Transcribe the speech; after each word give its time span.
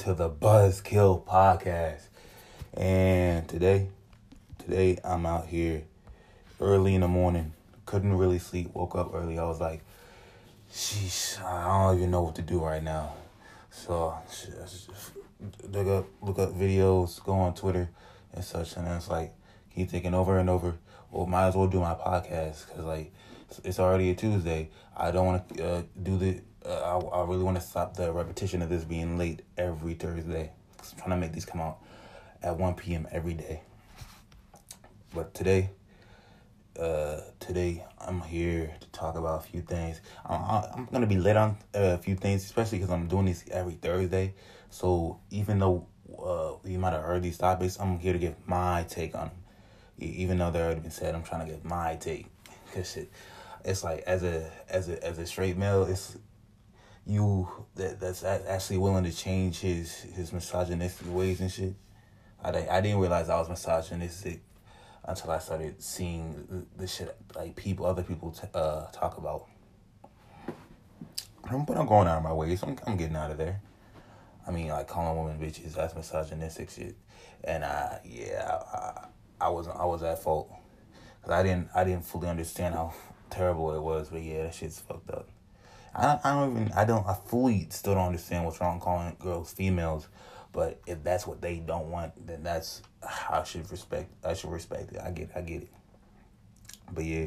to 0.00 0.14
the 0.14 0.30
Buzzkill 0.30 1.22
Podcast. 1.26 2.04
And 2.72 3.46
today, 3.46 3.88
today 4.58 4.98
I'm 5.04 5.26
out 5.26 5.48
here 5.48 5.82
early 6.58 6.94
in 6.94 7.02
the 7.02 7.08
morning. 7.08 7.52
Couldn't 7.84 8.16
really 8.16 8.38
sleep. 8.38 8.70
Woke 8.72 8.96
up 8.96 9.10
early. 9.12 9.38
I 9.38 9.44
was 9.44 9.60
like, 9.60 9.82
sheesh, 10.72 11.38
I 11.44 11.84
don't 11.86 11.98
even 11.98 12.10
know 12.10 12.22
what 12.22 12.34
to 12.36 12.42
do 12.42 12.64
right 12.64 12.82
now. 12.82 13.12
So 13.70 14.14
look 15.68 15.86
up, 15.86 16.06
look 16.22 16.38
up 16.38 16.54
videos, 16.54 17.22
go 17.22 17.34
on 17.34 17.52
Twitter 17.52 17.90
and 18.32 18.42
such, 18.42 18.76
and 18.76 18.88
it's 18.88 19.10
like 19.10 19.34
keep 19.74 19.90
thinking 19.90 20.14
over 20.14 20.38
and 20.38 20.48
over. 20.48 20.78
Well, 21.10 21.26
might 21.26 21.48
as 21.48 21.56
well 21.56 21.68
do 21.68 21.80
my 21.80 21.92
podcast 21.92 22.66
because 22.68 22.86
like 22.86 23.12
it's 23.64 23.78
already 23.78 24.08
a 24.08 24.14
Tuesday. 24.14 24.70
I 24.96 25.10
don't 25.10 25.26
want 25.26 25.56
to 25.58 25.68
uh, 25.70 25.82
do 26.02 26.16
the. 26.16 26.40
Uh, 26.64 26.98
I, 26.98 27.20
I 27.20 27.24
really 27.24 27.42
want 27.42 27.56
to 27.56 27.62
stop 27.62 27.96
the 27.96 28.12
repetition 28.12 28.60
of 28.60 28.68
this 28.68 28.84
being 28.84 29.16
late 29.16 29.42
every 29.56 29.94
Thursday. 29.94 30.50
I'm 30.78 30.98
trying 30.98 31.10
to 31.10 31.16
make 31.16 31.32
these 31.32 31.46
come 31.46 31.60
out 31.60 31.78
at 32.42 32.56
one 32.58 32.74
p.m. 32.74 33.08
every 33.10 33.34
day. 33.34 33.62
But 35.14 35.32
today, 35.32 35.70
uh, 36.78 37.20
today 37.38 37.84
I'm 37.98 38.20
here 38.20 38.74
to 38.78 38.86
talk 38.88 39.16
about 39.16 39.40
a 39.40 39.46
few 39.46 39.62
things. 39.62 40.00
I'm, 40.26 40.64
I'm 40.74 40.88
gonna 40.92 41.06
be 41.06 41.18
late 41.18 41.36
on 41.36 41.56
a 41.72 41.96
few 41.96 42.14
things, 42.14 42.44
especially 42.44 42.78
because 42.78 42.92
I'm 42.92 43.08
doing 43.08 43.26
this 43.26 43.44
every 43.50 43.74
Thursday. 43.74 44.34
So 44.68 45.18
even 45.30 45.58
though 45.58 45.86
uh, 46.22 46.52
you 46.68 46.78
might 46.78 46.92
have 46.92 47.02
heard 47.02 47.22
these 47.22 47.38
topics, 47.38 47.78
I'm 47.80 47.98
here 47.98 48.12
to 48.12 48.18
give 48.18 48.34
my 48.46 48.84
take 48.88 49.14
on 49.14 49.28
them. 49.28 49.36
Even 49.98 50.38
though 50.38 50.50
they 50.50 50.60
already 50.60 50.80
been 50.80 50.90
said, 50.90 51.14
I'm 51.14 51.22
trying 51.22 51.46
to 51.46 51.52
give 51.52 51.64
my 51.64 51.96
take. 51.96 52.26
Cause 52.74 52.92
shit, 52.92 53.10
it's 53.64 53.82
like 53.82 54.00
as 54.06 54.22
a 54.22 54.50
as 54.68 54.88
a 54.88 55.02
as 55.04 55.18
a 55.18 55.26
straight 55.26 55.56
male, 55.56 55.84
it's 55.84 56.16
you 57.10 57.48
that 57.74 58.00
that's 58.00 58.22
actually 58.24 58.78
willing 58.78 59.04
to 59.04 59.12
change 59.12 59.58
his 59.60 59.92
his 60.00 60.32
misogynistic 60.32 61.12
ways 61.12 61.40
and 61.40 61.50
shit. 61.50 61.74
I 62.42 62.50
I 62.70 62.80
didn't 62.80 62.98
realize 62.98 63.28
I 63.28 63.38
was 63.38 63.48
misogynistic 63.48 64.40
until 65.04 65.30
I 65.30 65.38
started 65.38 65.82
seeing 65.82 66.66
the, 66.76 66.86
shit 66.86 67.16
like 67.34 67.56
people 67.56 67.86
other 67.86 68.02
people 68.02 68.30
t- 68.30 68.46
uh 68.54 68.86
talk 68.92 69.18
about. 69.18 69.46
But 70.46 71.76
I'm 71.76 71.86
going 71.86 72.06
out 72.06 72.18
of 72.18 72.22
my 72.22 72.32
way, 72.32 72.54
so 72.54 72.68
I'm, 72.68 72.78
I'm 72.86 72.96
getting 72.96 73.16
out 73.16 73.30
of 73.32 73.38
there. 73.38 73.60
I 74.46 74.52
mean, 74.52 74.68
like 74.68 74.86
calling 74.86 75.24
women 75.24 75.40
bitches, 75.40 75.74
that's 75.74 75.96
misogynistic 75.96 76.70
shit, 76.70 76.94
and 77.42 77.64
I 77.64 78.00
yeah 78.04 78.58
I, 78.72 79.46
I 79.46 79.48
was 79.48 79.66
I 79.66 79.84
was 79.84 80.02
at 80.02 80.22
fault 80.22 80.52
because 81.20 81.32
I 81.32 81.42
didn't 81.42 81.68
I 81.74 81.82
didn't 81.82 82.04
fully 82.04 82.28
understand 82.28 82.74
how 82.74 82.94
terrible 83.30 83.74
it 83.74 83.82
was, 83.82 84.10
but 84.10 84.22
yeah, 84.22 84.44
that 84.44 84.54
shit's 84.54 84.80
fucked 84.80 85.10
up. 85.10 85.28
I 85.94 86.18
I 86.22 86.34
don't 86.34 86.50
even 86.52 86.72
I 86.72 86.84
don't 86.84 87.06
I 87.06 87.14
fully 87.14 87.66
still 87.70 87.94
don't 87.94 88.06
understand 88.06 88.44
what's 88.44 88.60
wrong 88.60 88.80
calling 88.80 89.16
girls 89.18 89.52
females, 89.52 90.08
but 90.52 90.80
if 90.86 91.02
that's 91.02 91.26
what 91.26 91.40
they 91.40 91.58
don't 91.58 91.90
want, 91.90 92.26
then 92.26 92.42
that's 92.42 92.82
I 93.28 93.42
should 93.44 93.70
respect 93.70 94.10
I 94.24 94.34
should 94.34 94.50
respect 94.50 94.92
it. 94.92 95.00
I 95.02 95.10
get 95.10 95.30
I 95.34 95.40
get 95.40 95.62
it. 95.62 95.72
But 96.92 97.04
yeah, 97.04 97.26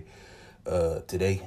uh, 0.65 0.99
today, 1.07 1.41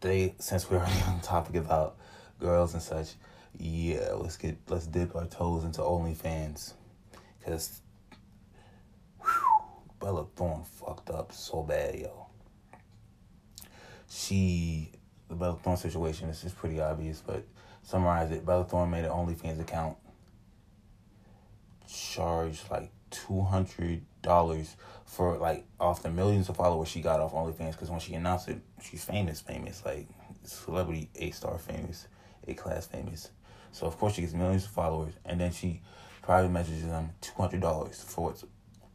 today 0.00 0.34
since 0.38 0.70
we're 0.70 0.78
already 0.78 1.00
on 1.06 1.18
the 1.18 1.26
topic 1.26 1.56
about 1.56 1.96
girls 2.40 2.74
and 2.74 2.82
such, 2.82 3.14
yeah, 3.58 4.12
let's 4.14 4.36
get 4.36 4.56
let's 4.68 4.86
dip 4.86 5.14
our 5.14 5.26
toes 5.26 5.64
into 5.64 5.80
OnlyFans, 5.80 6.74
cause 7.44 7.80
Bella 10.00 10.26
Thorne 10.36 10.64
fucked 10.64 11.10
up 11.10 11.32
so 11.32 11.62
bad, 11.62 11.94
yo. 11.94 12.26
She 14.08 14.90
the 15.32 15.38
Bella 15.38 15.56
Thorne 15.62 15.78
situation 15.78 16.28
this 16.28 16.44
is 16.44 16.52
pretty 16.52 16.78
obvious, 16.78 17.22
but 17.26 17.42
summarize 17.82 18.30
it. 18.30 18.44
Bella 18.44 18.64
Thorne 18.64 18.90
made 18.90 19.06
an 19.06 19.10
OnlyFans 19.10 19.60
account, 19.60 19.96
charged 21.88 22.70
like 22.70 22.90
two 23.10 23.40
hundred 23.40 24.02
dollars 24.20 24.76
for 25.06 25.38
like 25.38 25.64
off 25.80 26.02
the 26.02 26.10
millions 26.10 26.48
of 26.50 26.56
followers 26.56 26.88
she 26.88 27.00
got 27.00 27.18
off 27.18 27.32
OnlyFans. 27.32 27.72
Because 27.72 27.90
when 27.90 27.98
she 27.98 28.12
announced 28.12 28.48
it, 28.48 28.60
she's 28.82 29.04
famous, 29.04 29.40
famous, 29.40 29.82
like 29.86 30.06
celebrity 30.44 31.08
A 31.16 31.30
star 31.30 31.56
famous, 31.56 32.08
A 32.46 32.52
class 32.52 32.86
famous. 32.86 33.30
So 33.72 33.86
of 33.86 33.96
course 33.98 34.14
she 34.14 34.20
gets 34.20 34.34
millions 34.34 34.66
of 34.66 34.70
followers, 34.70 35.14
and 35.24 35.40
then 35.40 35.50
she 35.50 35.80
private 36.20 36.50
messages 36.50 36.86
them 36.86 37.10
two 37.22 37.32
hundred 37.40 37.62
dollars 37.62 38.04
for 38.06 38.26
what 38.26 38.44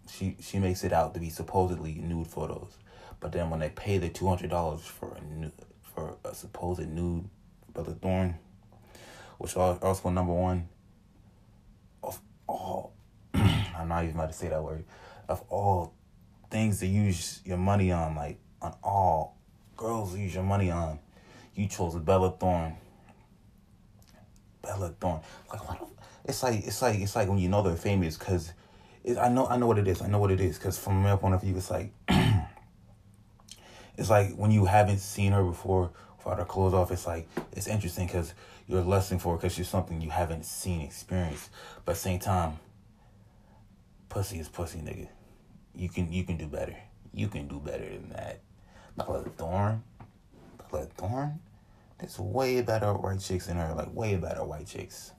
she 0.07 0.37
she 0.39 0.59
makes 0.59 0.83
it 0.83 0.93
out 0.93 1.15
to 1.15 1.19
be 1.19 1.31
supposedly 1.31 1.95
nude 1.95 2.27
photos, 2.27 2.77
but 3.19 3.31
then 3.31 3.49
when 3.49 3.59
they 3.59 3.69
pay 3.69 3.97
the 3.97 4.07
two 4.07 4.27
hundred 4.27 4.51
dollars 4.51 4.85
for 4.85 5.15
a 5.15 5.21
nude 5.33 5.51
for 5.97 6.15
a 6.23 6.35
supposed 6.35 6.87
nude 6.87 7.27
Bella 7.73 7.95
Thorne, 7.99 8.35
which 9.39 9.57
also 9.57 10.09
number 10.09 10.33
one 10.33 10.69
of 12.03 12.21
all 12.45 12.93
I'm 13.33 13.87
not 13.87 14.03
even 14.03 14.15
about 14.15 14.31
to 14.31 14.37
say 14.37 14.47
that 14.49 14.63
word 14.63 14.85
of 15.27 15.43
all 15.49 15.95
things 16.51 16.79
to 16.81 16.87
use 16.87 17.41
your 17.45 17.57
money 17.57 17.91
on, 17.91 18.15
like 18.15 18.37
on 18.61 18.75
all 18.83 19.37
girls 19.75 20.15
use 20.15 20.35
your 20.35 20.43
money 20.43 20.69
on, 20.69 20.99
you 21.55 21.67
chose 21.67 21.95
Bella 21.95 22.31
Thorne 22.31 22.77
Bella 24.61 24.93
Thorne. 24.99 25.21
Like 25.49 25.67
what? 25.67 25.89
It's 26.25 26.43
like 26.43 26.63
it's 26.67 26.81
like 26.81 26.99
it's 26.99 27.15
like 27.15 27.27
when 27.27 27.39
you 27.39 27.49
know 27.49 27.63
they're 27.63 27.75
famous 27.75 28.17
because 28.17 28.53
I 29.19 29.29
know 29.29 29.47
I 29.47 29.57
know 29.57 29.65
what 29.65 29.79
it 29.79 29.87
is. 29.87 30.03
I 30.03 30.07
know 30.07 30.19
what 30.19 30.29
it 30.29 30.41
is 30.41 30.59
because 30.59 30.77
from 30.77 31.01
my 31.01 31.15
point 31.15 31.33
of 31.33 31.41
view, 31.41 31.57
it's 31.57 31.71
like 31.71 31.91
it's 33.97 34.09
like 34.09 34.35
when 34.35 34.51
you 34.51 34.65
haven't 34.65 34.99
seen 34.99 35.31
her 35.31 35.43
before 35.43 35.91
without 36.27 36.39
her 36.39 36.45
clothes 36.45 36.73
off. 36.73 36.91
It's 36.91 37.07
like 37.07 37.27
it's 37.53 37.67
interesting 37.67 38.07
because 38.07 38.33
you're 38.67 38.81
lusting 38.81 39.19
for 39.19 39.33
her 39.33 39.37
because 39.37 39.53
she's 39.53 39.69
something 39.69 40.01
you 40.01 40.09
haven't 40.09 40.45
seen, 40.45 40.81
experienced. 40.81 41.49
But 41.85 41.97
same 41.97 42.19
time, 42.19 42.59
pussy 44.09 44.39
is 44.39 44.49
pussy, 44.49 44.79
nigga. 44.79 45.07
You 45.75 45.89
can 45.89 46.11
you 46.11 46.23
can 46.23 46.37
do 46.37 46.47
better. 46.47 46.75
You 47.13 47.27
can 47.27 47.47
do 47.47 47.59
better 47.59 47.85
than 47.85 48.09
that. 48.09 48.41
Bella 48.95 49.23
Thorne, 49.37 49.83
Bella 50.71 50.85
Thorne. 50.97 51.39
There's 51.99 52.19
way 52.19 52.61
better 52.61 52.93
white 52.93 53.19
chicks 53.19 53.47
in 53.47 53.57
her, 53.57 53.73
like 53.73 53.93
way 53.93 54.15
better 54.17 54.43
white 54.43 54.67
chicks. 54.67 55.13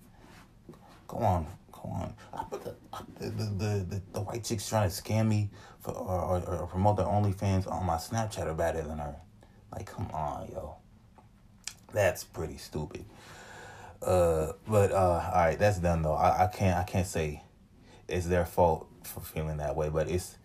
Go 1.09 1.19
on, 1.19 1.47
go 1.73 1.89
on. 1.89 2.15
I 2.33 2.45
put 2.45 2.63
the, 2.65 2.77
the, 3.19 3.31
the, 3.31 3.87
the, 3.89 4.03
the 4.13 4.21
white 4.21 4.45
chicks 4.45 4.69
trying 4.69 4.89
to 4.89 4.95
scam 4.95 5.27
me 5.27 5.51
for 5.81 5.93
or, 5.93 6.21
or, 6.39 6.57
or 6.61 6.67
promote 6.67 6.97
their 6.97 7.07
OnlyFans 7.07 7.71
on 7.71 7.87
my 7.87 7.97
Snapchat 7.97 8.47
are 8.47 8.55
better 8.55 8.83
than 8.83 8.99
her. 8.99 9.17
Like, 9.73 9.87
come 9.87 10.09
on, 10.13 10.49
yo. 10.53 10.77
That's 11.93 12.25
pretty 12.25 12.59
stupid. 12.59 13.05
Uh, 14.03 14.53
but 14.67 14.93
uh, 14.93 14.97
all 14.97 15.41
right, 15.41 15.59
that's 15.59 15.79
done 15.79 16.03
though. 16.03 16.15
I, 16.15 16.45
I 16.45 16.47
can't 16.47 16.79
I 16.79 16.85
can't 16.85 17.07
say 17.07 17.43
it's 18.07 18.27
their 18.27 18.45
fault 18.45 18.89
for 19.03 19.21
feeling 19.21 19.57
that 19.59 19.75
way, 19.75 19.89
but 19.89 20.09
it's 20.09 20.37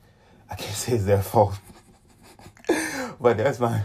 I 0.50 0.56
can't 0.56 0.74
say 0.76 0.94
it's 0.94 1.06
their 1.06 1.22
fault. 1.22 1.56
but 3.20 3.38
that's 3.38 3.60
my 3.60 3.84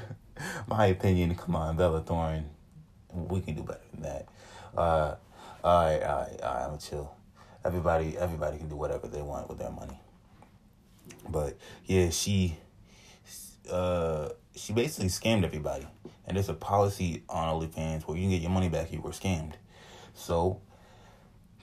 my 0.66 0.86
opinion. 0.86 1.34
Come 1.34 1.56
on, 1.56 1.76
Bella 1.76 2.00
Thorne. 2.00 2.46
We 3.12 3.40
can 3.40 3.54
do 3.54 3.62
better 3.62 3.80
than 3.92 4.02
that. 4.02 4.28
Uh, 4.76 5.16
all 5.64 5.84
right, 5.84 6.02
all 6.02 6.20
right, 6.20 6.40
all 6.42 6.54
right. 6.54 6.68
I'm 6.72 6.78
chill. 6.78 7.12
Everybody, 7.64 8.16
everybody 8.16 8.58
can 8.58 8.68
do 8.68 8.76
whatever 8.76 9.08
they 9.08 9.22
want 9.22 9.48
with 9.48 9.58
their 9.58 9.70
money. 9.70 9.98
But 11.28 11.56
yeah, 11.84 12.10
she, 12.10 12.56
uh, 13.70 14.30
she 14.54 14.72
basically 14.72 15.08
scammed 15.08 15.44
everybody. 15.44 15.86
And 16.26 16.36
there's 16.36 16.48
a 16.48 16.54
policy 16.54 17.22
on 17.28 17.60
OnlyFans 17.60 18.02
where 18.02 18.16
you 18.16 18.24
can 18.24 18.30
get 18.30 18.42
your 18.42 18.50
money 18.50 18.68
back 18.68 18.88
if 18.88 18.92
you 18.92 19.00
were 19.00 19.10
scammed. 19.10 19.54
So, 20.14 20.60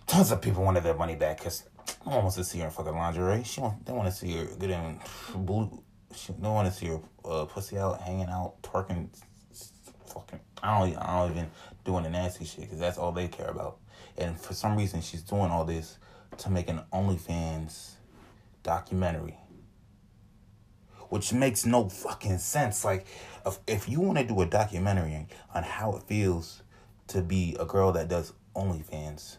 tons 0.08 0.32
of 0.32 0.42
people 0.42 0.64
wanted 0.64 0.84
their 0.84 0.96
money 0.96 1.16
back 1.16 1.38
because 1.38 1.66
no 2.06 2.14
one 2.14 2.24
wants 2.24 2.38
to 2.38 2.44
see 2.44 2.60
her 2.60 2.66
in 2.66 2.72
fucking 2.72 2.94
lingerie. 2.94 3.44
She 3.44 3.62
want, 3.62 3.86
they 3.86 3.94
want 3.94 4.10
to 4.10 4.16
see 4.16 4.32
her 4.34 4.46
get 4.58 4.72
in 4.72 5.00
blue 5.36 5.84
she 6.16 6.34
don't 6.34 6.54
want 6.54 6.72
to 6.72 6.74
see 6.74 6.88
her 6.88 7.00
uh, 7.24 7.46
pussy 7.46 7.78
out, 7.78 8.02
hanging 8.02 8.30
out, 8.30 8.62
twerking, 8.62 9.10
fucking. 10.08 10.40
I 10.64 10.80
don't, 10.80 10.98
I 10.98 11.20
don't 11.20 11.32
even 11.32 11.48
doing 11.84 12.04
the 12.04 12.10
nasty 12.10 12.46
shit 12.46 12.62
because 12.62 12.80
that's 12.80 12.98
all 12.98 13.12
they 13.12 13.28
care 13.28 13.48
about. 13.48 13.78
And 14.18 14.40
for 14.40 14.54
some 14.54 14.78
reason, 14.78 15.02
she's 15.02 15.22
doing 15.22 15.52
all 15.52 15.66
this 15.66 15.98
to 16.38 16.50
make 16.50 16.70
an 16.70 16.82
OnlyFans 16.94 17.95
documentary, 18.66 19.38
which 21.10 21.32
makes 21.32 21.66
no 21.66 21.88
fucking 21.88 22.40
sense. 22.40 22.84
Like, 22.84 23.06
if 23.46 23.60
if 23.68 23.88
you 23.88 24.02
want 24.02 24.18
to 24.18 24.26
do 24.26 24.42
a 24.42 24.46
documentary 24.46 25.28
on 25.54 25.64
how 25.64 25.96
it 25.96 26.04
feels 26.04 26.64
to 27.08 27.22
be 27.22 27.56
a 27.60 27.66
girl 27.66 27.92
that 27.94 28.10
does 28.10 28.34
OnlyFans, 28.56 29.38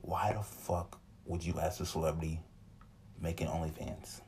why 0.00 0.32
the 0.32 0.42
fuck 0.42 0.98
would 1.26 1.44
you 1.44 1.60
ask 1.60 1.80
a 1.80 1.86
celebrity 1.86 2.40
making 3.20 3.46
OnlyFans? 3.46 4.22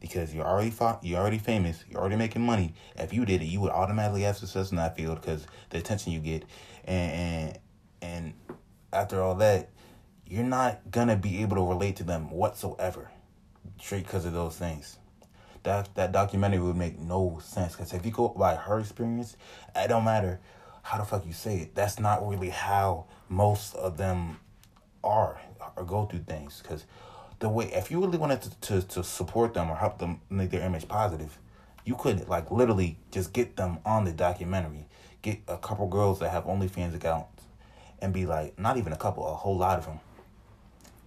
because 0.00 0.34
you're 0.34 0.46
already 0.46 0.70
fa- 0.70 0.98
you're 1.02 1.20
already 1.20 1.38
famous, 1.38 1.84
you're 1.88 2.00
already 2.00 2.16
making 2.16 2.42
money. 2.42 2.72
If 2.96 3.12
you 3.12 3.24
did 3.26 3.42
it, 3.42 3.46
you 3.46 3.60
would 3.60 3.70
automatically 3.70 4.22
have 4.22 4.36
success 4.38 4.70
in 4.70 4.78
that 4.78 4.96
field 4.96 5.20
because 5.20 5.46
the 5.68 5.78
attention 5.78 6.12
you 6.12 6.20
get, 6.20 6.44
and, 6.84 7.12
and 7.12 7.58
and 8.02 8.34
after 8.92 9.22
all 9.22 9.34
that, 9.36 9.68
you're 10.30 10.44
not 10.44 10.90
gonna 10.90 11.16
be 11.16 11.42
able 11.42 11.56
to 11.56 11.62
relate 11.62 11.96
to 11.96 12.04
them 12.04 12.30
whatsoever, 12.30 13.10
straight 13.80 14.04
because 14.04 14.24
of 14.24 14.32
those 14.32 14.56
things. 14.56 14.96
That 15.64 15.94
that 15.96 16.12
documentary 16.12 16.60
would 16.60 16.76
make 16.76 16.98
no 16.98 17.40
sense 17.42 17.72
because 17.72 17.92
if 17.92 18.06
you 18.06 18.12
go 18.12 18.28
by 18.28 18.54
her 18.54 18.78
experience, 18.78 19.36
it 19.74 19.88
don't 19.88 20.04
matter 20.04 20.40
how 20.82 20.98
the 20.98 21.04
fuck 21.04 21.26
you 21.26 21.32
say 21.32 21.58
it. 21.58 21.74
That's 21.74 21.98
not 21.98 22.26
really 22.26 22.48
how 22.48 23.06
most 23.28 23.74
of 23.74 23.96
them 23.96 24.38
are 25.02 25.40
or 25.76 25.84
go 25.84 26.06
through 26.06 26.20
things. 26.20 26.60
Because 26.62 26.84
the 27.40 27.48
way, 27.48 27.66
if 27.72 27.90
you 27.90 28.00
really 28.00 28.18
wanted 28.18 28.42
to, 28.42 28.60
to, 28.60 28.82
to 28.88 29.04
support 29.04 29.52
them 29.52 29.70
or 29.70 29.76
help 29.76 29.98
them 29.98 30.20
make 30.30 30.50
their 30.50 30.62
image 30.62 30.88
positive, 30.88 31.38
you 31.84 31.96
could 31.96 32.28
like 32.28 32.50
literally 32.50 32.98
just 33.10 33.32
get 33.32 33.56
them 33.56 33.78
on 33.84 34.04
the 34.04 34.12
documentary. 34.12 34.86
Get 35.22 35.40
a 35.48 35.58
couple 35.58 35.86
girls 35.88 36.20
that 36.20 36.30
have 36.30 36.44
OnlyFans 36.44 36.94
accounts 36.94 37.42
and 38.00 38.14
be 38.14 38.24
like, 38.24 38.58
not 38.58 38.76
even 38.78 38.92
a 38.92 38.96
couple, 38.96 39.26
a 39.26 39.34
whole 39.34 39.56
lot 39.56 39.78
of 39.78 39.86
them. 39.86 40.00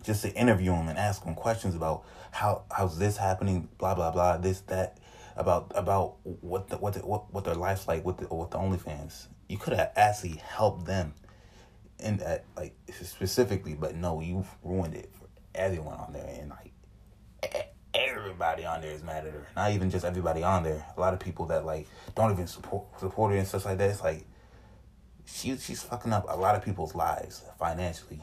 Just 0.04 0.24
to 0.24 0.34
interview 0.34 0.72
them 0.72 0.88
and 0.90 0.98
ask 0.98 1.24
them 1.24 1.36
questions 1.36 1.76
about 1.76 2.04
how 2.32 2.64
how's 2.72 2.98
this 2.98 3.18
happening, 3.18 3.70
blah 3.78 3.96
blah 3.96 4.12
blah, 4.12 4.38
this 4.38 4.62
that, 4.62 5.00
about 5.36 5.72
about 5.76 6.18
what 6.24 6.68
the, 6.68 6.78
what 6.78 6.94
the, 6.94 7.00
what 7.00 7.34
what 7.34 7.44
their 7.44 7.56
life's 7.56 7.88
like 7.88 8.06
with 8.06 8.18
the 8.18 8.34
with 8.34 8.52
the 8.52 8.58
OnlyFans. 8.58 9.28
You 9.48 9.58
could 9.58 9.74
have 9.74 9.92
actually 9.96 10.42
helped 10.46 10.86
them, 10.86 11.14
in 12.00 12.18
that 12.18 12.46
like 12.56 12.76
specifically, 12.92 13.74
but 13.74 13.96
no, 13.96 14.20
you've 14.20 14.50
ruined 14.64 14.96
it 14.96 15.12
for 15.14 15.28
everyone 15.56 15.98
on 15.98 16.14
there, 16.14 16.38
and 16.40 16.50
like 16.50 17.74
everybody 17.94 18.66
on 18.66 18.82
there 18.82 18.92
is 18.92 19.04
mad 19.04 19.26
at 19.26 19.34
her. 19.34 19.48
Not 19.56 19.72
even 19.72 19.90
just 19.90 20.06
everybody 20.06 20.44
on 20.44 20.64
there. 20.64 20.86
A 20.96 21.00
lot 21.00 21.14
of 21.14 21.20
people 21.20 21.46
that 21.48 21.66
like 21.66 21.88
don't 22.16 22.32
even 22.32 22.48
support 22.48 22.86
support 23.00 23.32
her 23.32 23.38
and 23.38 23.48
stuff 23.48 23.66
like 23.66 23.78
that. 23.78 23.90
It's 23.90 24.02
like 24.02 24.26
she 25.26 25.56
she's 25.58 25.82
fucking 25.84 26.12
up 26.12 26.26
a 26.28 26.36
lot 26.36 26.56
of 26.56 26.64
people's 26.64 26.96
lives 26.96 27.44
financially. 27.58 28.22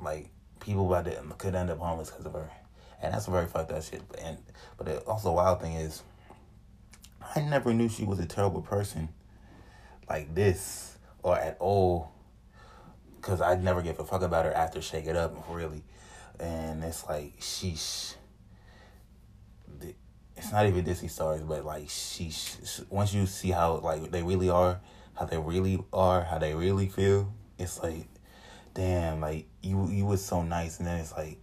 Like 0.00 0.30
people 0.62 0.86
about 0.86 1.04
to 1.04 1.18
um, 1.18 1.34
could 1.38 1.54
end 1.54 1.70
up 1.70 1.78
homeless 1.78 2.10
because 2.10 2.24
of 2.24 2.32
her, 2.32 2.50
and 3.02 3.12
that's 3.12 3.28
a 3.28 3.30
very 3.30 3.46
fucked 3.46 3.72
up 3.72 3.82
shit. 3.82 4.02
And 4.22 4.38
but 4.78 4.88
it, 4.88 5.04
also 5.06 5.32
wild 5.32 5.60
thing 5.60 5.74
is, 5.74 6.02
I 7.36 7.40
never 7.40 7.74
knew 7.74 7.88
she 7.88 8.04
was 8.04 8.18
a 8.18 8.26
terrible 8.26 8.62
person, 8.62 9.08
like 10.08 10.34
this 10.34 10.96
or 11.22 11.38
at 11.38 11.56
all. 11.60 12.12
Cause 13.20 13.40
I 13.40 13.54
never 13.54 13.82
gave 13.82 14.00
a 14.00 14.04
fuck 14.04 14.22
about 14.22 14.46
her 14.46 14.52
after 14.52 14.82
Shake 14.82 15.06
It 15.06 15.14
Up, 15.14 15.46
really, 15.48 15.84
and 16.40 16.82
it's 16.82 17.06
like 17.06 17.34
she's 17.38 18.16
it's 20.36 20.50
not 20.50 20.66
even 20.66 20.84
Disney 20.84 21.08
stars, 21.08 21.40
but 21.42 21.64
like 21.64 21.88
she, 21.88 22.32
once 22.90 23.14
you 23.14 23.26
see 23.26 23.50
how 23.50 23.76
like 23.76 24.10
they 24.10 24.22
really 24.22 24.50
are, 24.50 24.80
how 25.14 25.24
they 25.24 25.38
really 25.38 25.82
are, 25.92 26.24
how 26.24 26.38
they 26.38 26.54
really 26.54 26.88
feel, 26.88 27.32
it's 27.58 27.82
like, 27.82 28.08
damn, 28.74 29.20
like 29.20 29.46
you 29.62 29.88
you 29.88 30.04
was 30.04 30.24
so 30.24 30.42
nice, 30.42 30.78
and 30.78 30.86
then 30.86 31.00
it's 31.00 31.12
like, 31.12 31.38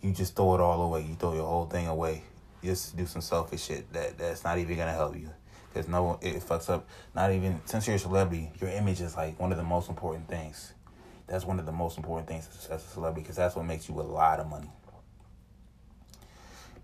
you 0.00 0.12
just 0.12 0.36
throw 0.36 0.54
it 0.54 0.60
all 0.60 0.82
away. 0.82 1.02
You 1.02 1.14
throw 1.14 1.34
your 1.34 1.46
whole 1.46 1.66
thing 1.66 1.86
away. 1.86 2.22
just 2.62 2.96
do 2.96 3.06
some 3.06 3.22
selfish 3.22 3.64
shit 3.64 3.92
that 3.92 4.18
that's 4.18 4.44
not 4.44 4.58
even 4.58 4.76
gonna 4.76 4.92
help 4.92 5.16
you. 5.16 5.30
Cause 5.74 5.88
no, 5.88 6.18
it 6.20 6.34
fucks 6.42 6.68
up. 6.68 6.86
Not 7.14 7.32
even 7.32 7.60
since 7.64 7.86
you're 7.86 7.96
a 7.96 7.98
celebrity, 7.98 8.50
your 8.60 8.70
image 8.70 9.00
is 9.00 9.16
like 9.16 9.40
one 9.40 9.52
of 9.52 9.58
the 9.58 9.64
most 9.64 9.88
important 9.88 10.28
things. 10.28 10.74
That's 11.26 11.46
one 11.46 11.58
of 11.58 11.66
the 11.66 11.72
most 11.72 11.96
important 11.96 12.28
things 12.28 12.48
as 12.70 12.84
a 12.84 12.88
celebrity, 12.88 13.22
because 13.22 13.36
that's 13.36 13.56
what 13.56 13.64
makes 13.64 13.88
you 13.88 13.98
a 13.98 14.02
lot 14.02 14.38
of 14.38 14.48
money 14.48 14.68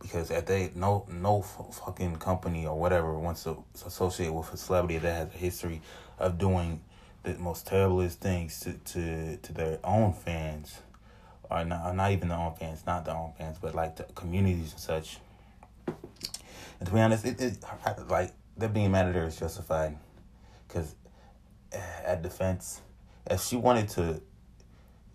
because 0.00 0.30
if 0.30 0.46
they 0.46 0.70
no 0.74 1.04
no 1.10 1.42
fucking 1.42 2.16
company 2.16 2.66
or 2.66 2.78
whatever 2.78 3.18
wants 3.18 3.44
to 3.44 3.62
associate 3.84 4.32
with 4.32 4.52
a 4.52 4.56
celebrity 4.56 4.98
that 4.98 5.12
has 5.12 5.34
a 5.34 5.38
history 5.38 5.82
of 6.18 6.38
doing 6.38 6.80
the 7.22 7.34
most 7.34 7.66
terriblest 7.66 8.20
things 8.20 8.60
to 8.60 8.72
to, 8.92 9.36
to 9.38 9.52
their 9.52 9.78
own 9.84 10.12
fans 10.12 10.80
or 11.50 11.64
not, 11.64 11.94
not 11.94 12.12
even 12.12 12.28
their 12.28 12.38
own 12.38 12.54
fans 12.54 12.84
not 12.86 13.04
their 13.04 13.16
own 13.16 13.32
fans 13.38 13.58
but 13.60 13.74
like 13.74 13.96
the 13.96 14.04
communities 14.14 14.72
and 14.72 14.80
such 14.80 15.18
and 15.86 16.86
to 16.86 16.92
be 16.92 17.00
honest 17.00 17.24
it, 17.24 17.40
it 17.40 17.58
like 18.08 18.32
them 18.56 18.72
being 18.72 18.90
mad 18.90 19.06
at 19.06 19.14
her 19.14 19.26
is 19.26 19.38
justified 19.38 19.96
because 20.66 20.94
eh, 21.72 21.80
at 22.04 22.22
defense 22.22 22.80
if 23.26 23.42
she 23.42 23.56
wanted 23.56 23.88
to 23.88 24.20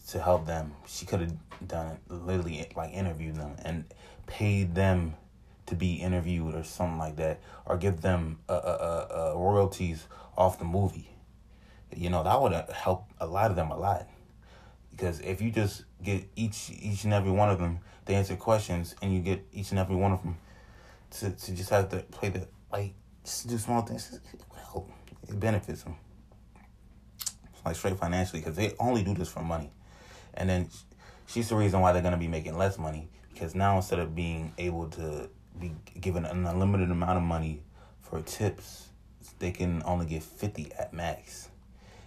to 0.07 0.21
help 0.21 0.45
them 0.45 0.73
she 0.87 1.05
could 1.05 1.21
have 1.21 1.67
done 1.67 1.87
it 1.87 2.11
literally 2.11 2.67
like 2.75 2.91
interviewed 2.91 3.35
them 3.35 3.55
and 3.63 3.85
paid 4.27 4.75
them 4.75 5.15
to 5.65 5.75
be 5.75 5.95
interviewed 5.95 6.55
or 6.55 6.63
something 6.63 6.97
like 6.97 7.15
that, 7.17 7.39
or 7.65 7.77
give 7.77 8.01
them 8.01 8.39
uh, 8.49 8.53
uh, 8.53 9.31
uh, 9.35 9.39
royalties 9.39 10.07
off 10.37 10.59
the 10.59 10.65
movie. 10.65 11.09
You 11.95 12.09
know 12.09 12.23
that 12.23 12.41
would 12.41 12.53
help 12.71 13.05
a 13.19 13.25
lot 13.27 13.49
of 13.51 13.55
them 13.55 13.71
a 13.71 13.77
lot, 13.77 14.07
because 14.91 15.19
if 15.19 15.41
you 15.41 15.51
just 15.51 15.83
get 16.01 16.25
each 16.35 16.69
each 16.69 17.03
and 17.03 17.13
every 17.13 17.31
one 17.31 17.49
of 17.49 17.59
them 17.59 17.79
to 18.05 18.13
answer 18.13 18.35
questions, 18.35 18.95
and 19.01 19.13
you 19.13 19.21
get 19.21 19.45
each 19.53 19.71
and 19.71 19.79
every 19.79 19.95
one 19.95 20.11
of 20.11 20.21
them 20.21 20.37
to 21.19 21.31
to 21.31 21.51
just 21.53 21.69
have 21.69 21.89
to 21.89 21.99
play 21.99 22.29
the 22.29 22.47
like 22.71 22.93
just 23.23 23.47
do 23.47 23.57
small 23.57 23.81
things, 23.81 24.19
it 24.33 24.41
help. 24.71 24.91
It 25.29 25.39
benefits 25.39 25.83
them, 25.83 25.95
like 27.65 27.75
straight 27.75 27.97
financially, 27.97 28.41
because 28.41 28.55
they 28.55 28.73
only 28.79 29.03
do 29.03 29.13
this 29.13 29.29
for 29.29 29.41
money, 29.41 29.71
and 30.33 30.49
then 30.49 30.69
she's 31.27 31.49
the 31.49 31.55
reason 31.55 31.79
why 31.79 31.93
they're 31.93 32.01
gonna 32.01 32.17
be 32.17 32.27
making 32.27 32.57
less 32.57 32.77
money 32.77 33.07
because 33.33 33.55
now 33.55 33.77
instead 33.77 33.99
of 33.99 34.15
being 34.15 34.53
able 34.57 34.87
to 34.89 35.29
be 35.59 35.71
given 35.99 36.25
an 36.25 36.45
unlimited 36.45 36.91
amount 36.91 37.17
of 37.17 37.23
money 37.23 37.61
for 38.01 38.21
tips, 38.21 38.89
they 39.39 39.51
can 39.51 39.81
only 39.85 40.05
get 40.05 40.23
fifty 40.23 40.71
at 40.77 40.93
max. 40.93 41.49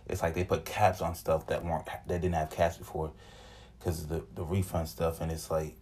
It's 0.09 0.23
like 0.23 0.35
they 0.35 0.45
put 0.45 0.65
caps 0.65 1.01
on 1.01 1.15
stuff 1.15 1.47
that 1.49 1.65
weren't 1.65 1.87
that 1.87 2.09
didn't 2.09 2.35
have 2.35 2.51
caps 2.51 2.77
before, 2.79 3.13
because 3.79 4.07
the 4.07 4.25
the 4.35 4.45
refund 4.45 4.89
stuff, 4.89 5.21
and 5.21 5.31
it's 5.31 5.51
like. 5.51 5.77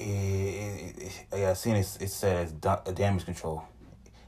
It, 0.00 0.04
it, 0.04 1.02
it, 1.02 1.26
yeah, 1.36 1.50
I 1.50 1.54
seen 1.54 1.74
it. 1.74 1.98
It 2.00 2.10
says 2.10 2.52
damage 2.52 3.24
control. 3.24 3.64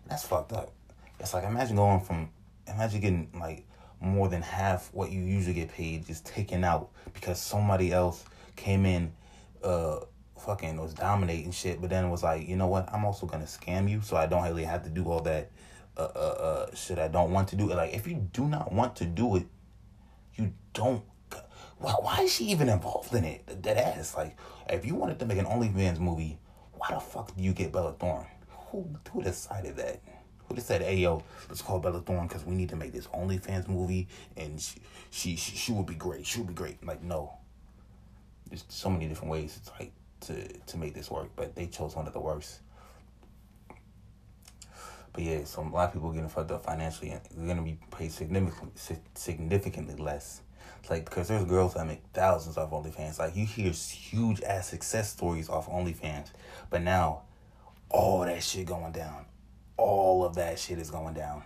That's 0.09 0.25
fucked 0.25 0.53
up. 0.53 0.73
It's 1.21 1.33
like 1.33 1.45
imagine 1.45 1.77
going 1.77 2.01
from 2.01 2.31
imagine 2.67 3.01
getting 3.01 3.31
like 3.39 3.67
more 4.01 4.29
than 4.29 4.43
half 4.43 4.93
what 4.93 5.11
you 5.11 5.21
usually 5.23 5.55
get 5.55 5.71
paid 5.71 6.07
just 6.07 6.25
taken 6.25 6.65
out 6.65 6.91
because 7.13 7.41
somebody 7.41 7.93
else 7.93 8.25
came 8.57 8.87
in 8.87 9.13
uh 9.63 9.99
fucking 10.39 10.81
was 10.81 10.95
dominating 10.95 11.53
shit 11.53 11.81
but 11.81 11.91
then 11.91 12.09
was 12.09 12.23
like 12.23 12.49
you 12.49 12.57
know 12.57 12.67
what 12.67 12.89
i'm 12.95 13.05
also 13.05 13.27
gonna 13.27 13.45
scam 13.45 13.91
you 13.91 14.01
so 14.01 14.17
i 14.17 14.25
don't 14.25 14.43
really 14.45 14.65
have 14.65 14.83
to 14.83 14.89
do 14.89 15.05
all 15.05 15.21
that 15.21 15.51
uh 15.97 16.01
uh, 16.15 16.67
uh 16.71 16.75
shit 16.75 16.99
i 16.99 17.09
don't 17.09 17.31
want 17.33 17.49
to 17.49 17.57
do 17.57 17.71
it 17.71 17.75
like 17.75 17.93
if 17.93 18.07
you 18.07 18.15
do 18.33 18.47
not 18.47 18.73
want 18.73 18.97
to 18.97 19.05
do 19.05 19.37
it 19.37 19.47
you 20.35 20.53
don't 20.73 21.03
why, 21.79 21.93
why 22.01 22.21
is 22.21 22.33
she 22.33 22.45
even 22.45 22.69
involved 22.69 23.15
in 23.15 23.25
it 23.25 23.63
that 23.63 23.77
ass 23.77 24.17
like 24.17 24.37
if 24.69 24.85
you 24.85 24.95
wanted 24.95 25.19
to 25.19 25.27
make 25.27 25.39
an 25.39 25.47
onlyfans 25.47 25.99
movie 25.99 26.39
why 26.73 26.89
the 26.91 27.01
fuck 27.01 27.35
do 27.37 27.43
you 27.43 27.53
get 27.53 27.73
bella 27.73 27.93
thorne 27.99 28.27
who 28.71 28.87
who 29.13 29.23
decided 29.23 29.77
that 29.77 30.01
who 30.55 30.61
said, 30.61 30.83
"Hey 30.83 30.97
yo, 30.97 31.23
let's 31.49 31.63
call 31.63 31.79
Bella 31.79 32.01
Thorne 32.01 32.27
because 32.27 32.45
we 32.45 32.55
need 32.55 32.69
to 32.71 32.77
make 32.77 32.93
this 32.93 33.07
OnlyFans 33.09 33.69
movie, 33.69 34.09
and 34.37 34.61
she, 34.61 34.81
she 35.11 35.37
she 35.37 35.57
she 35.57 35.73
would 35.73 35.87
be 35.87 35.95
great. 35.95 36.27
She 36.27 36.39
would 36.41 36.49
be 36.49 36.55
great." 36.55 36.85
Like 36.85 37.03
no, 37.03 37.35
there's 38.49 38.65
so 38.69 38.91
many 38.91 39.07
different 39.07 39.31
ways 39.31 39.57
it's 39.57 39.71
like 39.79 39.93
to 40.23 40.49
to 40.59 40.77
make 40.77 40.95
this 40.95 41.11
work, 41.11 41.31
but 41.37 41.55
they 41.55 41.67
chose 41.67 41.95
one 41.95 42.07
of 42.07 42.13
the 42.13 42.21
worst. 42.21 42.61
But 45.13 45.25
yeah, 45.25 45.45
so 45.45 45.63
a 45.63 45.65
lot 45.65 45.89
of 45.89 45.95
people 45.95 46.13
getting 46.13 46.29
fucked 46.29 46.51
up 46.53 46.65
financially, 46.65 47.11
and 47.11 47.21
they're 47.37 47.49
gonna 47.49 47.67
be 47.67 47.79
paid 47.91 48.13
significantly 48.13 48.73
significantly 49.15 49.97
less. 49.97 50.43
Like 50.89 51.05
because 51.05 51.29
there's 51.29 51.45
girls 51.45 51.75
that 51.75 51.87
make 51.87 52.03
thousands 52.15 52.57
off 52.57 52.71
OnlyFans. 52.71 53.19
Like 53.19 53.37
you 53.37 53.47
hear 53.47 53.73
huge 53.73 54.41
ass 54.43 54.69
success 54.69 55.11
stories 55.11 55.49
off 55.49 55.69
OnlyFans, 55.69 56.29
but 56.71 56.83
now 56.83 57.23
all 57.89 58.21
that 58.21 58.43
shit 58.43 58.67
going 58.67 58.93
down 58.93 59.27
all 59.81 60.25
of 60.25 60.35
that 60.35 60.59
shit 60.59 60.79
is 60.79 60.91
going 60.91 61.15
down. 61.15 61.43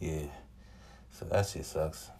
Yeah. 0.00 0.24
So 1.10 1.26
that 1.26 1.46
shit 1.46 1.66
sucks. 1.66 2.10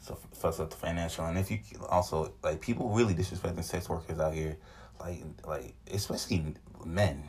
So 0.00 0.18
fucks 0.40 0.60
up 0.60 0.70
the 0.70 0.76
financial, 0.76 1.24
and 1.26 1.38
if 1.38 1.50
you 1.50 1.58
also 1.88 2.32
like 2.42 2.60
people 2.60 2.88
really 2.90 3.14
disrespecting 3.14 3.64
sex 3.64 3.88
workers 3.88 4.18
out 4.18 4.32
here, 4.32 4.56
like 5.00 5.22
like 5.46 5.74
especially 5.92 6.54
men, 6.84 7.24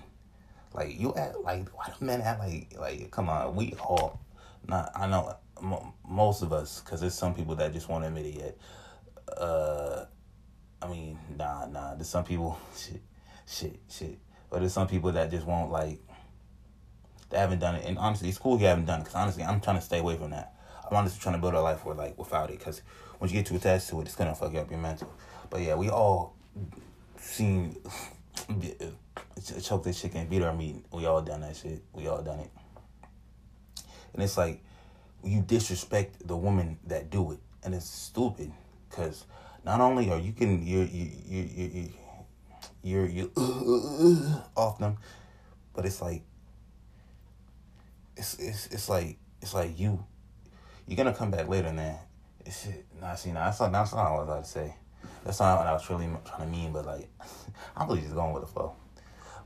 like 0.73 0.99
you 0.99 1.13
act 1.15 1.35
like 1.43 1.69
why 1.69 1.87
do 1.87 2.05
men 2.05 2.21
act 2.21 2.39
like 2.39 2.73
like 2.77 3.11
come 3.11 3.29
on 3.29 3.55
we 3.55 3.73
all 3.79 4.19
not 4.67 4.91
I 4.95 5.07
know 5.07 5.35
m- 5.61 5.93
most 6.07 6.41
of 6.41 6.53
us 6.53 6.81
because 6.81 7.01
there's 7.01 7.13
some 7.13 7.33
people 7.33 7.55
that 7.55 7.73
just 7.73 7.89
won't 7.89 8.05
admit 8.05 8.25
it 8.25 8.35
yet. 8.35 8.57
Uh, 9.37 10.05
I 10.81 10.87
mean 10.87 11.17
nah 11.37 11.65
nah 11.65 11.95
there's 11.95 12.09
some 12.09 12.23
people 12.23 12.59
shit 12.77 13.01
shit 13.45 13.79
shit 13.89 14.19
but 14.49 14.59
there's 14.59 14.73
some 14.73 14.87
people 14.87 15.11
that 15.11 15.29
just 15.31 15.45
won't 15.45 15.71
like. 15.71 15.99
They 17.29 17.37
haven't 17.37 17.59
done 17.59 17.75
it, 17.75 17.85
and 17.85 17.97
honestly, 17.99 18.29
it's 18.29 18.39
cool 18.39 18.59
you 18.59 18.65
haven't 18.65 18.85
done 18.85 19.01
it. 19.01 19.05
Cause 19.05 19.15
honestly, 19.15 19.43
I'm 19.43 19.61
trying 19.61 19.75
to 19.77 19.81
stay 19.81 19.99
away 19.99 20.17
from 20.17 20.31
that. 20.31 20.55
I'm 20.89 20.97
honestly 20.97 21.19
trying 21.21 21.35
to 21.35 21.41
build 21.41 21.53
a 21.53 21.61
life 21.61 21.85
where 21.85 21.95
like 21.95 22.17
without 22.17 22.49
it, 22.49 22.59
cause 22.59 22.81
once 23.19 23.31
you 23.31 23.39
get 23.39 23.45
too 23.45 23.55
attached 23.55 23.89
to 23.89 24.01
it, 24.01 24.07
it's 24.07 24.15
gonna 24.15 24.33
fuck 24.33 24.51
you 24.53 24.59
up 24.59 24.71
your 24.71 24.79
mental. 24.79 25.13
But 25.49 25.61
yeah, 25.61 25.75
we 25.75 25.89
all 25.89 26.35
seen 27.17 27.75
this 29.83 30.01
chicken, 30.01 30.27
beat 30.27 30.41
our 30.41 30.53
meat. 30.53 30.83
We 30.91 31.05
all 31.05 31.21
done 31.21 31.41
that 31.41 31.55
shit. 31.55 31.81
We 31.93 32.07
all 32.07 32.21
done 32.21 32.39
it. 32.39 32.51
And 34.13 34.23
it's 34.23 34.37
like 34.37 34.61
you 35.23 35.41
disrespect 35.41 36.27
the 36.27 36.35
woman 36.35 36.79
that 36.87 37.09
do 37.09 37.31
it, 37.31 37.39
and 37.63 37.75
it's 37.75 37.89
stupid. 37.89 38.51
Cause 38.89 39.25
not 39.63 39.81
only 39.81 40.09
are 40.09 40.17
you 40.17 40.33
can 40.33 40.65
you 40.65 40.79
you 40.81 41.11
you 41.27 41.49
you 41.53 41.89
you're 42.81 43.05
you 43.05 43.31
uh, 43.37 43.41
uh, 43.41 44.41
off 44.55 44.79
them, 44.79 44.97
but 45.73 45.85
it's 45.85 46.01
like 46.01 46.23
it's 48.17 48.35
it's 48.39 48.67
it's 48.67 48.89
like 48.89 49.17
it's 49.41 49.53
like 49.53 49.77
you 49.79 50.03
you're 50.87 50.97
gonna 50.97 51.13
come 51.13 51.31
back 51.31 51.47
later, 51.47 51.71
man. 51.71 51.97
It's. 52.45 52.67
Nah, 52.99 53.15
see, 53.15 53.31
nah, 53.31 53.45
that's 53.45 53.59
not 53.59 53.71
that's 53.71 53.93
not 53.93 54.03
what 54.03 54.09
I 54.09 54.19
was 54.19 54.27
about 54.27 54.43
to 54.43 54.49
say. 54.49 54.75
That's 55.23 55.39
not 55.39 55.57
what 55.57 55.67
I 55.67 55.73
was 55.73 55.89
really 55.89 56.07
trying 56.25 56.41
to 56.41 56.47
mean, 56.47 56.71
but 56.71 56.85
like 56.85 57.09
I'm 57.77 57.87
really 57.87 58.01
just 58.01 58.15
going 58.15 58.33
with 58.33 58.43
the 58.43 58.47
flow. 58.47 58.75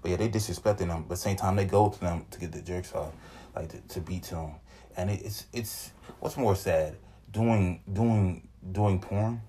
But 0.02 0.12
yeah, 0.12 0.18
they 0.18 0.30
disrespecting 0.30 0.88
them, 0.88 1.06
but 1.08 1.18
same 1.18 1.38
time 1.38 1.56
they 1.56 1.66
go 1.66 1.90
to 1.90 2.00
them 2.00 2.26
to 2.32 2.40
get 2.40 2.52
the 2.52 2.62
jerks 2.62 2.94
off, 2.94 3.14
like 3.56 3.70
to, 3.70 3.80
to 3.96 4.02
beat 4.02 4.24
to 4.24 4.36
them, 4.36 4.52
and 4.98 5.10
it, 5.10 5.22
it's 5.24 5.46
it's 5.54 5.92
what's 6.20 6.38
more 6.38 6.56
sad, 6.56 6.98
doing 7.32 7.82
doing 7.92 8.48
doing 8.72 9.00
porn, 9.00 9.42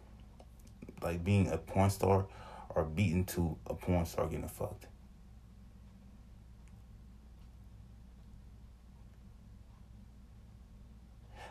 like 1.02 1.24
being 1.24 1.50
a 1.50 1.58
porn 1.58 1.90
star, 1.90 2.26
or 2.70 2.84
beating 2.84 3.24
to 3.24 3.56
a 3.66 3.74
porn 3.74 4.06
star 4.06 4.26
getting 4.26 4.48
fucked. 4.48 4.86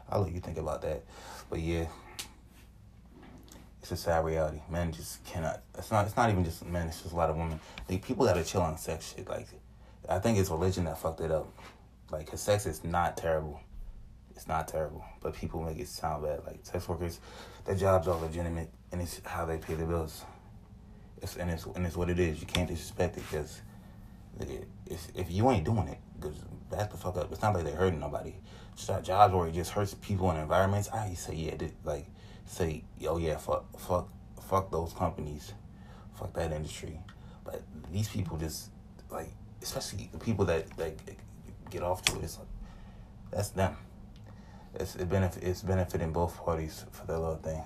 I'll 0.10 0.22
let 0.22 0.32
you 0.32 0.40
think 0.40 0.58
about 0.58 0.82
that. 0.84 1.04
But 1.50 1.60
yeah, 1.60 1.86
it's 3.84 3.92
a 3.92 3.98
sad 3.98 4.24
reality. 4.24 4.62
Men 4.70 4.94
just 4.94 5.26
cannot. 5.26 5.62
It's 5.78 5.92
not. 5.92 6.06
It's 6.06 6.16
not 6.16 6.30
even 6.30 6.46
just 6.46 6.66
men. 6.66 6.88
It's 6.88 7.02
just 7.02 7.14
a 7.14 7.18
lot 7.18 7.30
of 7.30 7.36
women. 7.36 7.60
The 7.88 7.98
people 7.98 8.26
that 8.26 8.38
are 8.38 8.44
chill 8.44 8.62
on 8.62 8.78
sex 8.78 9.14
shit. 9.14 9.28
Like, 9.28 9.48
I 10.08 10.20
think 10.20 10.38
it's 10.38 10.50
religion 10.50 10.86
that 10.86 10.98
fucked 10.98 11.20
it 11.20 11.32
up. 11.32 11.48
Like, 12.10 12.28
cause 12.28 12.40
sex 12.40 12.66
is 12.66 12.86
not 12.86 13.18
terrible. 13.18 13.60
It's 14.36 14.48
not 14.48 14.70
terrible, 14.70 15.04
but 15.22 15.36
people 15.36 15.62
make 15.62 15.80
it 15.80 15.90
sound 15.90 16.24
bad. 16.24 16.46
Like 16.46 16.60
sex 16.64 16.88
workers, 16.88 17.20
their 17.66 17.76
jobs 17.76 18.08
are 18.08 18.18
legitimate, 18.18 18.70
and 18.94 19.02
it's 19.02 19.20
how 19.26 19.46
they 19.46 19.58
pay 19.58 19.74
their 19.74 19.86
bills. 19.86 20.24
It's 21.22 21.36
and 21.36 21.52
it's 21.52 21.66
and 21.66 21.86
it's 21.86 21.98
what 21.98 22.10
it 22.10 22.20
is. 22.20 22.40
You 22.40 22.48
can't 22.48 22.70
disrespect 22.70 23.18
it 23.18 23.24
because 23.30 23.62
if 24.86 25.10
if 25.14 25.30
you 25.30 25.52
ain't 25.52 25.66
doing 25.66 25.90
it, 25.90 25.98
because 26.16 26.38
back 26.72 26.90
the 26.90 26.98
fuck 26.98 27.18
up. 27.18 27.34
It's 27.34 27.42
not 27.42 27.54
like 27.54 27.66
they're 27.66 27.76
hurting 27.76 28.00
nobody. 28.00 28.34
It's 28.72 28.88
not 28.88 29.04
jobs 29.04 29.34
where 29.34 29.48
it 29.48 29.54
just 29.54 29.72
hurts 29.72 29.94
people 29.94 30.30
and 30.32 30.40
environments. 30.40 30.90
I 30.90 31.14
say 31.16 31.36
yeah, 31.36 31.68
like 31.84 32.08
say 32.46 32.84
oh 33.08 33.18
yeah, 33.18 33.38
fuck 33.38 33.80
fuck 33.80 34.10
fuck 34.42 34.72
those 34.72 34.94
companies, 34.94 35.54
fuck 36.16 36.34
that 36.34 36.52
industry. 36.52 37.00
But 37.44 37.62
these 37.92 38.08
people 38.08 38.38
just 38.38 38.70
like, 39.10 39.32
especially 39.62 40.10
the 40.12 40.20
people 40.20 40.46
that 40.46 40.66
like 40.78 40.98
get 41.70 41.84
off 41.84 42.04
to 42.04 42.18
it. 42.18 42.24
It's 42.24 42.38
like 42.38 42.48
that's 43.32 43.50
them. 43.50 43.76
It's 44.76 44.96
it 44.96 45.10
benefit 45.10 45.44
it's 45.44 45.62
benefiting 45.62 46.12
both 46.12 46.38
parties 46.38 46.86
for 46.92 47.06
their 47.08 47.18
little 47.18 47.36
thing. 47.36 47.62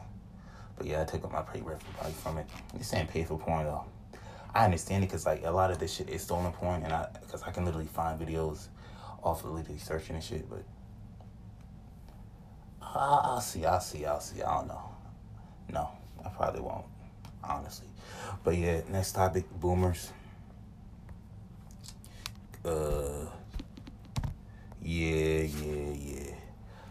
But 0.77 0.87
yeah, 0.87 1.01
I 1.01 1.05
took 1.05 1.23
up 1.23 1.31
my 1.31 1.41
pay 1.41 1.61
like 1.61 2.13
from 2.13 2.37
it. 2.37 2.47
You 2.77 2.83
saying 2.83 3.07
pay 3.07 3.23
for 3.23 3.37
porn 3.37 3.65
though. 3.65 3.85
I 4.53 4.65
understand 4.65 5.03
it 5.03 5.07
because 5.07 5.25
like 5.25 5.43
a 5.45 5.51
lot 5.51 5.71
of 5.71 5.79
this 5.79 5.93
shit 5.93 6.09
is 6.09 6.23
stolen 6.23 6.51
porn, 6.51 6.83
and 6.83 6.93
I 6.93 7.07
because 7.21 7.43
I 7.43 7.51
can 7.51 7.65
literally 7.65 7.87
find 7.87 8.19
videos 8.19 8.67
off 9.23 9.43
of 9.43 9.51
literally 9.51 9.79
searching 9.79 10.15
and 10.15 10.23
shit. 10.23 10.49
But 10.49 10.63
I'll, 12.95 13.21
I'll 13.23 13.41
see, 13.41 13.65
I'll 13.65 13.79
see, 13.79 14.05
I'll 14.05 14.19
see. 14.19 14.41
I 14.41 14.57
don't 14.57 14.67
know. 14.67 14.89
No, 15.69 15.89
I 16.25 16.29
probably 16.29 16.61
won't, 16.61 16.85
honestly. 17.43 17.87
But 18.43 18.57
yeah, 18.57 18.81
next 18.89 19.13
topic: 19.13 19.45
boomers. 19.59 20.11
Uh, 22.63 23.25
yeah, 24.81 25.41
yeah, 25.41 25.93
yeah. 25.93 26.33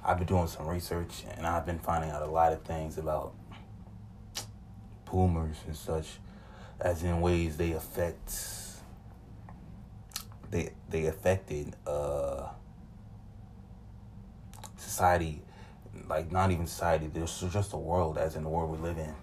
I've 0.05 0.19
been 0.19 0.27
doing 0.27 0.47
some 0.47 0.67
research, 0.67 1.25
and 1.37 1.47
I've 1.47 1.67
been 1.67 1.79
finding 1.79 2.11
out 2.11 2.23
a 2.23 2.27
lot 2.27 2.53
of 2.53 2.63
things 2.63 2.99
about 2.99 3.35
boomers 5.07 5.57
and 5.67 5.77
such 5.77 6.19
as 6.81 7.03
in 7.03 7.21
ways 7.21 7.57
they 7.57 7.73
affect 7.73 8.35
they 10.51 10.71
they 10.91 11.07
affected 11.07 11.75
uh 11.87 12.49
society 14.77 15.41
like 16.09 16.31
not 16.31 16.51
even 16.51 16.67
society 16.67 17.09
there's 17.13 17.41
just 17.53 17.71
the 17.71 17.77
world 17.77 18.19
as 18.19 18.37
in 18.37 18.43
the 18.43 18.49
world 18.49 18.71
we 18.71 18.79
live 18.79 18.99
in 18.99 19.15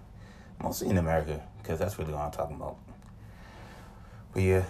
mostly 0.62 0.88
in 0.88 0.98
america 0.98 1.42
because 1.62 1.78
that's 1.78 1.98
really 1.98 2.12
what 2.12 2.20
i'm 2.22 2.30
talking 2.30 2.56
about 2.56 2.76
but 4.32 4.42
yeah 4.42 4.64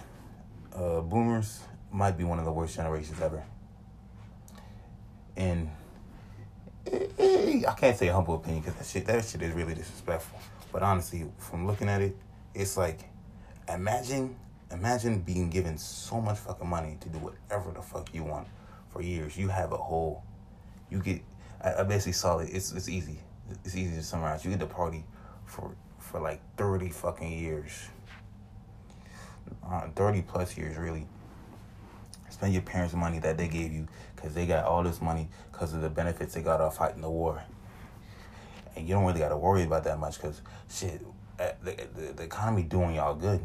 uh 0.75 1.01
boomers 1.01 1.61
might 1.91 2.17
be 2.17 2.23
one 2.23 2.39
of 2.39 2.45
the 2.45 2.51
worst 2.51 2.75
generations 2.75 3.19
ever 3.21 3.43
and 5.37 5.69
eh, 6.91 7.61
I 7.67 7.73
can't 7.73 7.97
say 7.97 8.07
a 8.07 8.13
humble 8.13 8.35
opinion 8.35 8.61
because 8.61 8.77
that 8.77 8.85
shit 8.85 9.05
that 9.07 9.25
shit 9.25 9.41
is 9.41 9.53
really 9.53 9.75
disrespectful. 9.75 10.39
But 10.71 10.83
honestly, 10.83 11.25
from 11.37 11.67
looking 11.67 11.89
at 11.89 12.01
it, 12.01 12.15
it's 12.53 12.77
like 12.77 13.01
imagine 13.67 14.35
imagine 14.71 15.21
being 15.21 15.49
given 15.49 15.77
so 15.77 16.19
much 16.19 16.37
fucking 16.39 16.67
money 16.67 16.97
to 17.01 17.09
do 17.09 17.19
whatever 17.19 17.71
the 17.71 17.81
fuck 17.81 18.13
you 18.13 18.23
want 18.23 18.47
for 18.89 19.01
years. 19.01 19.37
You 19.37 19.49
have 19.49 19.71
a 19.71 19.77
whole 19.77 20.23
you 20.89 20.99
get 20.99 21.21
I, 21.61 21.81
I 21.81 21.83
basically 21.83 22.13
saw 22.13 22.39
it. 22.39 22.49
It's 22.51 22.71
it's 22.71 22.89
easy. 22.89 23.19
It's 23.63 23.75
easy 23.75 23.95
to 23.95 24.03
summarize. 24.03 24.43
You 24.43 24.51
get 24.51 24.59
the 24.59 24.65
party 24.65 25.03
for 25.45 25.75
for 25.99 26.19
like 26.19 26.41
thirty 26.57 26.89
fucking 26.89 27.31
years. 27.31 27.71
Uh, 29.63 29.87
30 29.95 30.23
plus 30.23 30.57
years 30.57 30.75
really 30.75 31.05
spend 32.29 32.51
your 32.51 32.63
parents 32.63 32.95
money 32.95 33.19
that 33.19 33.37
they 33.37 33.47
gave 33.47 33.71
you 33.71 33.87
because 34.15 34.33
they 34.33 34.47
got 34.47 34.65
all 34.65 34.81
this 34.81 35.01
money 35.01 35.27
because 35.51 35.71
of 35.73 35.81
the 35.81 35.89
benefits 35.89 36.33
they 36.33 36.41
got 36.41 36.59
off 36.59 36.77
fighting 36.77 37.01
the 37.01 37.09
war 37.09 37.43
and 38.75 38.87
you 38.87 38.93
don't 38.93 39.05
really 39.05 39.19
got 39.19 39.29
to 39.29 39.37
worry 39.37 39.63
about 39.63 39.83
that 39.83 39.99
much 39.99 40.19
because 40.19 40.41
shit 40.69 41.01
uh, 41.39 41.49
the, 41.63 41.75
the, 41.95 42.13
the 42.13 42.23
economy 42.23 42.63
doing 42.63 42.95
y'all 42.95 43.15
good 43.15 43.41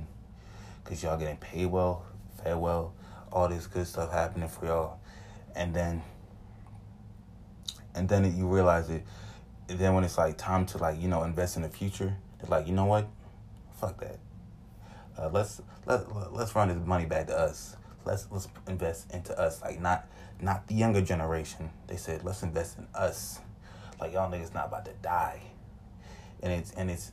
because 0.83 1.02
y'all 1.02 1.17
getting 1.19 1.37
paid 1.37 1.67
well, 1.67 2.05
fed 2.43 2.57
well, 2.57 2.93
all 3.33 3.49
this 3.49 3.67
good 3.67 3.87
stuff 3.87 4.12
happening 4.12 4.49
for 4.49 4.67
y'all, 4.67 4.99
and 5.55 5.75
then 5.75 6.02
and 7.94 8.09
then 8.09 8.37
you 8.37 8.47
realize 8.47 8.88
it. 8.90 9.04
And 9.68 9.78
then 9.78 9.94
when 9.94 10.04
it's 10.04 10.18
like 10.18 10.37
time 10.37 10.66
to 10.66 10.78
like 10.78 11.00
you 11.00 11.09
know 11.09 11.23
invest 11.23 11.56
in 11.56 11.62
the 11.62 11.68
future, 11.68 12.16
it's 12.40 12.49
like 12.49 12.66
you 12.66 12.73
know 12.73 12.87
what, 12.87 13.09
fuck 13.80 14.00
that. 14.00 14.18
Uh, 15.18 15.28
let's 15.32 15.61
let 15.87 16.32
let's 16.32 16.54
run 16.54 16.68
this 16.68 16.87
money 16.87 17.06
back 17.06 17.26
to 17.28 17.38
us. 17.38 17.76
Let's 18.04 18.26
let's 18.30 18.49
invest 18.68 19.12
into 19.12 19.38
us, 19.38 19.61
like 19.62 19.80
not 19.80 20.06
not 20.40 20.66
the 20.66 20.75
younger 20.75 21.02
generation. 21.02 21.70
They 21.87 21.97
said 21.97 22.25
let's 22.25 22.42
invest 22.42 22.78
in 22.78 22.87
us, 22.94 23.40
like 24.00 24.12
y'all 24.12 24.30
niggas 24.30 24.54
not 24.54 24.68
about 24.68 24.85
to 24.87 24.92
die, 25.02 25.42
and 26.42 26.52
it's 26.52 26.73
and 26.73 26.90
it's 26.90 27.12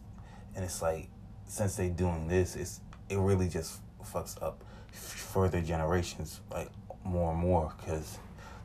and 0.55 0.63
it's 0.63 0.81
like 0.81 1.09
since 1.45 1.75
they 1.75 1.89
doing 1.89 2.27
this, 2.27 2.55
it's 2.55 2.81
it 3.09 3.17
really 3.17 3.47
just 3.47 3.79
fucks 4.03 4.41
up 4.41 4.63
further 4.91 5.61
generations 5.61 6.41
like 6.51 6.69
more 7.03 7.31
and 7.31 7.39
more 7.39 7.73
because 7.77 8.17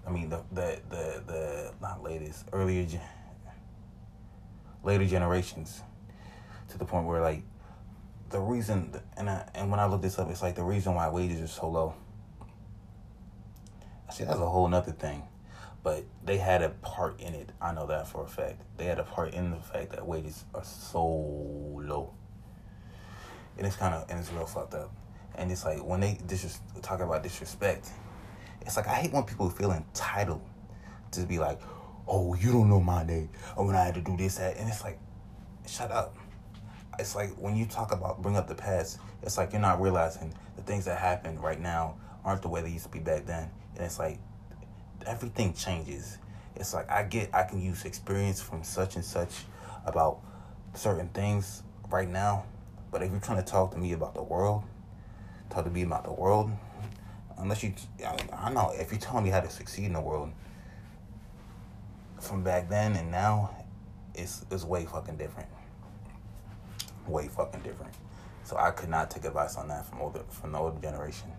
I 0.06 0.11
mean 0.11 0.28
the 0.28 0.42
the 0.52 0.80
the 0.88 1.23
the 1.26 1.75
not 1.80 2.02
latest 2.02 2.47
earlier 2.52 2.87
later 4.82 5.06
generations 5.06 5.82
to 6.68 6.78
the 6.78 6.85
point 6.85 7.06
where 7.06 7.21
like 7.21 7.42
the 8.30 8.40
reason 8.40 8.94
and 9.16 9.30
I, 9.30 9.49
and 9.54 9.71
when 9.71 9.78
I 9.78 9.87
look 9.87 10.02
this 10.02 10.18
up, 10.18 10.30
it's 10.30 10.42
like 10.42 10.54
the 10.54 10.64
reason 10.64 10.94
why 10.94 11.09
wages 11.09 11.40
are 11.40 11.47
so 11.47 11.68
low. 11.68 11.94
I 14.09 14.12
see, 14.12 14.25
that's 14.25 14.38
a 14.38 14.49
whole 14.49 14.68
nother 14.68 14.92
thing 14.92 15.23
but 15.82 16.04
they 16.25 16.38
had 16.38 16.62
a 16.62 16.68
part 16.68 17.21
in 17.21 17.35
it. 17.35 17.50
I 17.61 17.73
know 17.73 17.87
that 17.87 18.06
for 18.06 18.25
a 18.25 18.28
fact. 18.28 18.62
They 18.76 18.85
had 18.85 18.99
a 18.99 19.04
part 19.04 19.35
in 19.35 19.50
the 19.50 19.56
fact 19.56 19.90
that 19.90 20.06
wages 20.06 20.44
are 20.54 20.64
so 20.64 21.04
low, 21.04 22.14
and 23.59 23.66
it's 23.66 23.76
kind 23.76 23.94
of 23.94 24.09
and 24.09 24.18
it's 24.18 24.30
real 24.32 24.47
fucked 24.47 24.75
up. 24.75 24.92
And 25.35 25.50
it's 25.50 25.64
like 25.64 25.85
when 25.85 26.00
they 26.00 26.18
dis- 26.26 26.61
talk 26.82 27.00
about 27.00 27.23
disrespect, 27.23 27.90
it's 28.66 28.76
like 28.76 28.88
I 28.88 28.95
hate 28.95 29.12
when 29.12 29.25
people 29.25 29.49
feel 29.50 29.73
entitled 29.73 30.42
to 31.12 31.23
be 31.23 31.38
like, 31.38 31.61
"Oh, 32.07 32.35
you 32.35 32.52
don't 32.52 32.69
know 32.69 32.81
my 32.81 33.04
name," 33.04 33.31
oh, 33.57 33.61
or 33.62 33.66
when 33.66 33.76
I 33.76 33.85
had 33.85 33.95
to 33.95 34.00
do 34.00 34.16
this, 34.16 34.37
that, 34.37 34.57
and 34.57 34.69
it's 34.69 34.83
like, 34.83 34.99
shut 35.66 35.90
up. 35.90 36.16
It's 36.99 37.14
like 37.14 37.31
when 37.37 37.57
you 37.57 37.66
talk 37.66 37.92
about 37.92 38.23
bring 38.23 38.37
up 38.37 38.49
the 38.49 38.54
past, 38.54 38.99
it's 39.23 39.38
like 39.38 39.52
you're 39.52 39.61
not 39.61 39.81
realizing 39.81 40.33
the 40.57 40.62
things 40.62 40.85
that 40.85 40.99
happen 40.99 41.38
right 41.40 41.61
now 41.61 41.97
aren't 42.25 42.42
the 42.42 42.49
way 42.49 42.62
they 42.62 42.71
used 42.71 42.85
to 42.85 42.90
be 42.90 42.99
back 42.99 43.26
then, 43.26 43.50
and 43.75 43.85
it's 43.85 43.99
like 43.99 44.19
everything 45.07 45.54
changes. 45.54 46.19
It's 46.54 46.75
like 46.75 46.90
I 46.90 47.02
get 47.04 47.31
I 47.35 47.45
can 47.45 47.61
use 47.61 47.85
experience 47.85 48.40
from 48.40 48.62
such 48.62 48.97
and 48.97 49.04
such 49.04 49.45
about 49.87 50.21
certain 50.75 51.09
things 51.09 51.62
right 51.90 52.09
now, 52.09 52.45
but 52.90 53.02
if 53.02 53.11
you're 53.11 53.21
trying 53.21 53.42
to 53.42 53.50
talk 53.50 53.73
to 53.73 53.78
me 53.78 53.92
about 53.92 54.14
the 54.14 54.23
world, 54.23 54.62
talk 55.50 55.64
to 55.64 55.71
me 55.71 55.83
about 55.83 56.04
the 56.04 56.12
world, 56.12 56.50
unless 57.43 57.63
you, 57.63 57.75
I 58.33 58.51
know 58.51 58.73
if 58.75 58.93
you're 58.93 59.01
telling 59.01 59.25
me 59.25 59.31
how 59.31 59.41
to 59.41 59.51
succeed 59.51 59.87
in 59.87 59.93
the 59.93 60.01
world, 60.01 60.31
from 62.21 62.45
back 62.45 62.69
then 62.69 62.95
and 62.95 63.11
now, 63.11 63.51
it's 64.15 64.47
it's 64.51 64.65
way 64.65 64.87
fucking 64.87 65.17
different. 65.17 65.49
Way 67.07 67.29
fucking 67.29 67.63
different. 67.63 67.93
So 68.45 68.57
I 68.57 68.71
could 68.71 68.89
not 68.89 69.11
take 69.11 69.25
advice 69.25 69.57
on 69.57 69.69
that 69.69 69.87
from 69.87 70.01
older 70.01 70.23
from 70.31 70.53
the 70.53 70.59
older 70.59 70.81
generation, 70.81 71.33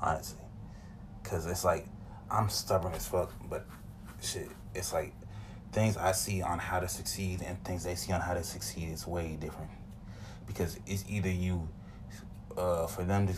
honestly, 0.00 0.42
because 1.22 1.46
it's 1.46 1.64
like 1.64 1.86
I'm 2.30 2.48
stubborn 2.48 2.92
as 2.94 3.06
fuck, 3.06 3.32
but 3.50 3.66
shit, 4.22 4.48
it's 4.74 4.92
like 4.92 5.12
things 5.72 5.96
I 5.96 6.12
see 6.12 6.40
on 6.40 6.58
how 6.58 6.80
to 6.80 6.88
succeed 6.88 7.42
and 7.42 7.62
things 7.64 7.84
they 7.84 7.96
see 7.96 8.12
on 8.12 8.20
how 8.20 8.34
to 8.34 8.44
succeed 8.44 8.90
is 8.90 9.06
way 9.06 9.36
different. 9.40 9.70
Because 10.46 10.78
it's 10.86 11.04
either 11.08 11.28
you, 11.28 11.68
uh, 12.56 12.86
for 12.86 13.02
them 13.02 13.26
to 13.26 13.34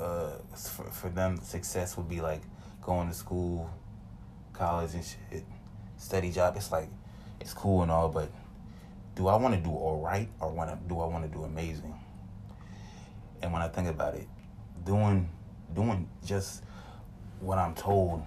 uh, 0.00 0.38
for, 0.56 0.84
for 0.84 1.08
them, 1.08 1.38
success 1.42 1.96
would 1.96 2.08
be 2.08 2.20
like 2.20 2.42
going 2.82 3.08
to 3.08 3.14
school, 3.14 3.70
college 4.52 4.94
and 4.94 5.04
shit, 5.04 5.44
steady 5.96 6.30
job. 6.30 6.54
It's 6.56 6.72
like 6.72 6.88
it's 7.40 7.52
cool 7.52 7.82
and 7.82 7.90
all, 7.90 8.08
but 8.08 8.30
do 9.14 9.28
I 9.28 9.36
want 9.36 9.54
to 9.54 9.60
do 9.60 9.70
all 9.70 10.00
right 10.00 10.28
or 10.40 10.50
want 10.50 10.70
to 10.70 10.76
do 10.88 11.00
I 11.00 11.06
want 11.06 11.24
to 11.24 11.30
do 11.30 11.44
amazing? 11.44 11.94
And 13.42 13.52
when 13.52 13.62
I 13.62 13.68
think 13.68 13.88
about 13.88 14.14
it, 14.14 14.26
doing 14.84 15.28
doing 15.74 16.08
just 16.24 16.62
what 17.40 17.58
I'm 17.58 17.74
told 17.74 18.22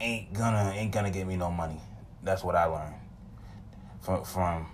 ain't 0.00 0.32
gonna 0.32 0.72
ain't 0.74 0.92
gonna 0.92 1.10
get 1.10 1.26
me 1.26 1.36
no 1.36 1.50
money. 1.50 1.80
That's 2.22 2.42
what 2.42 2.54
I 2.54 2.64
learned 2.64 2.94
from 4.00 4.24
from 4.24 4.66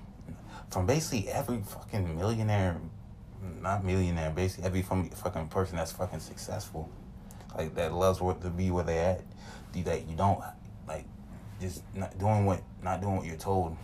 from 0.70 0.86
basically 0.86 1.28
every 1.28 1.62
fucking 1.62 2.16
millionaire, 2.16 2.80
not 3.60 3.84
millionaire, 3.84 4.30
basically 4.30 4.64
every 4.64 4.82
fucking 4.82 5.48
person 5.48 5.76
that's 5.76 5.92
fucking 5.92 6.20
successful, 6.20 6.88
like 7.56 7.74
that 7.74 7.92
loves 7.92 8.20
what 8.20 8.40
to 8.42 8.50
be 8.50 8.70
where 8.70 8.84
they 8.84 8.98
at. 8.98 9.22
Do 9.72 9.82
That 9.84 10.06
you 10.08 10.16
don't 10.16 10.40
like 10.86 11.06
just 11.60 11.82
not 11.94 12.18
doing 12.18 12.44
what 12.44 12.62
not 12.82 13.00
doing 13.00 13.16
what 13.16 13.26
you're 13.26 13.36
told 13.36 13.76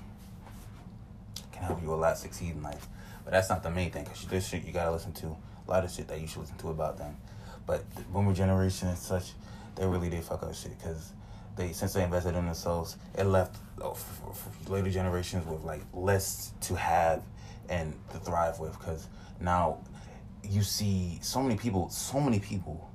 can 1.52 1.62
help 1.62 1.82
you 1.82 1.92
a 1.92 1.96
lot 1.96 2.18
succeed 2.18 2.50
in 2.50 2.62
life. 2.62 2.86
But 3.24 3.32
that's 3.32 3.48
not 3.48 3.62
the 3.62 3.70
main 3.70 3.90
thing 3.90 4.04
because 4.04 4.24
this 4.26 4.48
shit 4.48 4.64
you 4.64 4.72
gotta 4.72 4.90
listen 4.90 5.12
to 5.14 5.26
a 5.26 5.70
lot 5.70 5.84
of 5.84 5.90
shit 5.90 6.08
that 6.08 6.20
you 6.20 6.26
should 6.26 6.40
listen 6.40 6.56
to 6.58 6.68
about 6.68 6.98
them. 6.98 7.16
But 7.66 7.88
the 7.94 8.02
boomer 8.02 8.34
generation 8.34 8.88
and 8.88 8.98
such, 8.98 9.32
they 9.76 9.86
really 9.86 10.10
did 10.10 10.24
fuck 10.24 10.42
up 10.42 10.54
shit 10.54 10.78
because 10.78 11.12
they 11.56 11.72
since 11.72 11.92
they 11.94 12.02
invested 12.02 12.34
in 12.34 12.46
themselves, 12.46 12.96
it 13.16 13.24
left 13.24 13.56
oh, 13.80 13.92
for, 13.92 14.32
for 14.34 14.72
later 14.72 14.90
generations 14.90 15.46
with 15.46 15.64
like 15.64 15.82
less 15.92 16.52
to 16.62 16.74
have 16.76 17.22
and 17.68 17.94
to 18.12 18.18
thrive 18.18 18.58
with. 18.58 18.78
Because 18.78 19.08
now 19.40 19.78
you 20.42 20.62
see 20.62 21.18
so 21.22 21.42
many 21.42 21.56
people, 21.56 21.88
so 21.90 22.20
many 22.20 22.38
people. 22.38 22.90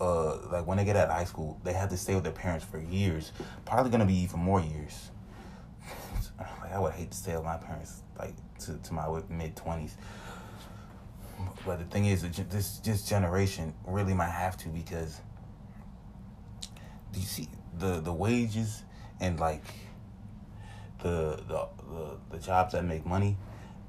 Uh, 0.00 0.38
like 0.50 0.66
when 0.66 0.76
they 0.76 0.84
get 0.84 0.96
out 0.96 1.08
of 1.08 1.14
high 1.14 1.24
school, 1.24 1.60
they 1.62 1.72
have 1.72 1.88
to 1.88 1.96
stay 1.96 2.14
with 2.14 2.24
their 2.24 2.32
parents 2.32 2.64
for 2.64 2.78
years. 2.78 3.32
Probably 3.64 3.90
gonna 3.90 4.04
be 4.04 4.16
even 4.16 4.40
more 4.40 4.60
years. 4.60 5.10
like 6.38 6.72
I 6.72 6.78
would 6.80 6.92
hate 6.92 7.12
to 7.12 7.16
stay 7.16 7.34
with 7.36 7.44
my 7.44 7.56
parents 7.56 8.02
like 8.18 8.34
to, 8.60 8.76
to 8.76 8.94
my 8.94 9.06
mid 9.28 9.54
twenties. 9.56 9.96
But 11.64 11.78
the 11.78 11.84
thing 11.84 12.06
is, 12.06 12.22
this 12.22 12.78
this 12.78 13.08
generation 13.08 13.74
really 13.86 14.14
might 14.14 14.30
have 14.30 14.56
to 14.58 14.68
because 14.68 15.20
do 17.12 17.20
you 17.20 17.26
see 17.26 17.48
the 17.78 18.00
the 18.00 18.12
wages 18.12 18.82
and 19.20 19.38
like 19.38 19.64
the 21.02 21.42
the 21.48 21.68
the, 21.88 22.16
the 22.30 22.38
jobs 22.38 22.72
that 22.72 22.84
make 22.84 23.06
money, 23.06 23.36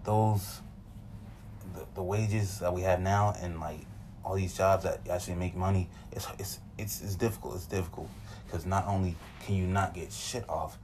those 0.06 0.62
the, 1.74 1.86
the 1.96 2.04
wages 2.04 2.60
that 2.60 2.74
we 2.74 2.82
have 2.82 3.02
now 3.02 3.36
and 3.42 3.60
like 3.60 3.80
all 4.24 4.36
these 4.36 4.56
jobs 4.56 4.84
that 4.84 5.08
actually 5.10 5.36
make 5.36 5.56
money, 5.56 5.90
it's 6.12 6.28
it's 6.40 6.60
it's, 6.78 7.02
it's 7.02 7.16
difficult. 7.16 7.56
It's 7.56 7.68
difficult 7.68 8.10
because 8.46 8.66
not 8.66 8.88
only 8.88 9.16
can 9.46 9.56
you 9.56 9.68
not 9.68 9.94
get 9.94 10.12
shit 10.12 10.48
off, 10.50 10.78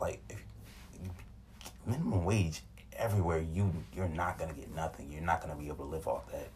like 0.00 0.22
minimum 1.86 2.24
wage 2.24 2.62
everywhere 2.96 3.38
you 3.38 3.72
you're 3.94 4.08
not 4.08 4.38
gonna 4.38 4.52
get 4.52 4.74
nothing. 4.74 5.10
You're 5.10 5.22
not 5.22 5.40
gonna 5.40 5.56
be 5.56 5.66
able 5.66 5.84
to 5.86 5.90
live 5.90 6.06
off 6.06 6.30
that. 6.32 6.48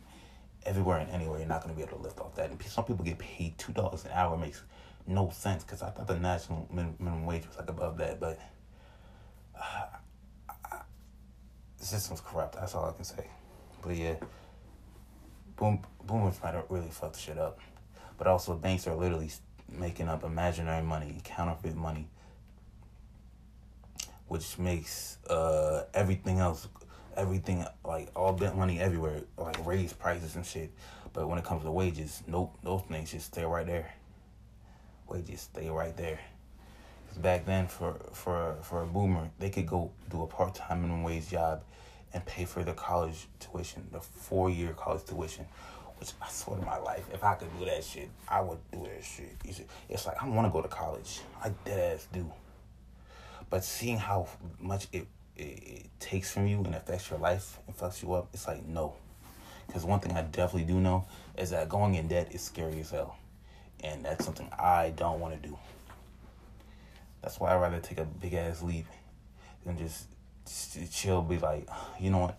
Everywhere 0.65 0.99
and 0.99 1.11
anywhere, 1.11 1.39
you're 1.39 1.49
not 1.49 1.63
gonna 1.63 1.75
be 1.75 1.83
able 1.83 1.97
to 1.97 2.03
live 2.05 2.21
off 2.21 2.35
that. 2.37 2.51
And 2.51 2.63
some 2.63 2.85
people 2.85 3.05
get 3.05 3.19
paid 3.19 3.59
two 3.59 3.73
dollars 3.73 4.05
an 4.05 4.13
hour 4.13 4.37
makes 4.37 4.63
no 5.07 5.31
sense 5.31 5.65
because 5.65 5.83
I 5.83 5.91
thought 5.91 6.07
the 6.07 6.19
national 6.19 6.69
minimum 6.73 7.27
wage 7.27 7.47
was 7.49 7.57
like 7.57 7.69
above 7.69 7.99
that, 7.99 8.21
but 8.21 8.39
uh, 9.61 9.87
the 11.83 11.89
system's 11.89 12.21
corrupt. 12.21 12.55
That's 12.55 12.77
all 12.77 12.89
I 12.89 12.93
can 12.93 13.05
say. 13.05 13.27
But 13.83 13.97
yeah, 13.97 14.15
boom, 15.57 15.81
boomers 16.07 16.39
might 16.41 16.55
have 16.55 16.67
really 16.69 16.89
fucked 16.89 17.19
shit 17.19 17.39
up, 17.39 17.59
but 18.17 18.29
also 18.29 18.55
banks 18.55 18.87
are 18.87 18.95
literally 18.95 19.31
making 19.69 20.09
up 20.09 20.23
imaginary 20.23 20.85
money, 20.85 21.19
counterfeit 21.25 21.75
money, 21.75 22.07
which 24.29 24.59
makes 24.59 25.19
uh, 25.29 25.83
everything 25.93 26.39
else, 26.39 26.69
everything 27.17 27.67
like 27.85 28.11
all 28.15 28.33
bent 28.33 28.57
money 28.57 28.79
everywhere, 28.79 29.23
like 29.37 29.67
raise 29.67 29.93
prices 29.93 30.37
and 30.37 30.47
shit. 30.47 30.71
But 31.13 31.29
when 31.29 31.39
it 31.39 31.45
comes 31.45 31.65
to 31.65 31.73
wages, 31.73 32.23
nope, 32.29 32.57
those 32.63 32.83
things 32.83 33.11
just 33.11 33.27
stay 33.27 33.45
right 33.45 33.67
there 33.67 33.93
wages 35.13 35.43
stay 35.43 35.69
right 35.69 35.97
there. 35.97 36.19
Back 37.17 37.45
then, 37.45 37.67
for 37.67 37.95
for 38.13 38.57
for 38.63 38.83
a 38.83 38.87
boomer, 38.87 39.31
they 39.39 39.51
could 39.51 39.67
go 39.67 39.91
do 40.11 40.23
a 40.23 40.27
part 40.27 40.55
time 40.55 40.83
minimum 40.83 41.03
wage 41.03 41.29
job, 41.29 41.63
and 42.13 42.25
pay 42.25 42.45
for 42.45 42.65
the 42.65 42.73
college 42.73 43.29
tuition, 43.39 43.87
the 43.93 44.01
four 44.01 44.51
year 44.51 44.73
college 44.73 45.05
tuition. 45.05 45.47
Which 45.99 46.13
I 46.21 46.29
swear 46.31 46.59
to 46.59 46.67
my 46.67 46.79
life, 46.79 47.05
if 47.13 47.23
I 47.23 47.35
could 47.35 47.57
do 47.59 47.65
that 47.67 47.85
shit, 47.85 48.09
I 48.29 48.41
would 48.41 48.59
do 48.73 48.83
that 48.83 49.05
shit. 49.05 49.37
It's 49.89 50.07
like 50.07 50.21
I 50.21 50.29
want 50.29 50.49
to 50.49 50.51
go 50.51 50.61
to 50.61 50.69
college. 50.69 51.21
I 51.43 51.51
dead 51.65 51.95
ass 51.95 52.09
do. 52.13 52.29
But 53.49 53.63
seeing 53.63 53.99
how 53.99 54.27
much 54.59 54.89
it, 54.93 55.07
it, 55.37 55.43
it 55.43 55.87
takes 56.01 56.33
from 56.33 56.49
you 56.49 56.59
and 56.65 56.75
affects 56.75 57.09
your 57.09 57.21
life 57.21 57.61
and 57.69 57.77
fucks 57.77 58.03
you 58.03 58.15
up, 58.15 58.31
it's 58.33 58.49
like 58.49 58.67
no. 58.67 58.95
Because 59.69 59.85
one 59.85 60.01
thing 60.01 60.17
I 60.17 60.23
definitely 60.23 60.65
do 60.65 60.81
know 60.81 61.07
is 61.39 61.51
that 61.51 61.69
going 61.69 61.95
in 61.95 62.09
debt 62.09 62.35
is 62.35 62.41
scary 62.41 62.81
as 62.81 62.91
hell 62.91 63.17
and 63.83 64.05
that's 64.05 64.25
something 64.25 64.49
I 64.59 64.93
don't 64.97 65.21
want 65.21 65.41
to 65.41 65.49
do. 65.49 65.59
That's 67.23 67.39
why 67.39 67.53
I'd 67.53 67.61
rather 67.61 67.79
take 67.79 67.99
a 67.99 68.05
big 68.05 68.35
ass 68.35 68.63
leap 68.63 68.87
than 69.65 69.79
just, 69.79 70.07
just 70.45 70.93
chill, 70.93 71.23
be 71.23 71.39
like, 71.39 71.69
you 72.01 72.11
know 72.11 72.19
what, 72.19 72.39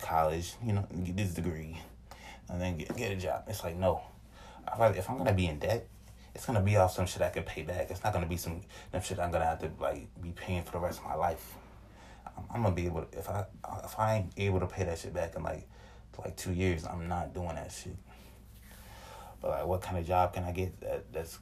college, 0.00 0.54
you 0.64 0.72
know, 0.72 0.86
get 1.04 1.16
this 1.16 1.34
degree, 1.34 1.78
and 2.48 2.60
then 2.60 2.78
get 2.78 2.96
get 2.96 3.12
a 3.12 3.16
job. 3.16 3.44
It's 3.48 3.62
like 3.62 3.76
no, 3.76 4.02
if 4.66 5.10
I'm 5.10 5.18
gonna 5.18 5.34
be 5.34 5.46
in 5.46 5.58
debt, 5.58 5.86
it's 6.34 6.46
gonna 6.46 6.62
be 6.62 6.76
off 6.76 6.92
some 6.92 7.06
shit 7.06 7.22
I 7.22 7.28
can 7.28 7.42
pay 7.42 7.62
back. 7.62 7.90
It's 7.90 8.02
not 8.02 8.12
gonna 8.12 8.26
be 8.26 8.36
some 8.36 8.60
some 8.90 9.02
shit 9.02 9.18
I'm 9.18 9.30
gonna 9.30 9.44
have 9.44 9.60
to 9.60 9.70
like 9.80 10.08
be 10.20 10.30
paying 10.30 10.62
for 10.62 10.72
the 10.72 10.78
rest 10.78 11.00
of 11.00 11.04
my 11.04 11.14
life. 11.14 11.54
I'm, 12.26 12.44
I'm 12.54 12.62
gonna 12.62 12.74
be 12.74 12.86
able 12.86 13.02
to, 13.02 13.18
if 13.18 13.28
I 13.28 13.44
if 13.84 13.98
I 13.98 14.16
ain't 14.16 14.32
able 14.36 14.60
to 14.60 14.66
pay 14.66 14.84
that 14.84 14.98
shit 14.98 15.12
back 15.12 15.34
in 15.36 15.42
like 15.42 15.68
like 16.18 16.36
two 16.36 16.52
years, 16.52 16.84
I'm 16.86 17.08
not 17.08 17.34
doing 17.34 17.54
that 17.54 17.72
shit. 17.72 17.96
But 19.40 19.50
like, 19.50 19.66
what 19.66 19.82
kind 19.82 19.98
of 19.98 20.06
job 20.06 20.34
can 20.34 20.44
I 20.44 20.52
get 20.52 20.80
that 20.80 21.12
that's 21.12 21.38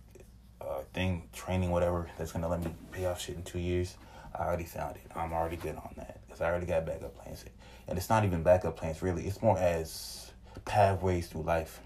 uh 0.60 0.80
thing 0.92 1.28
training 1.32 1.70
whatever 1.70 2.08
that's 2.18 2.32
gonna 2.32 2.48
let 2.48 2.62
me 2.62 2.72
pay 2.92 3.06
off 3.06 3.20
shit 3.20 3.36
in 3.36 3.42
two 3.42 3.58
years? 3.58 3.96
I 4.38 4.44
already 4.44 4.64
found 4.64 4.96
it. 4.96 5.02
I'm 5.14 5.32
already 5.32 5.56
good 5.56 5.76
on 5.76 5.90
that 5.96 6.20
because 6.26 6.40
I 6.40 6.46
already 6.46 6.66
got 6.66 6.86
backup 6.86 7.16
plans. 7.16 7.44
And 7.88 7.98
it's 7.98 8.08
not 8.08 8.24
even 8.24 8.42
backup 8.42 8.76
plans 8.76 9.02
really. 9.02 9.26
It's 9.26 9.42
more 9.42 9.58
as 9.58 10.30
pathways 10.64 11.28
through 11.28 11.42
life. 11.42 11.80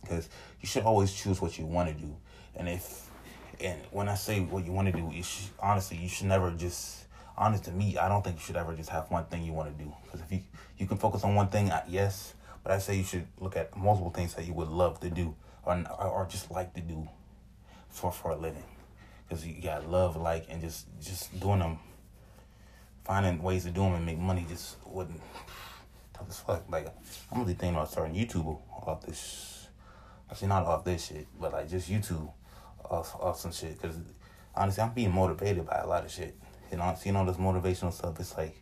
Because 0.00 0.28
you 0.60 0.68
should 0.68 0.84
always 0.84 1.12
choose 1.12 1.40
what 1.40 1.58
you 1.58 1.66
want 1.66 1.88
to 1.88 1.94
do. 1.94 2.16
And 2.54 2.68
if 2.68 3.10
and 3.60 3.80
when 3.90 4.08
I 4.08 4.14
say 4.14 4.40
what 4.40 4.64
you 4.64 4.72
want 4.72 4.86
to 4.86 4.92
do, 4.92 5.10
you 5.12 5.22
should, 5.22 5.50
honestly 5.60 5.96
you 5.96 6.08
should 6.08 6.26
never 6.26 6.50
just 6.50 7.04
honest 7.36 7.64
to 7.64 7.72
me. 7.72 7.96
I 7.98 8.08
don't 8.08 8.22
think 8.22 8.36
you 8.36 8.42
should 8.42 8.56
ever 8.56 8.74
just 8.74 8.90
have 8.90 9.10
one 9.10 9.24
thing 9.26 9.44
you 9.44 9.52
want 9.52 9.76
to 9.76 9.84
do. 9.84 9.92
Because 10.04 10.20
if 10.20 10.32
you 10.32 10.42
you 10.78 10.86
can 10.86 10.98
focus 10.98 11.24
on 11.24 11.34
one 11.34 11.48
thing, 11.48 11.70
yes, 11.88 12.34
but 12.62 12.72
I 12.72 12.78
say 12.78 12.96
you 12.96 13.04
should 13.04 13.26
look 13.40 13.56
at 13.56 13.76
multiple 13.76 14.10
things 14.10 14.34
that 14.34 14.44
you 14.46 14.52
would 14.54 14.68
love 14.68 15.00
to 15.00 15.10
do 15.10 15.34
or 15.64 15.84
or 16.00 16.26
just 16.28 16.50
like 16.50 16.74
to 16.74 16.80
do 16.80 17.08
for 17.96 18.12
for 18.12 18.32
a 18.32 18.36
living, 18.36 18.64
because 19.28 19.46
you 19.46 19.60
got 19.60 19.88
love, 19.88 20.16
like, 20.16 20.46
and 20.48 20.60
just 20.60 20.86
just 21.00 21.38
doing 21.40 21.60
them, 21.60 21.78
finding 23.04 23.42
ways 23.42 23.64
to 23.64 23.70
do 23.70 23.80
them 23.80 23.94
and 23.94 24.06
make 24.06 24.18
money 24.18 24.44
just 24.48 24.76
wouldn't 24.84 25.20
tough 26.12 26.26
as 26.28 26.38
fuck. 26.40 26.64
Like 26.68 26.88
I'm 27.32 27.40
really 27.40 27.54
thinking 27.54 27.76
about 27.76 27.90
starting 27.90 28.14
YouTube 28.14 28.58
off 28.70 29.04
this. 29.04 29.68
Actually, 30.30 30.48
not 30.48 30.64
off 30.64 30.84
this 30.84 31.06
shit, 31.06 31.26
but 31.40 31.52
like 31.52 31.68
just 31.68 31.90
YouTube 31.90 32.30
off 32.84 33.14
off 33.16 33.40
some 33.40 33.52
shit. 33.52 33.80
Because 33.80 33.96
honestly, 34.54 34.82
I'm 34.82 34.92
being 34.92 35.12
motivated 35.12 35.66
by 35.66 35.78
a 35.78 35.86
lot 35.86 36.04
of 36.04 36.10
shit. 36.10 36.36
You 36.70 36.78
know, 36.78 36.84
I'm 36.84 36.96
seeing 36.96 37.16
all 37.16 37.24
this 37.24 37.36
motivational 37.36 37.92
stuff, 37.92 38.18
it's 38.18 38.36
like, 38.36 38.60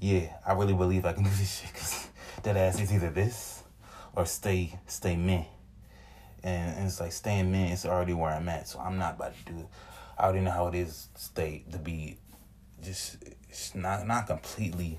yeah, 0.00 0.34
I 0.46 0.54
really 0.54 0.72
believe 0.72 1.04
I 1.04 1.12
can 1.12 1.24
do 1.24 1.30
this 1.30 1.60
shit. 1.60 1.72
Cause 1.74 2.08
that 2.42 2.56
ass 2.56 2.80
is 2.80 2.92
either 2.92 3.10
this 3.10 3.62
or 4.16 4.26
stay 4.26 4.78
stay 4.86 5.16
me. 5.16 5.48
And, 6.44 6.76
and 6.76 6.86
it's 6.86 7.00
like 7.00 7.12
staying 7.12 7.50
me 7.52 7.72
is 7.72 7.86
already 7.86 8.14
where 8.14 8.30
I'm 8.30 8.48
at, 8.48 8.68
so 8.68 8.80
I'm 8.80 8.98
not 8.98 9.14
about 9.16 9.34
to 9.46 9.52
do 9.52 9.58
it. 9.60 9.66
I 10.18 10.24
already 10.24 10.40
know 10.40 10.50
how 10.50 10.68
it 10.68 10.74
is 10.74 11.08
stay 11.14 11.64
to 11.72 11.78
be 11.78 12.18
just 12.82 13.16
not 13.74 14.06
not 14.06 14.26
completely 14.26 14.98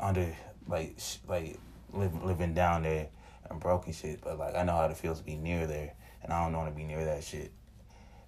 under 0.00 0.34
like 0.68 0.96
like 1.28 1.58
live, 1.92 2.24
living 2.24 2.54
down 2.54 2.82
there 2.82 3.08
and 3.50 3.60
broken 3.60 3.92
shit, 3.92 4.20
but 4.22 4.38
like 4.38 4.54
I 4.54 4.62
know 4.62 4.72
how 4.72 4.84
it 4.86 4.96
feels 4.96 5.18
to 5.18 5.24
be 5.24 5.36
near 5.36 5.66
there, 5.66 5.92
and 6.22 6.32
I 6.32 6.44
don't 6.44 6.56
want 6.56 6.68
to 6.68 6.76
be 6.76 6.84
near 6.84 7.04
that 7.04 7.24
shit 7.24 7.52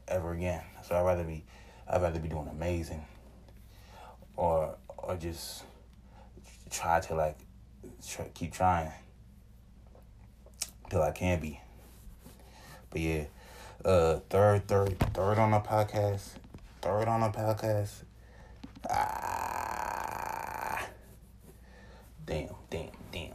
ever 0.06 0.32
again. 0.32 0.62
So 0.82 0.96
I'd 0.96 1.02
rather 1.02 1.24
be 1.24 1.44
I'd 1.88 2.02
rather 2.02 2.20
be 2.20 2.28
doing 2.28 2.48
amazing, 2.48 3.04
or 4.36 4.76
or 4.96 5.16
just 5.16 5.64
try 6.70 7.00
to 7.00 7.14
like 7.14 7.38
keep 8.34 8.52
trying 8.52 8.92
till 10.90 11.02
I 11.02 11.12
can 11.12 11.40
be. 11.40 11.60
But 12.90 13.00
yeah, 13.00 13.24
uh, 13.84 14.20
third, 14.30 14.66
third, 14.68 14.98
third 15.14 15.38
on 15.38 15.50
the 15.50 15.60
podcast, 15.60 16.30
third 16.80 17.08
on 17.08 17.20
the 17.20 17.28
podcast. 17.28 18.02
Ah, 18.90 20.86
damn, 22.26 22.54
damn, 22.70 22.90
damn. 23.12 23.34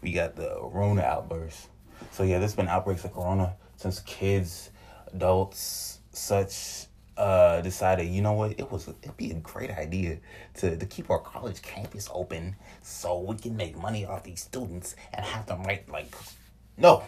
We 0.00 0.12
got. 0.12 0.36
the 0.36 0.56
Corona 0.76 1.02
outburst. 1.02 1.68
So 2.12 2.22
yeah, 2.22 2.38
there's 2.38 2.54
been 2.54 2.68
outbreaks 2.68 3.04
of 3.04 3.12
Corona 3.14 3.56
since 3.76 4.00
kids, 4.00 4.70
adults, 5.12 5.98
such 6.12 6.86
uh, 7.16 7.60
decided, 7.62 8.08
you 8.08 8.22
know 8.22 8.32
what, 8.32 8.52
it 8.58 8.70
was 8.70 8.88
it'd 8.88 9.16
be 9.16 9.30
a 9.30 9.34
great 9.34 9.70
idea 9.70 10.18
to, 10.54 10.76
to 10.76 10.86
keep 10.86 11.10
our 11.10 11.18
college 11.18 11.62
campus 11.62 12.08
open 12.12 12.56
so 12.82 13.18
we 13.20 13.36
can 13.36 13.56
make 13.56 13.76
money 13.78 14.04
off 14.04 14.22
these 14.22 14.42
students 14.42 14.94
and 15.14 15.24
have 15.24 15.46
them 15.46 15.62
write 15.62 15.88
like 15.88 16.14
no. 16.76 17.02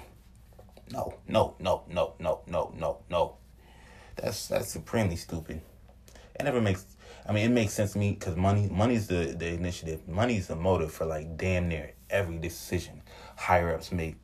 No, 0.93 1.15
no, 1.27 1.55
no, 1.59 1.85
no, 1.89 2.15
no, 2.19 2.41
no, 2.47 2.75
no, 2.77 2.99
no. 3.11 3.37
That's 4.17 4.49
that's 4.49 4.71
supremely 4.71 5.17
stupid. 5.17 5.61
It 6.39 6.45
never 6.45 6.61
makes 6.61 6.85
I 7.27 7.33
mean 7.33 7.47
it 7.47 7.55
makes 7.55 7.73
sense 7.73 7.93
to 7.93 7.99
me 7.99 8.13
because 8.13 8.37
money 8.37 8.69
money's 8.71 9.07
the, 9.07 9.35
the 9.39 9.49
initiative. 9.49 10.09
Money's 10.09 10.47
the 10.49 10.57
motive 10.57 10.93
for 10.93 11.05
like 11.05 11.37
damn 11.37 11.69
near 11.69 11.93
every 12.11 12.39
decision 12.39 13.03
higher 13.37 13.75
ups 13.75 13.93
make. 13.93 14.17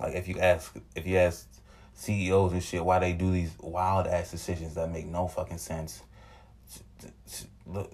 Like 0.00 0.14
if 0.14 0.28
you 0.28 0.38
ask 0.38 0.76
if 0.94 1.06
you 1.06 1.16
ask 1.16 1.48
CEOs 1.94 2.52
and 2.52 2.62
shit 2.62 2.84
why 2.84 2.98
they 2.98 3.12
do 3.12 3.32
these 3.32 3.52
wild 3.60 4.06
ass 4.06 4.30
decisions 4.30 4.74
that 4.74 4.90
make 4.90 5.06
no 5.06 5.28
fucking 5.28 5.58
sense. 5.58 6.02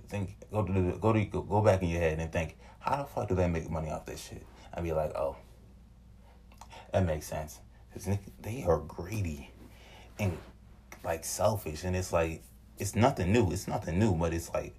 Think 0.09 0.37
go 0.53 0.62
to 0.62 0.73
the, 0.73 0.99
go 0.99 1.12
to 1.12 1.25
go 1.25 1.61
back 1.61 1.83
in 1.83 1.88
your 1.88 2.01
head 2.01 2.19
and 2.19 2.33
think 2.33 2.57
how 2.79 2.97
the 2.97 3.05
fuck 3.05 3.29
do 3.29 3.35
they 3.35 3.49
make 3.49 3.71
money 3.71 3.90
off 3.90 4.05
this 4.05 4.23
shit? 4.23 4.45
I'd 4.73 4.85
be 4.85 4.93
like, 4.93 5.14
oh, 5.17 5.37
that 6.95 7.05
makes 7.05 7.27
sense 7.27 7.59
because 7.93 8.17
they 8.41 8.65
are 8.67 8.79
greedy 8.79 9.51
and 10.21 10.39
like 11.03 11.25
selfish, 11.25 11.83
and 11.83 11.97
it's 11.97 12.13
like 12.13 12.45
it's 12.79 12.95
nothing 12.95 13.33
new. 13.33 13.51
It's 13.51 13.67
nothing 13.67 13.99
new, 13.99 14.15
but 14.15 14.33
it's 14.33 14.55
like. 14.55 14.75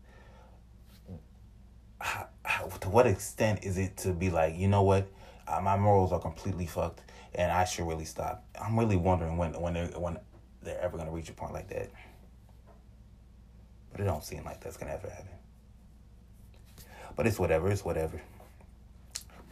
How, 2.00 2.28
how, 2.44 2.68
to 2.68 2.90
what 2.90 3.08
extent 3.08 3.64
is 3.64 3.78
it 3.78 3.98
to 3.98 4.12
be 4.12 4.30
like 4.30 4.56
you 4.58 4.68
know 4.68 4.84
what 4.84 5.08
uh, 5.48 5.60
my 5.62 5.78
morals 5.78 6.12
are 6.12 6.20
completely 6.20 6.66
fucked 6.66 7.02
and 7.34 7.52
I 7.52 7.66
should 7.66 7.88
really 7.88 8.06
stop. 8.06 8.46
I'm 8.62 8.78
really 8.78 8.98
wondering 8.98 9.38
when 9.38 9.54
when 9.60 9.74
they're 9.74 9.88
when 9.88 10.18
they're 10.62 10.80
ever 10.80 10.98
gonna 10.98 11.12
reach 11.12 11.30
a 11.30 11.34
point 11.34 11.54
like 11.54 11.68
that. 11.70 11.90
But 13.92 14.02
it 14.02 14.04
don't 14.06 14.24
seem 14.24 14.44
like 14.46 14.62
that's 14.62 14.78
gonna 14.78 14.94
ever 14.94 15.10
happen. 15.10 15.28
But 17.16 17.28
it's 17.28 17.40
whatever. 17.40 17.70
It's 17.70 17.84
whatever. 17.84 18.22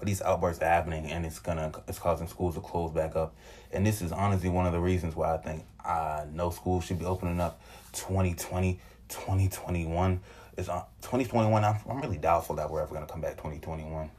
These 0.06 0.22
outbursts 0.22 0.62
are 0.62 0.68
happening, 0.68 1.12
and 1.12 1.26
it's 1.26 1.40
gonna 1.40 1.72
it's 1.88 2.00
causing 2.00 2.28
schools 2.28 2.56
to 2.56 2.62
close 2.62 2.92
back 2.92 3.16
up. 3.16 3.36
And 3.72 3.86
this 3.86 4.02
is 4.02 4.12
honestly 4.12 4.50
one 4.50 4.66
of 4.66 4.74
the 4.74 4.80
reasons 4.80 5.16
why 5.16 5.34
I 5.34 5.38
think 5.38 5.66
uh, 5.84 6.26
no 6.32 6.50
school 6.50 6.82
should 6.82 7.00
be 7.00 7.06
opening 7.06 7.40
up 7.40 7.62
2020, 7.94 8.80
2021. 9.10 10.20
It's 10.58 10.70
uh, 10.70 10.84
2021. 11.02 11.64
I'm, 11.64 11.76
I'm 11.90 12.02
really 12.02 12.18
doubtful 12.18 12.56
that 12.58 12.70
we're 12.70 12.82
ever 12.82 12.94
gonna 12.94 13.08
come 13.08 13.22
back 13.22 13.38
2021, 13.38 14.10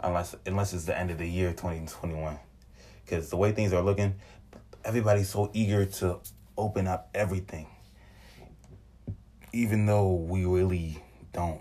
unless 0.00 0.36
unless 0.46 0.72
it's 0.72 0.84
the 0.84 0.98
end 0.98 1.10
of 1.10 1.18
the 1.18 1.28
year 1.28 1.50
2021 1.50 2.38
because 3.10 3.28
the 3.28 3.36
way 3.36 3.50
things 3.50 3.72
are 3.72 3.82
looking, 3.82 4.14
everybody's 4.84 5.28
so 5.28 5.50
eager 5.52 5.84
to 5.84 6.18
open 6.56 6.86
up 6.86 7.08
everything, 7.12 7.66
even 9.52 9.86
though 9.86 10.12
we 10.12 10.44
really 10.44 11.02
don't. 11.32 11.60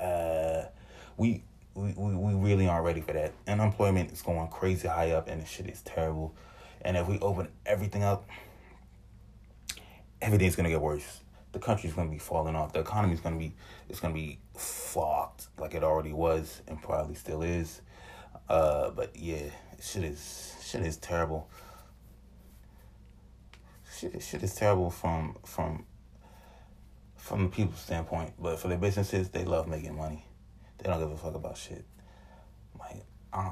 Uh, 0.00 0.62
we, 1.18 1.42
we 1.78 2.14
we 2.14 2.34
really 2.34 2.68
aren't 2.68 2.84
ready 2.84 3.00
for 3.00 3.12
that. 3.12 3.32
Unemployment 3.46 4.10
is 4.12 4.22
going 4.22 4.48
crazy 4.48 4.88
high 4.88 5.12
up, 5.12 5.28
and 5.28 5.40
the 5.40 5.46
shit 5.46 5.68
is 5.68 5.82
terrible. 5.82 6.34
And 6.82 6.96
if 6.96 7.06
we 7.06 7.18
open 7.20 7.48
everything 7.66 8.02
up, 8.02 8.28
everything's 10.20 10.56
gonna 10.56 10.70
get 10.70 10.80
worse. 10.80 11.20
The 11.52 11.58
country's 11.58 11.92
gonna 11.92 12.10
be 12.10 12.18
falling 12.18 12.56
off. 12.56 12.72
The 12.72 12.80
economy's 12.80 13.20
gonna 13.20 13.38
be 13.38 13.54
it's 13.88 14.00
gonna 14.00 14.14
be 14.14 14.38
fucked 14.56 15.48
like 15.58 15.74
it 15.74 15.84
already 15.84 16.12
was 16.12 16.62
and 16.66 16.80
probably 16.82 17.14
still 17.14 17.42
is. 17.42 17.80
Uh, 18.48 18.90
but 18.90 19.14
yeah, 19.16 19.50
shit 19.80 20.04
is 20.04 20.56
shit 20.64 20.82
is 20.82 20.96
terrible. 20.96 21.48
Shit, 23.96 24.20
shit 24.22 24.42
is 24.42 24.54
terrible 24.54 24.90
from 24.90 25.36
from 25.44 25.86
from 27.16 27.44
the 27.44 27.50
people's 27.50 27.80
standpoint, 27.80 28.32
but 28.40 28.58
for 28.58 28.68
the 28.68 28.76
businesses, 28.76 29.28
they 29.28 29.44
love 29.44 29.68
making 29.68 29.96
money. 29.96 30.24
They 30.78 30.90
don't 30.90 31.00
give 31.00 31.10
a 31.10 31.16
fuck 31.16 31.34
about 31.34 31.56
shit. 31.56 31.84
Like 32.78 33.04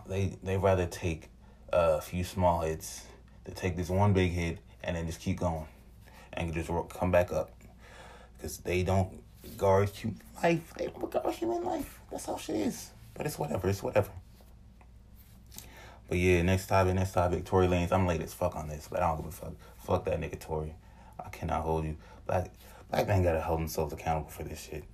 they 0.07 0.37
they 0.43 0.57
rather 0.57 0.87
take 0.87 1.29
a 1.73 2.01
few 2.01 2.25
small 2.25 2.61
hits 2.63 3.05
to 3.45 3.53
take 3.53 3.77
this 3.77 3.91
one 3.91 4.13
big 4.13 4.33
hit 4.33 4.59
and 4.83 4.97
then 4.97 5.07
just 5.07 5.21
keep 5.21 5.41
going 5.41 5.67
and 6.33 6.53
just 6.55 6.71
come 6.91 7.11
back 7.11 7.33
up 7.33 7.51
because 8.37 8.59
they 8.59 8.83
don't 8.83 9.23
guard 9.57 9.89
human 9.91 10.21
life. 10.43 10.73
They 10.77 10.87
don't 10.87 11.11
guard 11.11 11.35
human 11.35 11.65
life. 11.65 12.01
That's 12.11 12.27
how 12.27 12.37
shit 12.37 12.57
is. 12.57 12.91
But 13.15 13.27
it's 13.27 13.39
whatever. 13.39 13.69
It's 13.69 13.83
whatever. 13.83 14.11
But 16.09 16.19
yeah, 16.19 16.43
next 16.43 16.69
topic, 16.69 16.95
next 16.95 17.13
topic, 17.13 17.45
Tory 17.45 17.67
Lanez. 17.67 17.91
I'm 17.91 18.07
late 18.07 18.23
as 18.23 18.33
fuck 18.33 18.55
on 18.55 18.69
this, 18.69 18.87
but 18.89 19.03
I 19.03 19.09
don't 19.09 19.17
give 19.19 19.27
a 19.27 19.33
fuck. 19.33 19.53
Fuck 19.79 20.05
that 20.05 20.21
nigga 20.21 20.39
Tory. 20.39 20.75
I 21.19 21.29
cannot 21.31 21.63
hold 21.63 21.85
you. 21.85 21.97
Black 22.27 22.51
black 22.91 23.09
man 23.09 23.23
gotta 23.23 23.41
hold 23.41 23.61
themselves 23.61 23.93
accountable 23.93 24.31
for 24.31 24.45
this 24.45 24.63
shit. 24.63 24.85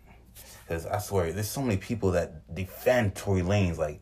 Cause 0.68 0.86
I 0.86 0.98
swear, 0.98 1.32
there's 1.32 1.48
so 1.48 1.62
many 1.62 1.76
people 1.76 2.12
that 2.12 2.54
defend 2.54 3.14
Tory 3.14 3.42
Lanez. 3.42 3.78
Like, 3.78 4.00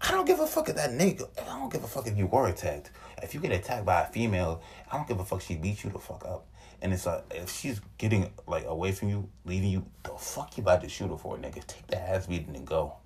I 0.00 0.10
don't 0.10 0.26
give 0.26 0.40
a 0.40 0.46
fuck 0.46 0.68
if 0.68 0.76
that 0.76 0.90
nigga. 0.90 1.28
I 1.40 1.58
don't 1.58 1.72
give 1.72 1.84
a 1.84 1.86
fuck 1.86 2.06
if 2.06 2.16
you 2.16 2.26
were 2.26 2.48
attacked. 2.48 2.90
If 3.22 3.34
you 3.34 3.40
get 3.40 3.52
attacked 3.52 3.86
by 3.86 4.02
a 4.02 4.06
female, 4.06 4.62
I 4.90 4.96
don't 4.96 5.08
give 5.08 5.20
a 5.20 5.24
fuck. 5.24 5.40
She 5.40 5.56
beat 5.56 5.84
you 5.84 5.90
the 5.90 5.98
fuck 5.98 6.24
up. 6.24 6.46
And 6.82 6.92
it's 6.92 7.06
like 7.06 7.24
if 7.30 7.50
she's 7.50 7.80
getting 7.96 8.30
like 8.46 8.66
away 8.66 8.92
from 8.92 9.08
you, 9.08 9.28
leaving 9.44 9.70
you, 9.70 9.86
the 10.02 10.10
fuck 10.10 10.56
you 10.58 10.62
about 10.62 10.82
to 10.82 10.88
shoot 10.88 11.08
her 11.08 11.16
for, 11.16 11.38
nigga? 11.38 11.66
Take 11.66 11.86
the 11.86 11.98
ass 11.98 12.26
beating 12.26 12.54
and 12.54 12.66
go 12.66 12.96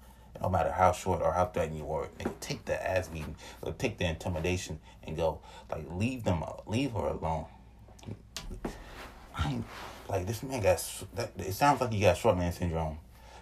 no 0.41 0.49
matter 0.49 0.73
how 0.73 0.93
short 0.93 1.21
or 1.23 1.33
how 1.33 1.47
threatening 1.47 1.79
you 1.79 1.93
are, 1.93 2.09
nigga, 2.19 2.33
take 2.41 2.65
the 2.65 2.89
ass 2.89 3.09
beating, 3.09 3.37
or 3.63 3.73
take 3.73 3.99
the 3.99 4.07
intimidation 4.07 4.81
and 5.05 5.17
go. 5.17 5.41
Like, 5.71 5.85
leave 5.91 6.25
them, 6.25 6.43
leave 6.67 6.93
her 6.93 7.09
alone. 7.09 7.47
I 9.37 9.51
ain't, 9.53 9.65
like, 10.11 10.27
this 10.27 10.43
man 10.43 10.61
got, 10.61 11.05
that, 11.15 11.33
it 11.39 11.53
sounds 11.53 11.81
like 11.81 11.93
he 11.93 12.01
got 12.01 12.17
short 12.17 12.37
man 12.37 12.53
syndrome. 12.53 12.99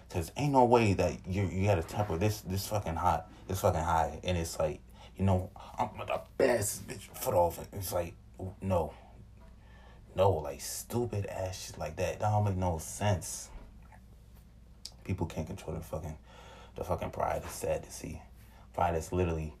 Cause 0.09 0.31
ain't 0.37 0.53
no 0.53 0.65
way 0.65 0.93
that 0.93 1.27
you 1.27 1.43
you 1.43 1.67
got 1.67 1.77
a 1.77 1.83
temper 1.83 2.17
this 2.17 2.41
this 2.41 2.65
fucking 2.65 2.95
hot, 2.95 3.29
this 3.47 3.61
fucking 3.61 3.79
high, 3.79 4.19
and 4.23 4.39
it's 4.39 4.57
like, 4.57 4.81
you 5.15 5.23
know, 5.23 5.51
I'm 5.77 5.89
the 5.99 6.19
best 6.35 6.87
bitch 6.87 7.01
foot 7.15 7.35
off. 7.35 7.59
It's 7.73 7.93
like, 7.93 8.15
no, 8.59 8.93
no, 10.15 10.31
like 10.31 10.61
stupid 10.61 11.27
ass 11.27 11.67
shit 11.67 11.77
like 11.77 11.95
that. 11.97 12.19
That 12.19 12.31
don't 12.31 12.43
make 12.43 12.55
no 12.55 12.79
sense. 12.79 13.49
People 15.03 15.27
can't 15.27 15.45
control 15.45 15.73
their 15.73 15.83
fucking 15.83 16.17
the 16.75 16.83
fucking 16.83 17.11
pride 17.11 17.43
is 17.45 17.51
sad 17.51 17.83
to 17.83 17.91
see. 17.91 18.19
Pride 18.73 18.95
is 18.95 19.11
literally 19.11 19.53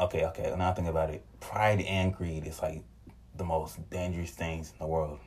okay, 0.00 0.24
okay, 0.24 0.54
now 0.56 0.70
I 0.70 0.72
think 0.72 0.88
about 0.88 1.10
it. 1.10 1.22
Pride 1.40 1.82
and 1.82 2.14
greed 2.14 2.46
is 2.46 2.62
like 2.62 2.82
the 3.36 3.44
most 3.44 3.90
dangerous 3.90 4.30
things 4.30 4.72
in 4.72 4.78
the 4.78 4.86
world 4.86 5.18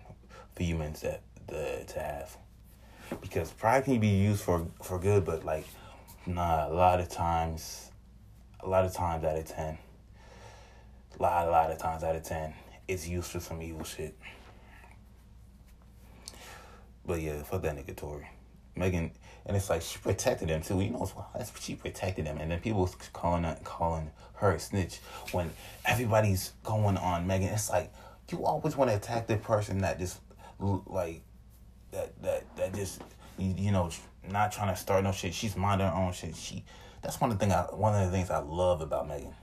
humans 0.64 1.02
that 1.02 1.22
the, 1.48 1.84
to 1.88 2.00
have. 2.00 2.38
Because 3.22 3.52
pride 3.52 3.86
can 3.86 4.00
be 4.00 4.08
used 4.08 4.42
for 4.42 4.68
for 4.84 5.00
good, 5.00 5.26
but 5.26 5.46
like 5.46 5.66
nah, 6.26 6.68
a 6.68 6.74
lot 6.74 7.00
of 7.00 7.10
times 7.10 7.92
a 8.60 8.68
lot 8.68 8.86
of 8.86 8.94
times 8.94 9.24
out 9.24 9.38
of 9.38 9.46
ten. 9.46 9.78
A 11.18 11.22
lot, 11.22 11.48
a 11.48 11.52
lot 11.52 11.72
of 11.72 11.78
times 11.78 12.04
out 12.04 12.16
of 12.16 12.24
ten, 12.24 12.54
it's 12.88 13.08
used 13.08 13.32
for 13.32 13.40
some 13.40 13.62
evil 13.62 13.84
shit. 13.84 14.18
But 17.06 17.22
yeah, 17.22 17.42
fuck 17.44 17.62
that 17.62 17.76
nigga 17.76 17.96
Tory. 17.96 18.28
Megan, 18.76 19.12
and 19.46 19.58
it's 19.58 19.70
like 19.70 19.82
she 19.82 19.98
protected 20.00 20.50
him 20.50 20.62
too. 20.62 20.80
You 20.82 20.92
know, 20.92 21.10
that's 21.36 21.52
she 21.60 21.76
protected 21.76 22.26
him, 22.26 22.38
and 22.38 22.52
then 22.52 22.60
people 22.60 22.90
calling 23.14 23.46
calling 23.64 24.12
her 24.36 24.52
a 24.52 24.60
snitch 24.60 25.00
when 25.32 25.52
everybody's 25.86 26.52
going 26.64 26.98
on 26.98 27.26
Megan. 27.26 27.50
It's 27.50 27.70
like 27.70 27.92
you 28.30 28.46
always 28.46 28.76
want 28.76 28.92
to 28.92 28.98
attack 28.98 29.28
the 29.28 29.38
person 29.38 29.80
that 29.80 30.00
just 30.00 30.20
like 30.60 31.22
that 31.92 32.22
that 32.22 32.56
that 32.58 32.74
just 32.74 33.02
you, 33.38 33.72
know 33.72 33.90
not 34.28 34.52
trying 34.52 34.74
to 34.74 34.80
start 34.80 35.04
no 35.04 35.12
shit. 35.12 35.34
She's 35.34 35.56
minding 35.56 35.88
her 35.88 35.94
own 35.94 36.14
shit. 36.14 36.36
She 36.36 36.64
that's 37.02 37.20
one 37.22 37.32
of 37.32 37.40
the 37.40 37.46
thing 37.46 37.54
I 37.54 37.62
one 37.64 37.96
of 37.96 38.10
the 38.10 38.16
things 38.16 38.30
I 38.30 38.40
love 38.40 38.82
about 38.82 39.08
Megan. 39.08 39.34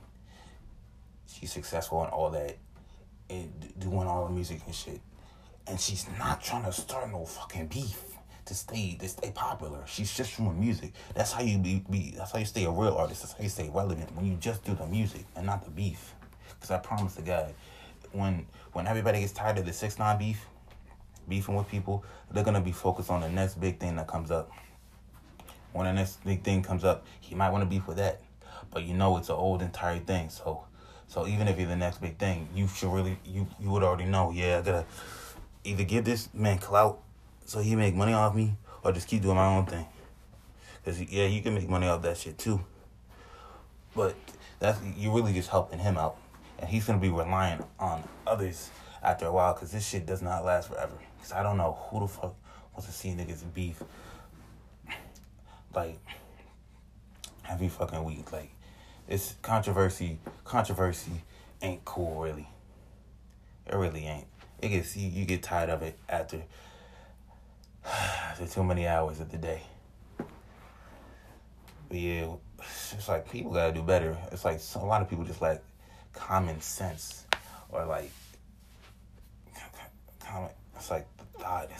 She's 1.26 1.52
successful 1.52 2.02
and 2.02 2.12
all 2.12 2.30
that, 2.30 2.58
and 3.30 3.72
doing 3.78 4.06
all 4.06 4.26
the 4.26 4.32
music 4.32 4.60
and 4.66 4.74
shit, 4.74 5.00
and 5.66 5.80
she's 5.80 6.06
not 6.18 6.42
trying 6.42 6.64
to 6.64 6.72
start 6.72 7.10
no 7.10 7.24
fucking 7.24 7.68
beef 7.68 8.02
to 8.46 8.54
stay 8.54 8.96
to 9.00 9.08
stay 9.08 9.30
popular. 9.30 9.82
She's 9.86 10.14
just 10.14 10.36
doing 10.36 10.58
music. 10.58 10.92
That's 11.14 11.32
how 11.32 11.42
you 11.42 11.58
be, 11.58 11.84
be 11.90 12.14
that's 12.16 12.32
how 12.32 12.38
you 12.38 12.44
stay 12.44 12.64
a 12.64 12.70
real 12.70 12.94
artist. 12.94 13.22
That's 13.22 13.32
how 13.32 13.42
you 13.42 13.48
stay 13.48 13.70
relevant 13.72 14.14
when 14.14 14.26
you 14.26 14.36
just 14.36 14.64
do 14.64 14.74
the 14.74 14.86
music 14.86 15.24
and 15.36 15.46
not 15.46 15.64
the 15.64 15.70
beef. 15.70 16.14
Because 16.48 16.70
I 16.70 16.78
promise 16.78 17.14
the 17.14 17.22
guy, 17.22 17.54
when 18.12 18.46
when 18.72 18.86
everybody 18.86 19.20
gets 19.20 19.32
tired 19.32 19.58
of 19.58 19.66
the 19.66 19.72
six 19.72 19.98
nine 19.98 20.18
beef, 20.18 20.46
beefing 21.28 21.54
with 21.54 21.68
people, 21.68 22.04
they're 22.30 22.44
gonna 22.44 22.60
be 22.60 22.72
focused 22.72 23.10
on 23.10 23.20
the 23.20 23.28
next 23.28 23.60
big 23.60 23.78
thing 23.78 23.96
that 23.96 24.06
comes 24.06 24.30
up. 24.30 24.50
When 25.72 25.86
the 25.86 25.92
next 25.92 26.24
big 26.24 26.42
thing 26.42 26.62
comes 26.62 26.84
up, 26.84 27.06
he 27.20 27.34
might 27.34 27.50
want 27.50 27.62
to 27.62 27.66
beef 27.66 27.86
with 27.86 27.96
that, 27.96 28.22
but 28.70 28.84
you 28.84 28.94
know 28.94 29.16
it's 29.16 29.28
an 29.28 29.34
old 29.34 29.60
entire 29.60 29.98
thing. 29.98 30.28
So, 30.28 30.64
so 31.08 31.26
even 31.26 31.48
if 31.48 31.58
you're 31.58 31.68
the 31.68 31.76
next 31.76 32.00
big 32.00 32.16
thing, 32.18 32.48
you 32.54 32.68
should 32.68 32.92
really 32.92 33.18
you 33.24 33.46
you 33.60 33.70
would 33.70 33.82
already 33.82 34.04
know. 34.04 34.30
Yeah, 34.30 34.58
I 34.58 34.62
gotta 34.62 34.84
either 35.64 35.84
give 35.84 36.04
this 36.04 36.28
man 36.32 36.58
clout 36.58 37.00
so 37.44 37.60
he 37.60 37.74
make 37.74 37.94
money 37.94 38.12
off 38.12 38.34
me 38.34 38.54
or 38.82 38.92
just 38.92 39.08
keep 39.08 39.22
doing 39.22 39.36
my 39.36 39.46
own 39.46 39.66
thing. 39.66 39.86
Cause 40.84 41.00
yeah, 41.00 41.26
you 41.26 41.42
can 41.42 41.54
make 41.54 41.68
money 41.68 41.88
off 41.88 42.02
that 42.02 42.18
shit 42.18 42.36
too. 42.38 42.60
But 43.96 44.14
that's 44.58 44.78
you're 44.96 45.14
really 45.14 45.32
just 45.32 45.48
helping 45.48 45.78
him 45.78 45.96
out, 45.96 46.16
and 46.58 46.68
he's 46.68 46.84
gonna 46.84 46.98
be 46.98 47.08
relying 47.08 47.64
on 47.78 48.04
others 48.26 48.70
after 49.02 49.26
a 49.26 49.32
while. 49.32 49.54
Cause 49.54 49.72
this 49.72 49.86
shit 49.88 50.04
does 50.04 50.20
not 50.20 50.44
last 50.44 50.68
forever. 50.68 50.94
Cause 51.24 51.32
I 51.32 51.42
don't 51.42 51.56
know 51.56 51.78
who 51.88 52.00
the 52.00 52.06
fuck 52.06 52.34
wants 52.74 52.84
to 52.84 52.92
see 52.92 53.08
niggas 53.08 53.42
beef 53.54 53.82
like 55.74 55.98
every 57.48 57.70
fucking 57.70 58.04
week. 58.04 58.30
Like 58.30 58.50
it's 59.08 59.34
controversy. 59.40 60.18
Controversy 60.44 61.22
ain't 61.62 61.82
cool, 61.86 62.20
really. 62.20 62.46
It 63.66 63.74
really 63.74 64.04
ain't. 64.04 64.26
It 64.60 64.68
gets 64.68 64.98
you, 64.98 65.08
you 65.08 65.24
get 65.24 65.42
tired 65.42 65.70
of 65.70 65.80
it 65.80 65.98
after 66.10 66.42
after 67.86 68.46
too 68.46 68.62
many 68.62 68.86
hours 68.86 69.18
of 69.18 69.32
the 69.32 69.38
day. 69.38 69.62
But 70.18 71.98
yeah, 71.98 72.34
it's 72.92 73.08
like 73.08 73.30
people 73.30 73.50
gotta 73.50 73.72
do 73.72 73.82
better. 73.82 74.14
It's 74.30 74.44
like 74.44 74.60
a 74.74 74.84
lot 74.84 75.00
of 75.00 75.08
people 75.08 75.24
just 75.24 75.40
like 75.40 75.62
common 76.12 76.60
sense 76.60 77.24
or 77.70 77.86
like 77.86 78.10
common. 80.20 80.50
It's 80.76 80.90
like 80.90 81.06
the 81.16 81.24
thought. 81.38 81.70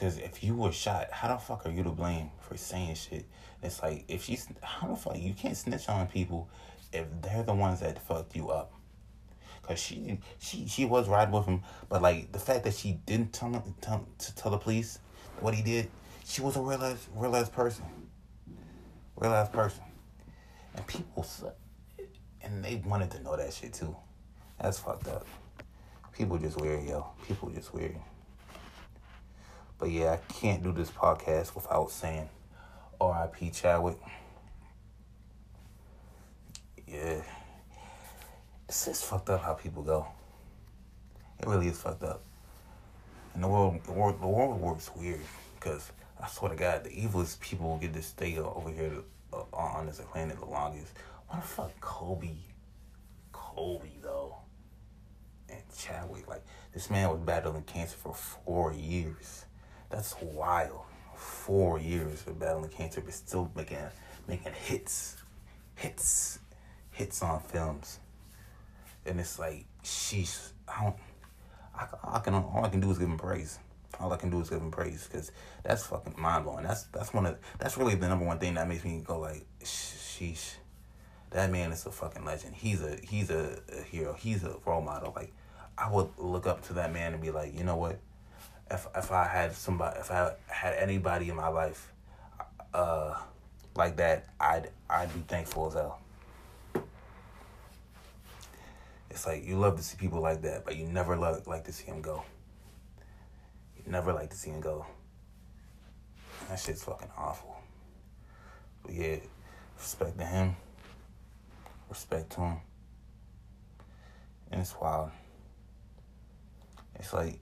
Cause 0.00 0.18
if 0.18 0.42
you 0.42 0.56
were 0.56 0.72
shot, 0.72 1.10
how 1.12 1.28
the 1.28 1.36
fuck 1.38 1.66
are 1.66 1.70
you 1.70 1.84
to 1.84 1.90
blame 1.90 2.30
for 2.40 2.56
saying 2.56 2.96
shit? 2.96 3.26
It's 3.62 3.80
like 3.80 4.04
if 4.08 4.24
she's 4.24 4.48
how 4.60 4.88
the 4.88 4.96
fuck 4.96 5.16
you 5.16 5.34
can't 5.34 5.56
snitch 5.56 5.88
on 5.88 6.06
people 6.08 6.48
if 6.92 7.06
they're 7.22 7.44
the 7.44 7.54
ones 7.54 7.80
that 7.80 7.98
fucked 8.04 8.34
you 8.34 8.50
up. 8.50 8.72
Cause 9.62 9.78
she 9.78 10.18
she 10.38 10.66
she 10.66 10.84
was 10.84 11.08
riding 11.08 11.32
with 11.32 11.46
him, 11.46 11.62
but 11.88 12.02
like 12.02 12.32
the 12.32 12.38
fact 12.38 12.64
that 12.64 12.74
she 12.74 12.98
didn't 13.06 13.32
tell 13.32 13.50
him 13.50 13.62
tell, 13.80 14.06
to 14.18 14.34
tell 14.34 14.50
the 14.50 14.58
police 14.58 14.98
what 15.40 15.54
he 15.54 15.62
did, 15.62 15.88
she 16.24 16.42
was 16.42 16.56
a 16.56 16.60
real 16.60 16.82
ass 16.82 17.08
real 17.14 17.34
ass 17.34 17.48
person, 17.48 17.84
real 19.16 19.32
ass 19.32 19.48
person, 19.48 19.84
and 20.74 20.86
people 20.86 21.24
and 22.42 22.62
they 22.64 22.82
wanted 22.84 23.10
to 23.12 23.22
know 23.22 23.36
that 23.36 23.52
shit 23.52 23.72
too. 23.72 23.96
That's 24.60 24.78
fucked 24.78 25.08
up. 25.08 25.26
People 26.16 26.38
just 26.38 26.60
weird, 26.60 26.84
yo. 26.84 27.06
People 27.26 27.50
just 27.50 27.74
weird. 27.74 27.96
But 29.78 29.90
yeah, 29.90 30.12
I 30.12 30.32
can't 30.32 30.62
do 30.62 30.72
this 30.72 30.90
podcast 30.90 31.54
without 31.54 31.90
saying 31.90 32.28
R.I.P. 33.00 33.50
Chadwick. 33.50 33.98
Yeah. 36.86 37.22
It's 38.68 38.86
just 38.86 39.04
fucked 39.04 39.28
up 39.30 39.42
how 39.42 39.54
people 39.54 39.82
go. 39.82 40.06
It 41.40 41.46
really 41.46 41.66
is 41.66 41.78
fucked 41.78 42.04
up. 42.04 42.22
And 43.34 43.42
the 43.42 43.48
world, 43.48 43.80
the 43.84 43.92
world, 43.92 44.22
the 44.22 44.28
world 44.28 44.60
works 44.60 44.90
weird 44.96 45.20
because 45.56 45.90
I 46.22 46.28
swear 46.28 46.52
to 46.52 46.56
God, 46.56 46.84
the 46.84 46.90
evilest 46.90 47.40
people 47.40 47.76
get 47.78 47.92
to 47.94 48.02
stay 48.02 48.38
over 48.38 48.70
here 48.70 48.92
uh, 49.32 49.42
on 49.52 49.86
this 49.86 50.00
planet 50.12 50.38
the 50.38 50.46
longest. 50.46 50.92
What 51.28 51.42
the 51.42 51.46
fuck, 51.46 51.80
Kobe? 51.80 52.36
Kobe 53.32 53.90
though, 54.00 54.23
and 55.54 55.76
Chadwick. 55.76 56.28
Like 56.28 56.44
this 56.72 56.90
man 56.90 57.10
was 57.10 57.20
battling 57.20 57.62
cancer 57.62 57.96
for 57.96 58.14
four 58.14 58.72
years. 58.72 59.44
That's 59.90 60.14
wild. 60.20 60.82
Four 61.16 61.78
years 61.78 62.26
of 62.26 62.38
battling 62.38 62.70
cancer, 62.70 63.00
but 63.00 63.14
still 63.14 63.50
making 63.54 63.78
making 64.26 64.52
hits, 64.52 65.16
hits, 65.76 66.38
hits 66.90 67.22
on 67.22 67.40
films. 67.40 68.00
And 69.06 69.20
it's 69.20 69.38
like, 69.38 69.66
sheesh, 69.82 70.50
I 70.66 70.84
don't. 70.84 70.96
I, 71.76 72.16
I 72.16 72.18
can 72.20 72.34
all 72.34 72.64
I 72.64 72.68
can 72.68 72.80
do 72.80 72.90
is 72.90 72.98
give 72.98 73.08
him 73.08 73.18
praise. 73.18 73.58
All 74.00 74.12
I 74.12 74.16
can 74.16 74.30
do 74.30 74.40
is 74.40 74.50
give 74.50 74.60
him 74.60 74.70
praise 74.70 75.08
because 75.10 75.30
that's 75.62 75.86
fucking 75.86 76.14
mind 76.18 76.44
blowing. 76.44 76.64
That's 76.64 76.84
that's 76.84 77.12
one 77.12 77.26
of 77.26 77.38
that's 77.58 77.76
really 77.76 77.94
the 77.94 78.08
number 78.08 78.24
one 78.24 78.38
thing 78.38 78.54
that 78.54 78.68
makes 78.68 78.84
me 78.84 79.02
go 79.04 79.20
like, 79.20 79.44
sheesh, 79.62 80.54
that 81.30 81.50
man 81.50 81.72
is 81.72 81.84
a 81.86 81.90
fucking 81.90 82.24
legend. 82.24 82.54
He's 82.54 82.82
a 82.82 82.96
he's 83.02 83.30
a, 83.30 83.60
a 83.76 83.82
hero. 83.82 84.14
He's 84.14 84.42
a 84.44 84.56
role 84.64 84.80
model. 84.80 85.12
Like 85.14 85.32
I 85.76 85.90
would 85.90 86.08
look 86.18 86.46
up 86.46 86.62
to 86.66 86.74
that 86.74 86.92
man 86.92 87.12
and 87.12 87.22
be 87.22 87.30
like, 87.30 87.56
you 87.56 87.64
know 87.64 87.76
what? 87.76 87.98
if 88.70 88.86
if 88.96 89.12
I 89.12 89.26
had 89.26 89.54
somebody, 89.54 89.98
if 90.00 90.10
I 90.10 90.32
had 90.46 90.74
anybody 90.74 91.28
in 91.28 91.36
my 91.36 91.48
life, 91.48 91.92
uh, 92.72 93.14
like 93.76 93.96
that, 93.96 94.26
I'd 94.40 94.70
I'd 94.88 95.12
be 95.14 95.20
thankful 95.20 95.68
as 95.68 95.74
hell. 95.74 96.00
It's 99.10 99.26
like 99.26 99.46
you 99.46 99.56
love 99.56 99.76
to 99.76 99.82
see 99.82 99.96
people 99.96 100.20
like 100.20 100.42
that, 100.42 100.64
but 100.64 100.76
you 100.76 100.86
never 100.86 101.16
love 101.16 101.46
like 101.46 101.64
to 101.64 101.72
see 101.72 101.86
them 101.86 102.02
go. 102.02 102.24
You 103.76 103.92
never 103.92 104.12
like 104.12 104.30
to 104.30 104.36
see 104.36 104.50
them 104.50 104.60
go. 104.60 104.86
That 106.48 106.58
shit's 106.58 106.82
fucking 106.84 107.10
awful. 107.16 107.56
But 108.82 108.94
yeah, 108.94 109.16
respect 109.78 110.18
to 110.18 110.24
him. 110.24 110.56
Respect 111.88 112.32
to 112.32 112.40
him. 112.40 112.56
And 114.50 114.60
it's 114.60 114.74
wild. 114.80 115.10
It's 116.98 117.12
like 117.12 117.38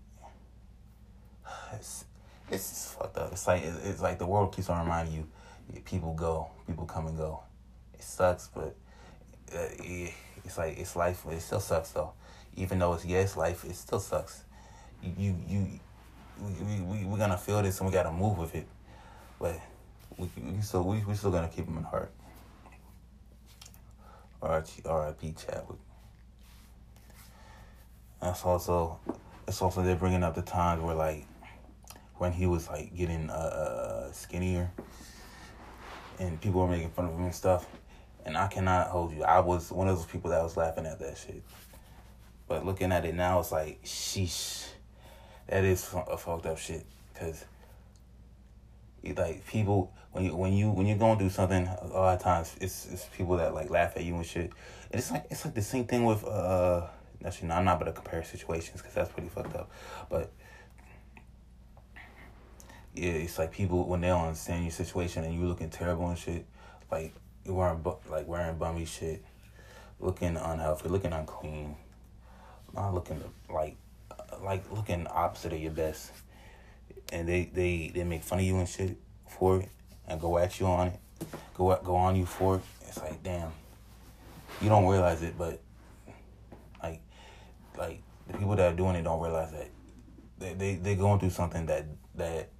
it's 1.73 2.05
it's 2.51 2.95
fucked 2.95 3.17
up. 3.17 3.33
It's 3.33 3.47
like 3.47 3.63
it's 3.65 4.01
like 4.01 4.19
the 4.19 4.27
world 4.27 4.55
keeps 4.55 4.69
on 4.69 4.83
reminding 4.83 5.15
you, 5.15 5.81
people 5.85 6.15
go, 6.15 6.51
people 6.67 6.85
come 6.85 7.07
and 7.07 7.17
go. 7.17 7.41
It 7.95 8.03
sucks, 8.03 8.49
but 8.55 8.75
uh, 9.55 9.69
it's 10.45 10.59
like 10.59 10.79
it's 10.79 10.97
life. 10.97 11.25
It 11.31 11.41
still 11.41 11.61
sucks 11.61 11.91
though. 11.91 12.13
Even 12.57 12.79
though 12.79 12.93
it's 12.95 13.05
yes, 13.05 13.37
life, 13.37 13.65
it 13.65 13.75
still 13.75 14.01
sucks. 14.01 14.45
You 15.03 15.37
you, 15.49 15.67
we 16.41 16.81
we 16.81 17.05
we 17.05 17.19
gonna 17.19 17.39
feel 17.39 17.63
this 17.63 17.81
and 17.81 17.89
we 17.89 17.93
gotta 17.93 18.13
move 18.13 18.39
with 18.39 18.55
it, 18.55 18.67
but 19.39 19.59
we 20.17 20.29
we 20.37 20.61
still 20.61 20.85
we 20.85 20.99
we 21.05 21.15
still 21.15 21.31
gonna 21.31 21.49
keep 21.49 21.67
them 21.67 21.79
in 21.79 21.85
heart. 21.85 22.13
R.I.P. 24.43 25.35
Chadwick. 25.39 25.79
That's 28.21 28.45
also 28.45 28.99
it's 29.47 29.61
also 29.61 29.83
they're 29.83 29.97
bringing 29.97 30.23
up 30.23 30.35
the 30.35 30.43
times 30.43 30.83
where 30.83 30.95
like 30.95 31.27
when 32.19 32.33
he 32.33 32.47
was 32.47 32.69
like 32.69 32.95
getting 32.97 33.31
uh, 33.31 33.33
uh, 33.33 34.13
skinnier 34.13 34.71
and 36.19 36.41
people 36.41 36.61
were 36.61 36.69
making 36.69 36.91
fun 36.91 37.07
of 37.07 37.13
him 37.13 37.25
and 37.25 37.35
stuff. 37.35 37.67
And 38.25 38.37
I 38.37 38.47
cannot 38.47 38.89
hold 38.89 39.13
you. 39.13 39.25
I 39.25 39.41
was 39.41 39.73
one 39.73 39.89
of 39.89 39.97
those 39.97 40.07
people 40.07 40.31
that 40.31 40.43
was 40.43 40.57
laughing 40.57 40.87
at 40.87 41.01
that 41.01 41.19
shit. 41.19 41.43
But 42.47 42.65
looking 42.65 42.93
at 42.93 43.05
it 43.05 43.17
now, 43.17 43.41
it's 43.41 43.51
like, 43.51 43.83
sheesh, 43.83 44.69
that 45.49 45.65
is 45.65 45.93
a 46.09 46.17
fucked 46.17 46.47
up 46.47 46.59
shit. 46.59 46.87
Cause 47.19 47.45
like 49.17 49.45
people 49.49 49.93
when 50.13 50.25
you 50.25 50.37
when 50.37 50.53
you 50.53 50.71
when 50.71 50.87
you're 50.87 50.99
going 50.99 51.19
through 51.19 51.31
something, 51.31 51.67
a 51.67 51.87
lot 51.89 52.15
of 52.15 52.23
times 52.23 52.55
it's 52.61 52.87
it's 52.87 53.07
people 53.17 53.37
that 53.39 53.53
like 53.53 53.71
laugh 53.71 53.97
at 53.97 54.05
you 54.05 54.15
and 54.15 54.25
shit. 54.25 54.53
And 54.93 55.01
it's 55.01 55.11
like 55.11 55.25
it's 55.31 55.45
like 55.45 55.55
the 55.55 55.63
same 55.63 55.87
thing 55.87 56.05
with 56.05 56.25
uh. 56.25 56.87
Actually, 57.25 57.49
no, 57.49 57.55
I'm 57.55 57.65
not 57.65 57.79
going 57.79 57.93
to 57.93 57.99
compare 57.99 58.23
situations 58.25 58.81
because 58.81 58.95
that's 58.95 59.11
pretty 59.11 59.29
fucked 59.29 59.55
up. 59.55 59.71
But 60.09 60.31
yeah, 62.95 63.13
it's 63.13 63.39
like 63.39 63.53
people 63.53 63.87
when 63.87 64.01
they 64.01 64.09
don't 64.09 64.27
understand 64.27 64.65
your 64.65 64.73
situation 64.73 65.25
and 65.25 65.35
you 65.35 65.47
looking 65.47 65.71
terrible 65.71 66.09
and 66.09 66.19
shit, 66.19 66.47
like 66.91 67.15
you 67.45 67.55
wearing 67.55 67.83
like 68.11 68.29
wearing 68.29 68.59
bummy 68.59 68.85
shit, 68.85 69.25
looking 70.01 70.37
unhealthy, 70.37 70.89
looking 70.89 71.13
unclean, 71.13 71.77
not 72.75 72.93
looking 72.93 73.23
like 73.53 73.77
uh, 74.11 74.37
like 74.43 74.71
looking 74.71 75.07
opposite 75.07 75.53
of 75.53 75.61
your 75.61 75.73
best, 75.73 76.11
and 77.13 77.29
they 77.29 77.51
they 77.53 77.91
they 77.95 78.05
make 78.05 78.23
fun 78.23 78.41
of 78.41 78.45
you 78.45 78.57
and 78.59 78.69
shit 78.69 78.97
for 79.29 79.61
it 79.61 79.69
and 80.07 80.21
go 80.21 80.37
at 80.37 80.61
you 80.61 80.67
on 80.67 80.89
it, 80.89 81.01
go 81.55 81.75
go 81.83 81.97
on 81.97 82.17
you 82.17 82.27
for 82.27 82.57
it. 82.57 82.63
It's 82.89 82.99
like 82.99 83.23
damn, 83.23 83.53
you 84.61 84.69
don't 84.69 84.87
realize 84.87 85.23
it, 85.23 85.39
but 85.39 85.61
like 87.77 88.03
the 88.27 88.39
people 88.39 88.57
that 88.57 88.73
are 88.73 88.77
doing 88.77 88.97
it 88.97 89.03
don't 89.03 89.21
realize 89.21 89.53
that 89.53 89.71
they 90.39 90.55
they 90.55 90.75
they 90.77 90.95
going 90.95 91.19
through 91.21 91.31
something 91.31 91.67
that 91.67 91.87
that 92.15 92.51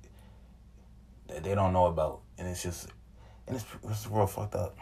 that 1.29 1.43
they 1.45 1.55
don't 1.55 1.73
know 1.73 1.87
about, 1.87 2.21
and 2.39 2.49
it's 2.49 2.63
just 2.63 2.89
and 3.47 3.57
it's 3.57 3.65
it's 3.85 4.07
real 4.07 4.27
fucked 4.27 4.55
up. 4.55 4.77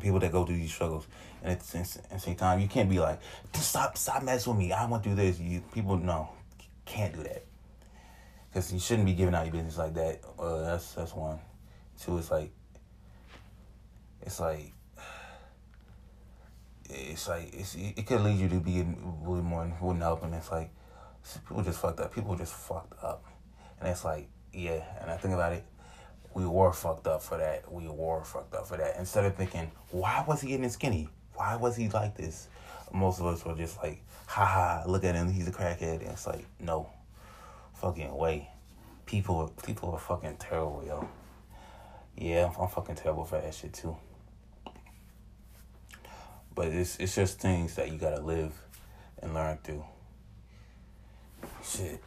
People 0.00 0.20
that 0.20 0.30
go 0.30 0.46
through 0.46 0.56
these 0.56 0.72
struggles, 0.72 1.08
and 1.42 1.50
at 1.50 1.60
the 1.60 1.84
same 2.18 2.36
time, 2.36 2.60
you 2.60 2.68
can't 2.68 2.88
be 2.88 3.00
like, 3.00 3.20
stop, 3.54 3.98
stop 3.98 4.22
messing 4.22 4.52
with 4.54 4.60
me. 4.60 4.72
I 4.72 4.86
want 4.86 5.02
to 5.02 5.08
do 5.08 5.14
this. 5.16 5.40
You 5.40 5.62
people 5.74 5.96
know, 5.96 6.28
can't 6.84 7.12
do 7.12 7.24
that, 7.24 7.44
because 8.48 8.72
you 8.72 8.78
shouldn't 8.78 9.06
be 9.06 9.14
giving 9.14 9.34
out 9.34 9.46
your 9.46 9.52
business 9.52 9.78
like 9.78 9.94
that. 9.94 10.20
Uh, 10.38 10.62
that's 10.62 10.92
that's 10.92 11.12
one. 11.12 11.40
Two, 12.00 12.18
it's 12.18 12.30
like, 12.30 12.52
it's 14.22 14.38
like, 14.38 14.72
it's 16.92 17.28
like 17.28 17.52
it's 17.52 17.74
it 17.74 18.06
could 18.06 18.20
lead 18.20 18.38
you 18.38 18.48
to 18.48 18.60
be 18.60 18.84
really 19.22 19.42
more 19.42 19.70
wouldn't 19.80 20.02
help, 20.02 20.22
and 20.24 20.34
it's 20.34 20.50
like 20.50 20.70
people 21.48 21.62
just 21.62 21.80
fucked 21.80 22.00
up. 22.00 22.14
People 22.14 22.36
just 22.36 22.54
fucked 22.54 23.02
up, 23.02 23.24
and 23.80 23.88
it's 23.88 24.04
like 24.04 24.28
yeah, 24.52 24.82
and 25.00 25.10
I 25.10 25.16
think 25.16 25.34
about 25.34 25.52
it, 25.52 25.64
we 26.34 26.46
were 26.46 26.72
fucked 26.72 27.06
up 27.06 27.22
for 27.22 27.38
that. 27.38 27.70
We 27.72 27.88
were 27.88 28.24
fucked 28.24 28.54
up 28.54 28.66
for 28.66 28.76
that. 28.76 28.96
Instead 28.98 29.24
of 29.24 29.36
thinking, 29.36 29.70
why 29.90 30.24
was 30.26 30.40
he 30.40 30.48
getting 30.48 30.68
skinny? 30.68 31.08
Why 31.34 31.56
was 31.56 31.76
he 31.76 31.88
like 31.88 32.16
this? 32.16 32.48
Most 32.92 33.20
of 33.20 33.26
us 33.26 33.44
were 33.44 33.54
just 33.54 33.78
like, 33.78 34.02
haha, 34.26 34.82
look 34.90 35.04
at 35.04 35.14
him, 35.14 35.30
he's 35.32 35.46
a 35.46 35.52
crackhead. 35.52 36.00
And 36.00 36.10
it's 36.10 36.26
like, 36.26 36.44
no, 36.58 36.90
fucking 37.74 38.14
way. 38.16 38.48
people 39.06 39.52
people 39.64 39.90
are 39.92 39.98
fucking 39.98 40.36
terrible, 40.38 40.84
yo. 40.86 41.08
Yeah, 42.16 42.46
I'm, 42.46 42.62
I'm 42.62 42.68
fucking 42.68 42.96
terrible 42.96 43.24
for 43.24 43.40
that 43.40 43.54
shit 43.54 43.72
too. 43.72 43.96
But 46.60 46.68
it's 46.72 46.98
it's 46.98 47.14
just 47.14 47.40
things 47.40 47.76
that 47.76 47.90
you 47.90 47.96
gotta 47.96 48.20
live 48.20 48.52
and 49.22 49.32
learn 49.32 49.56
through. 49.64 49.82
Shit, 51.64 52.02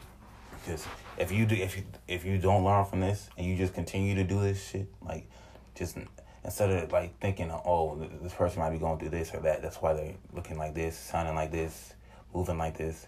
because 0.51 0.85
if 1.17 1.31
you 1.31 1.47
do 1.47 1.55
if 1.55 1.75
you 1.75 1.83
if 2.07 2.23
you 2.23 2.37
don't 2.37 2.63
learn 2.63 2.85
from 2.85 2.99
this 2.99 3.31
and 3.35 3.47
you 3.47 3.57
just 3.57 3.73
continue 3.73 4.13
to 4.13 4.23
do 4.23 4.39
this 4.39 4.63
shit, 4.63 4.85
like 5.01 5.27
just 5.73 5.97
instead 6.43 6.69
of 6.69 6.91
like 6.91 7.19
thinking, 7.19 7.49
oh, 7.49 8.07
this 8.21 8.31
person 8.35 8.59
might 8.59 8.69
be 8.69 8.77
going 8.77 8.99
through 8.99 9.09
this 9.09 9.33
or 9.33 9.39
that. 9.39 9.63
That's 9.63 9.77
why 9.77 9.93
they're 9.93 10.13
looking 10.33 10.59
like 10.59 10.75
this, 10.75 10.99
sounding 10.99 11.33
like 11.33 11.49
this, 11.51 11.95
moving 12.31 12.59
like 12.59 12.77
this. 12.77 13.07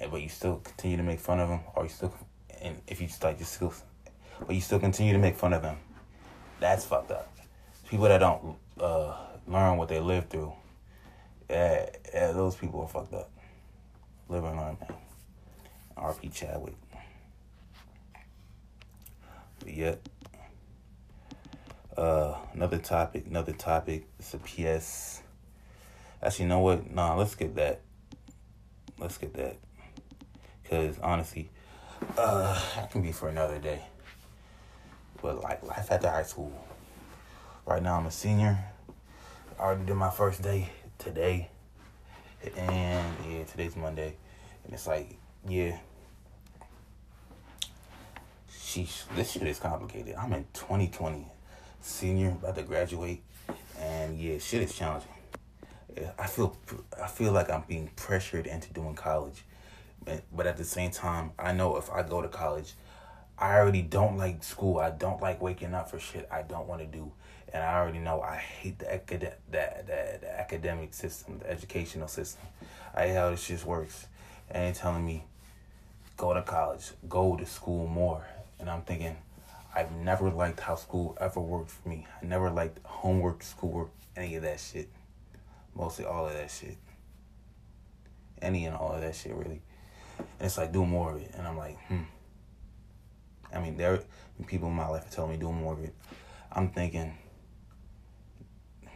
And, 0.00 0.10
but 0.10 0.22
you 0.22 0.28
still 0.28 0.56
continue 0.56 0.96
to 0.96 1.04
make 1.04 1.20
fun 1.20 1.38
of 1.38 1.50
them, 1.50 1.60
or 1.76 1.84
you 1.84 1.88
still, 1.88 2.12
and 2.60 2.82
if 2.88 3.00
you 3.00 3.06
just 3.06 3.22
like 3.22 3.38
just 3.38 3.54
still, 3.54 3.72
but 4.44 4.56
you 4.56 4.60
still 4.60 4.80
continue 4.80 5.12
to 5.12 5.20
make 5.20 5.36
fun 5.36 5.52
of 5.52 5.62
them. 5.62 5.76
That's 6.58 6.84
fucked 6.84 7.12
up. 7.12 7.32
People 7.88 8.08
that 8.08 8.18
don't 8.18 8.56
uh, 8.80 9.27
learn 9.48 9.76
what 9.76 9.88
they 9.88 10.00
live 10.00 10.28
through, 10.28 10.52
yeah, 11.48 11.88
yeah, 12.12 12.32
those 12.32 12.56
people 12.56 12.80
are 12.82 12.88
fucked 12.88 13.14
up. 13.14 13.30
Live 14.28 14.44
and 14.44 14.56
learn, 14.56 14.76
man. 14.80 14.98
R.P. 15.96 16.28
Chadwick. 16.28 16.74
But 19.60 19.74
yet. 19.74 20.08
Uh, 21.96 22.36
another 22.54 22.78
topic, 22.78 23.26
another 23.26 23.52
topic. 23.52 24.06
It's 24.18 24.34
a 24.34 24.38
PS. 24.38 25.22
Actually, 26.22 26.44
you 26.44 26.48
know 26.48 26.60
what? 26.60 26.90
Nah, 26.90 27.16
let's 27.16 27.34
get 27.34 27.56
that. 27.56 27.80
Let's 28.98 29.18
get 29.18 29.34
that. 29.34 29.56
Cause 30.68 30.98
honestly, 31.02 31.50
uh, 32.16 32.62
that 32.76 32.90
can 32.90 33.02
be 33.02 33.10
for 33.10 33.28
another 33.28 33.58
day. 33.58 33.82
But 35.22 35.42
like 35.42 35.62
life 35.64 35.90
after 35.90 36.08
high 36.08 36.22
school. 36.22 36.52
Right 37.66 37.82
now, 37.82 37.96
I'm 37.96 38.06
a 38.06 38.10
senior. 38.10 38.58
I 39.58 39.62
already 39.62 39.86
did 39.86 39.96
my 39.96 40.10
first 40.10 40.40
day 40.40 40.70
today, 40.98 41.50
and 42.56 43.16
yeah, 43.28 43.42
today's 43.42 43.74
Monday, 43.74 44.14
and 44.64 44.72
it's 44.72 44.86
like, 44.86 45.16
yeah. 45.48 45.78
Sheesh, 48.52 49.02
this 49.16 49.32
shit 49.32 49.42
is 49.42 49.58
complicated. 49.58 50.14
I'm 50.14 50.32
in 50.32 50.46
2020 50.52 51.26
senior, 51.80 52.28
about 52.28 52.54
to 52.54 52.62
graduate, 52.62 53.24
and 53.80 54.16
yeah, 54.16 54.38
shit 54.38 54.62
is 54.62 54.72
challenging. 54.72 55.10
I 56.16 56.28
feel 56.28 56.56
I 57.02 57.08
feel 57.08 57.32
like 57.32 57.50
I'm 57.50 57.64
being 57.66 57.90
pressured 57.96 58.46
into 58.46 58.72
doing 58.72 58.94
college, 58.94 59.42
but 60.04 60.22
but 60.32 60.46
at 60.46 60.56
the 60.56 60.64
same 60.64 60.92
time, 60.92 61.32
I 61.36 61.52
know 61.52 61.76
if 61.78 61.90
I 61.90 62.04
go 62.04 62.22
to 62.22 62.28
college, 62.28 62.74
I 63.36 63.56
already 63.56 63.82
don't 63.82 64.16
like 64.16 64.44
school. 64.44 64.78
I 64.78 64.90
don't 64.90 65.20
like 65.20 65.42
waking 65.42 65.74
up 65.74 65.90
for 65.90 65.98
shit 65.98 66.28
I 66.30 66.42
don't 66.42 66.68
want 66.68 66.80
to 66.80 66.86
do, 66.86 67.10
and 67.52 67.62
I 67.62 67.78
already 67.78 67.98
know 67.98 68.20
I 68.20 68.36
hate 68.36 68.78
the 68.78 68.94
acad- 68.94 69.34
the, 69.50 69.70
the, 69.86 70.18
the 70.20 70.40
academic 70.40 70.94
system, 70.94 71.38
the 71.38 71.50
educational 71.50 72.08
system. 72.08 72.46
I 72.94 73.08
hate 73.08 73.14
how 73.14 73.30
this 73.30 73.42
shit 73.42 73.64
works. 73.64 74.06
And 74.50 74.74
they 74.74 74.78
telling 74.78 75.04
me, 75.04 75.24
go 76.16 76.34
to 76.34 76.42
college, 76.42 76.90
go 77.08 77.36
to 77.36 77.46
school 77.46 77.86
more, 77.86 78.26
and 78.58 78.68
I'm 78.68 78.82
thinking 78.82 79.16
I've 79.74 79.92
never 79.92 80.30
liked 80.30 80.60
how 80.60 80.74
school 80.74 81.16
ever 81.20 81.40
worked 81.40 81.70
for 81.70 81.88
me. 81.88 82.06
I 82.20 82.26
never 82.26 82.50
liked 82.50 82.80
homework, 82.84 83.42
schoolwork, 83.42 83.90
any 84.16 84.34
of 84.36 84.42
that 84.42 84.58
shit. 84.58 84.88
Mostly 85.74 86.04
all 86.04 86.26
of 86.26 86.32
that 86.32 86.50
shit. 86.50 86.76
Any 88.40 88.66
and 88.66 88.74
all 88.74 88.92
of 88.92 89.00
that 89.02 89.14
shit, 89.14 89.34
really. 89.34 89.62
And 90.18 90.46
it's 90.46 90.58
like, 90.58 90.72
do 90.72 90.84
more 90.84 91.12
of 91.14 91.22
it. 91.22 91.32
And 91.36 91.46
I'm 91.46 91.56
like, 91.56 91.78
hmm. 91.86 92.02
I 93.54 93.60
mean, 93.60 93.76
there 93.76 94.00
people 94.46 94.68
in 94.68 94.74
my 94.74 94.88
life 94.88 95.06
are 95.06 95.14
telling 95.14 95.32
me 95.32 95.36
do 95.36 95.52
more 95.52 95.74
of 95.74 95.84
it. 95.84 95.94
I'm 96.52 96.70
thinking, 96.70 97.16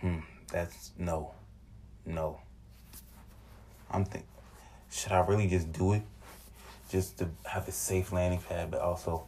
hmm, 0.03 0.19
that's 0.51 0.93
no, 0.99 1.33
no. 2.05 2.41
I'm 3.91 4.05
thinking, 4.05 4.29
should 4.91 5.12
I 5.12 5.21
really 5.21 5.47
just 5.47 5.73
do 5.73 5.95
it? 5.95 6.03
Just 6.91 7.19
to 7.19 7.31
have 7.47 7.67
a 7.69 7.73
safe 7.73 8.12
landing 8.12 8.41
pad, 8.41 8.71
but 8.71 8.81
also 8.81 9.27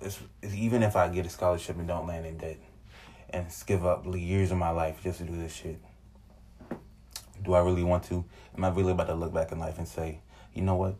it's, 0.00 0.20
it's, 0.42 0.54
even 0.54 0.82
if 0.82 0.94
I 0.94 1.08
get 1.08 1.26
a 1.26 1.28
scholarship 1.28 1.76
and 1.76 1.88
don't 1.88 2.06
land 2.06 2.26
in 2.26 2.36
debt 2.36 2.58
and 3.30 3.46
give 3.66 3.84
up 3.84 4.04
years 4.14 4.52
of 4.52 4.58
my 4.58 4.70
life 4.70 5.00
just 5.02 5.18
to 5.18 5.24
do 5.24 5.36
this 5.36 5.54
shit, 5.54 5.80
do 7.42 7.54
I 7.54 7.60
really 7.60 7.82
want 7.82 8.04
to? 8.04 8.24
Am 8.56 8.64
I 8.64 8.68
really 8.68 8.92
about 8.92 9.08
to 9.08 9.14
look 9.14 9.32
back 9.32 9.50
in 9.50 9.58
life 9.58 9.78
and 9.78 9.88
say, 9.88 10.20
you 10.54 10.62
know 10.62 10.76
what? 10.76 10.94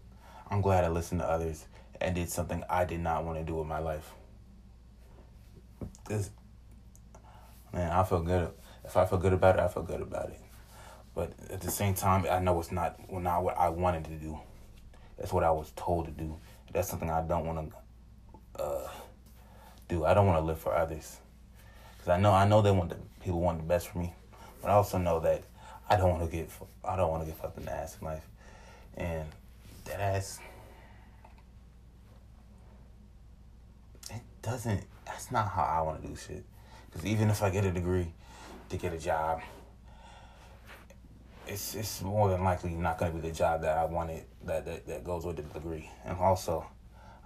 I'm 0.51 0.61
glad 0.61 0.85
I 0.85 0.89
listened 0.89 1.21
to 1.21 1.29
others 1.29 1.67
and 2.01 2.15
did 2.15 2.31
something 2.31 2.65
I 2.69 2.85
did 2.85 3.01
not 3.01 3.25
want 3.25 3.39
to 3.39 3.45
do 3.45 3.55
with 3.55 3.67
my 3.67 3.79
life. 3.79 4.11
Cause 6.05 6.31
man, 7.73 7.91
I 7.93 8.03
feel 8.05 8.23
good. 8.23 8.51
If 8.85 8.97
I 8.97 9.05
feel 9.05 9.19
good 9.19 9.33
about 9.33 9.57
it, 9.57 9.61
I 9.61 9.69
feel 9.69 9.83
good 9.83 10.01
about 10.01 10.31
it. 10.31 10.41
But 11.15 11.33
at 11.51 11.61
the 11.61 11.71
same 11.71 11.95
time, 11.95 12.27
I 12.31 12.41
know 12.41 12.59
it's 12.59 12.73
not 12.73 12.99
not 13.11 13.45
what 13.45 13.57
I 13.59 13.69
wanted 13.69 14.05
to 14.07 14.13
do. 14.13 14.39
That's 15.19 15.33
what 15.33 15.45
I 15.45 15.51
was 15.51 15.73
told 15.77 16.07
to 16.07 16.11
do. 16.11 16.37
That's 16.73 16.89
something 16.89 17.11
I 17.11 17.23
don't 17.23 17.47
want 17.47 17.71
to 18.57 18.63
uh, 18.63 18.89
do. 19.89 20.05
I 20.05 20.15
don't 20.15 20.27
want 20.27 20.39
to 20.39 20.45
live 20.45 20.59
for 20.59 20.75
others 20.75 21.19
because 22.03 22.09
I 22.09 22.19
know 22.19 22.33
I 22.33 22.47
know 22.47 22.63
they 22.63 22.71
want 22.71 22.91
the 22.91 22.97
people 23.21 23.41
want 23.41 23.59
the 23.59 23.65
best 23.65 23.89
for 23.89 23.99
me, 23.99 24.13
but 24.61 24.71
I 24.71 24.75
also 24.75 24.99
know 24.99 25.21
that 25.21 25.43
I 25.89 25.97
don't 25.97 26.11
want 26.11 26.31
to 26.31 26.37
get 26.37 26.51
I 26.85 26.97
don't 26.97 27.11
want 27.11 27.23
to 27.25 27.31
get 27.31 27.41
fucked 27.41 27.59
in 27.59 27.67
the 27.67 27.73
ass 27.73 27.99
in 28.01 28.07
life, 28.07 28.27
and 28.97 29.29
that 29.85 30.01
ass 30.01 30.41
it 34.11 34.23
doesn't. 34.41 34.83
That's 35.05 35.31
not 35.31 35.49
how 35.49 35.63
I 35.63 35.83
want 35.83 36.03
to 36.03 36.09
do 36.09 36.17
shit. 36.17 36.45
Because 36.91 37.07
even 37.07 37.29
if 37.31 37.43
I 37.43 37.51
get 37.51 37.65
a 37.65 37.71
degree 37.71 38.13
to 38.73 38.79
get 38.79 38.93
a 38.93 38.99
job, 38.99 39.41
it's 41.47 41.75
it's 41.75 42.03
more 42.03 42.29
than 42.29 42.43
likely 42.43 42.75
not 42.75 42.99
going 42.99 43.13
to 43.13 43.19
be 43.19 43.29
the 43.29 43.35
job 43.35 43.63
that 43.63 43.77
I 43.77 43.85
wanted 43.85 44.25
that, 44.45 44.65
that 44.65 44.87
that 44.87 45.05
goes 45.05 45.25
with 45.25 45.37
the 45.37 45.43
degree. 45.43 45.89
And 46.05 46.19
also, 46.19 46.67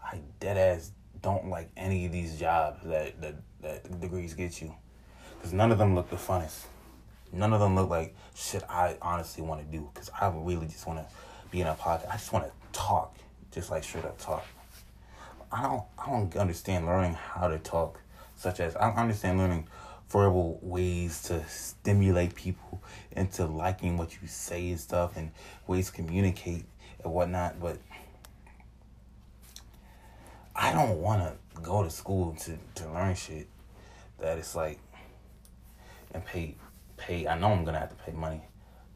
I 0.05 0.21
dead 0.41 0.57
ass 0.57 0.93
don't 1.23 1.49
like 1.49 1.71
any 1.77 2.07
of 2.07 2.13
these 2.13 2.39
jobs 2.39 2.85
that 2.85 3.21
that, 3.21 3.35
that 3.63 4.01
degrees 4.01 4.35
get 4.35 4.61
you, 4.61 4.75
because 5.39 5.53
none 5.53 5.73
of 5.73 5.79
them 5.79 5.95
look 5.95 6.11
the 6.11 6.17
funnest. 6.17 6.67
None 7.33 7.53
of 7.53 7.61
them 7.61 7.75
look 7.75 7.91
like 7.91 8.15
shit 8.35 8.63
I 8.69 8.97
honestly 9.03 9.43
want 9.43 9.61
to 9.61 9.67
do. 9.77 9.89
Because 9.93 10.11
I 10.21 10.29
really 10.35 10.67
just 10.67 10.87
want 10.87 11.01
to 11.01 11.07
be 11.51 11.61
in 11.61 11.67
a 11.67 11.75
podcast. 11.75 12.09
I 12.09 12.13
just 12.13 12.33
want 12.33 12.47
to 12.47 12.53
talk, 12.73 13.17
just 13.51 13.71
like 13.71 13.85
straight 13.85 14.05
up 14.05 14.19
talk. 14.19 14.45
I 15.53 15.63
don't 15.63 15.83
I 15.99 16.11
don't 16.11 16.37
understand 16.37 16.87
learning 16.87 17.15
how 17.15 17.49
to 17.49 17.59
talk, 17.59 18.01
such 18.37 18.61
as 18.61 18.75
I 18.77 18.91
understand 18.91 19.39
learning 19.39 19.69
verbal 20.09 20.59
ways 20.63 21.23
to 21.25 21.45
stimulate 21.49 22.35
people 22.35 22.83
into 23.13 23.45
liking 23.47 23.97
what 23.97 24.13
you 24.21 24.29
say 24.29 24.71
and 24.71 24.81
stuff 24.81 25.17
and 25.17 25.31
ways 25.67 25.87
to 25.87 25.93
communicate 25.93 26.65
and 27.03 27.13
whatnot, 27.13 27.61
but 27.61 27.79
I 30.55 30.73
don't 30.73 31.01
want 31.01 31.23
to 31.23 31.61
go 31.61 31.83
to 31.83 31.91
school 31.91 32.35
to, 32.41 32.59
to 32.77 32.91
learn 32.93 33.15
shit 33.15 33.49
that 34.19 34.39
it's 34.39 34.55
like 34.55 34.79
and 36.13 36.25
pay 36.25 36.57
pay. 36.97 37.27
I 37.27 37.39
know 37.39 37.53
I'm 37.53 37.65
gonna 37.65 37.79
have 37.79 37.91
to 37.91 37.97
pay 37.97 38.13
money 38.13 38.41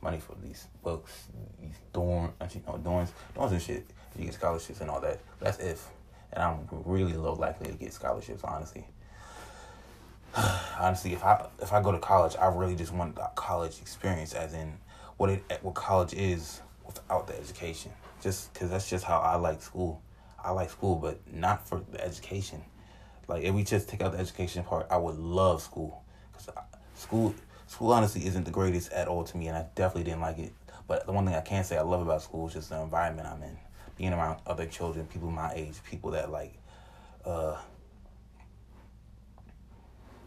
money 0.02 0.18
for 0.18 0.34
these 0.42 0.66
books, 0.82 1.26
these 1.60 1.74
dorm, 1.92 2.32
you 2.54 2.62
know, 2.66 2.80
dorms, 2.82 3.10
dorms 3.36 3.50
and 3.50 3.62
shit. 3.62 3.86
You 4.18 4.24
get 4.24 4.34
scholarships 4.34 4.80
and 4.80 4.90
all 4.90 5.00
that. 5.02 5.20
That's 5.38 5.58
if, 5.58 5.86
and 6.32 6.42
I'm 6.42 6.66
really 6.70 7.12
low 7.12 7.34
likely 7.34 7.70
to 7.70 7.76
get 7.76 7.92
scholarships. 7.92 8.42
Honestly, 8.42 8.86
honestly, 10.78 11.12
if 11.12 11.24
I 11.24 11.46
if 11.60 11.72
I 11.72 11.82
go 11.82 11.92
to 11.92 11.98
college, 11.98 12.36
I 12.36 12.46
really 12.46 12.76
just 12.76 12.92
want 12.92 13.16
the 13.16 13.28
college 13.34 13.80
experience, 13.80 14.34
as 14.34 14.54
in 14.54 14.74
what 15.16 15.30
it 15.30 15.42
what 15.62 15.74
college 15.74 16.14
is 16.14 16.60
without 16.86 17.26
the 17.26 17.38
education. 17.38 17.92
Just 18.22 18.52
because 18.52 18.70
that's 18.70 18.88
just 18.88 19.04
how 19.04 19.18
I 19.18 19.36
like 19.36 19.62
school. 19.62 20.02
I 20.42 20.52
like 20.52 20.70
school, 20.70 20.96
but 20.96 21.18
not 21.32 21.66
for 21.68 21.82
the 21.90 22.02
education. 22.04 22.62
Like 23.28 23.44
if 23.44 23.54
we 23.54 23.62
just 23.64 23.88
take 23.88 24.02
out 24.02 24.12
the 24.12 24.18
education 24.18 24.64
part, 24.64 24.86
I 24.90 24.96
would 24.96 25.16
love 25.16 25.62
school 25.62 26.02
because 26.32 26.48
school 26.94 27.34
school 27.66 27.92
honestly 27.92 28.26
isn't 28.26 28.44
the 28.44 28.50
greatest 28.50 28.92
at 28.92 29.08
all 29.08 29.24
to 29.24 29.36
me, 29.36 29.48
and 29.48 29.56
I 29.56 29.66
definitely 29.74 30.04
didn't 30.04 30.20
like 30.20 30.38
it. 30.38 30.52
But 30.86 31.06
the 31.06 31.12
one 31.12 31.24
thing 31.24 31.34
I 31.34 31.40
can 31.40 31.62
say 31.64 31.76
I 31.78 31.82
love 31.82 32.02
about 32.02 32.22
school 32.22 32.48
is 32.48 32.54
just 32.54 32.70
the 32.70 32.80
environment 32.80 33.28
I'm 33.28 33.42
in, 33.42 33.56
being 33.96 34.12
around 34.12 34.40
other 34.46 34.66
children, 34.66 35.06
people 35.06 35.30
my 35.30 35.52
age, 35.54 35.74
people 35.88 36.10
that 36.10 36.32
like, 36.32 36.54
uh, 37.24 37.56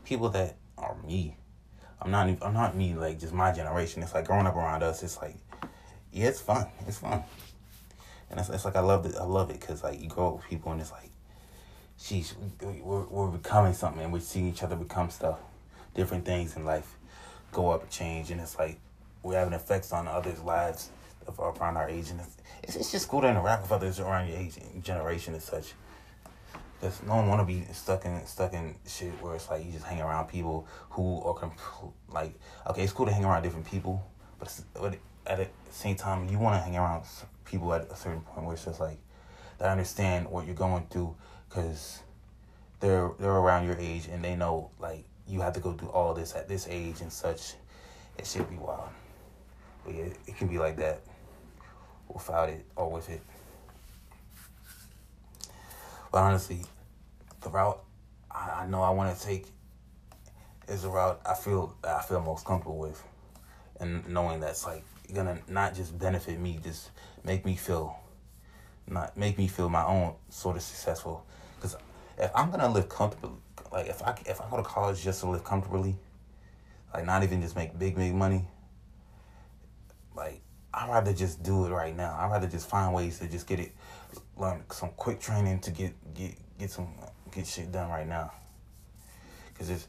people 0.04 0.30
that 0.30 0.58
are 0.78 0.96
me. 1.06 1.38
I'm 2.02 2.12
not 2.12 2.28
even, 2.30 2.44
I'm 2.44 2.54
not 2.54 2.76
me 2.76 2.94
like 2.96 3.20
just 3.20 3.34
my 3.34 3.52
generation. 3.52 4.04
It's 4.04 4.14
like 4.14 4.26
growing 4.26 4.48
up 4.48 4.56
around 4.56 4.84
us. 4.84 5.04
It's 5.04 5.22
like, 5.22 5.36
yeah, 6.12 6.28
it's 6.28 6.42
fun. 6.42 6.68
It's 6.88 6.98
fun 6.98 7.24
and 8.34 8.40
it's, 8.40 8.50
it's 8.50 8.66
like 8.66 8.76
I 8.76 8.80
love 8.80 9.06
it. 9.06 9.16
I 9.16 9.26
love 9.26 9.52
it 9.52 9.60
because 9.60 9.84
like 9.84 10.02
you 10.02 10.10
grow 10.10 10.30
up 10.30 10.36
with 10.38 10.46
people 10.46 10.72
and 10.72 10.82
it's 10.82 10.92
like, 10.92 11.12
sheesh, 12.00 12.34
we're 12.82 13.04
we're 13.04 13.28
becoming 13.28 13.74
something 13.74 14.02
and 14.02 14.12
we're 14.12 14.22
seeing 14.22 14.50
each 14.50 14.64
other 14.64 14.76
become 14.76 15.12
stuff, 15.12 15.38
different 15.94 16.26
things 16.26 16.56
in 16.56 16.66
life, 16.66 16.98
go 17.52 17.70
up 17.70 17.84
and 17.84 17.92
change, 17.92 18.32
and 18.32 18.42
it's 18.42 18.58
like 18.58 18.80
we're 19.22 19.38
having 19.38 19.54
effects 19.54 19.94
on 19.94 20.08
others' 20.08 20.42
lives 20.42 20.90
around 21.38 21.78
our 21.78 21.88
age, 21.88 22.10
and 22.10 22.22
it's, 22.64 22.76
it's 22.76 22.92
just 22.92 23.08
cool 23.08 23.22
to 23.22 23.30
interact 23.30 23.62
with 23.62 23.72
others 23.72 24.00
around 24.00 24.28
your 24.28 24.38
age 24.38 24.58
generation 24.82 25.36
and 25.36 25.44
such. 25.44 25.74
Cause 26.84 27.02
no 27.08 27.16
one 27.16 27.30
want 27.30 27.40
to 27.40 27.46
be 27.46 27.64
stuck 27.72 28.04
in 28.04 28.26
stuck 28.26 28.52
in 28.52 28.76
shit 28.86 29.14
where 29.22 29.36
it's 29.36 29.50
like 29.50 29.66
you 29.66 29.72
just 29.72 29.86
hang 29.86 30.02
around 30.02 30.28
people 30.28 30.68
who 30.90 31.22
are 31.22 31.50
like 32.10 32.34
okay, 32.68 32.84
it's 32.84 32.92
cool 32.92 33.06
to 33.06 33.14
hang 33.14 33.24
around 33.24 33.42
different 33.42 33.66
people, 33.66 34.06
but, 34.38 34.54
but 34.74 34.98
at 35.26 35.38
the 35.38 35.48
same 35.72 35.96
time 35.96 36.28
you 36.28 36.38
want 36.38 36.58
to 36.58 36.60
hang 36.62 36.76
around 36.76 37.06
people 37.46 37.74
at 37.74 37.90
a 37.90 37.96
certain 37.96 38.20
point 38.20 38.46
where 38.46 38.54
it's 38.56 38.66
just 38.66 38.82
like 38.82 38.98
they 39.60 39.66
understand 39.66 40.28
what 40.28 40.46
you're 40.46 40.56
going 40.56 40.86
through 40.90 41.16
because 41.48 42.02
they're 42.82 43.12
they're 43.18 43.32
around 43.32 43.66
your 43.66 43.78
age 43.78 44.10
and 44.12 44.22
they 44.22 44.36
know 44.36 44.70
like 44.78 45.06
you 45.26 45.40
have 45.40 45.54
to 45.54 45.62
go 45.62 45.72
through 45.72 45.88
all 45.88 46.14
this 46.14 46.36
at 46.36 46.50
this 46.50 46.68
age 46.70 47.00
and 47.00 47.14
such. 47.14 47.54
It 48.18 48.28
should 48.28 48.50
be 48.50 48.58
wild, 48.58 48.90
but 49.86 49.96
yeah, 49.96 50.08
it 50.28 50.38
can 50.38 50.50
be 50.50 50.60
like 50.60 50.76
that 50.76 51.00
without 52.10 52.50
it 52.50 52.66
or 52.76 52.92
with 52.92 53.10
it. 53.10 53.22
But 56.12 56.24
honestly, 56.24 56.64
the 57.44 57.50
route 57.50 57.84
I, 58.32 58.66
know 58.68 58.82
I 58.82 58.90
want 58.90 59.16
to 59.16 59.26
take 59.26 59.48
is 60.68 60.84
the 60.84 60.90
route 60.90 61.22
I 61.26 61.36
feel 61.36 61.76
I 61.84 62.02
feel 62.02 62.22
most 62.22 62.46
comfortable 62.46 62.80
with, 62.80 63.04
and 63.80 64.08
knowing 64.10 64.40
that's 64.40 64.66
like 64.66 64.84
gonna 65.14 65.38
not 65.48 65.76
just 65.76 65.98
benefit 66.00 66.40
me, 66.40 66.60
just 66.64 66.90
make 67.24 67.46
me 67.46 67.56
feel, 67.56 68.00
not 68.88 69.16
make 69.16 69.38
me 69.38 69.48
feel 69.48 69.70
my 69.70 69.86
own 69.86 70.16
sort 70.30 70.56
of 70.56 70.62
successful. 70.64 71.26
Because 71.56 71.76
if 72.18 72.32
I'm 72.34 72.50
gonna 72.50 72.72
live 72.72 72.90
comfortably, 72.90 73.38
like 73.72 73.88
if 73.88 74.02
I 74.02 74.18
if 74.26 74.42
I 74.42 74.50
go 74.50 74.58
to 74.58 74.64
college 74.64 75.04
just 75.04 75.20
to 75.22 75.30
live 75.30 75.44
comfortably, 75.44 75.96
like 76.94 77.06
not 77.06 77.24
even 77.24 77.42
just 77.42 77.56
make 77.56 77.78
big 77.78 77.96
big 77.96 78.16
money, 78.16 78.46
like 80.16 80.42
I'd 80.74 80.90
rather 80.90 81.14
just 81.14 81.44
do 81.44 81.66
it 81.66 81.70
right 81.70 81.96
now. 81.96 82.18
I'd 82.20 82.32
rather 82.32 82.48
just 82.48 82.68
find 82.68 82.94
ways 82.94 83.20
to 83.20 83.28
just 83.28 83.46
get 83.46 83.60
it, 83.60 83.74
learn 84.38 84.64
some 84.72 84.90
quick 84.96 85.20
training 85.20 85.60
to 85.60 85.72
get 85.72 85.94
get 86.16 86.36
get 86.58 86.72
some 86.72 86.88
get 87.34 87.48
shit 87.48 87.72
done 87.72 87.90
right 87.90 88.08
now. 88.08 88.32
Cause 89.58 89.70
it's 89.70 89.88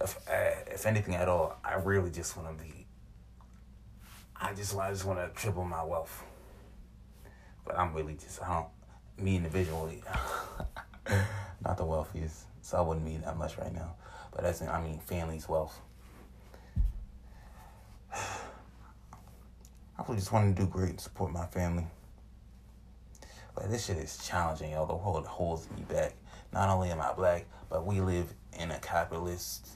if 0.00 0.18
if 0.28 0.86
anything 0.86 1.14
at 1.14 1.28
all, 1.28 1.56
I 1.64 1.74
really 1.74 2.10
just 2.10 2.36
want 2.36 2.56
to 2.56 2.64
be. 2.64 2.86
I 4.36 4.52
just 4.54 4.76
I 4.76 4.90
just 4.90 5.04
want 5.04 5.18
to 5.20 5.28
triple 5.40 5.64
my 5.64 5.82
wealth. 5.84 6.22
But 7.64 7.78
I'm 7.78 7.94
really 7.94 8.14
just 8.14 8.42
I 8.42 8.52
don't 8.54 8.68
me 9.16 9.36
individually, 9.36 10.02
not 11.64 11.76
the 11.76 11.84
wealthiest, 11.84 12.46
so 12.62 12.78
I 12.78 12.80
wouldn't 12.80 13.06
mean 13.06 13.20
that 13.22 13.36
much 13.36 13.56
right 13.58 13.72
now. 13.72 13.94
But 14.32 14.42
that's 14.42 14.60
I 14.62 14.82
mean 14.82 14.98
family's 14.98 15.48
wealth. 15.48 15.80
I 19.96 20.14
just 20.14 20.32
want 20.32 20.56
to 20.56 20.62
do 20.62 20.68
great 20.68 20.90
and 20.90 21.00
support 21.00 21.32
my 21.32 21.46
family. 21.46 21.86
But 23.54 23.70
this 23.70 23.86
shit 23.86 23.98
is 23.98 24.18
challenging, 24.26 24.72
yo. 24.72 24.84
The 24.86 24.94
world 24.94 25.24
holds 25.26 25.70
me 25.70 25.84
back. 25.88 26.14
Not 26.54 26.68
only 26.68 26.90
am 26.90 27.00
I 27.00 27.12
black, 27.12 27.46
but 27.68 27.84
we 27.84 28.00
live 28.00 28.32
in 28.60 28.70
a 28.70 28.78
capitalist 28.78 29.70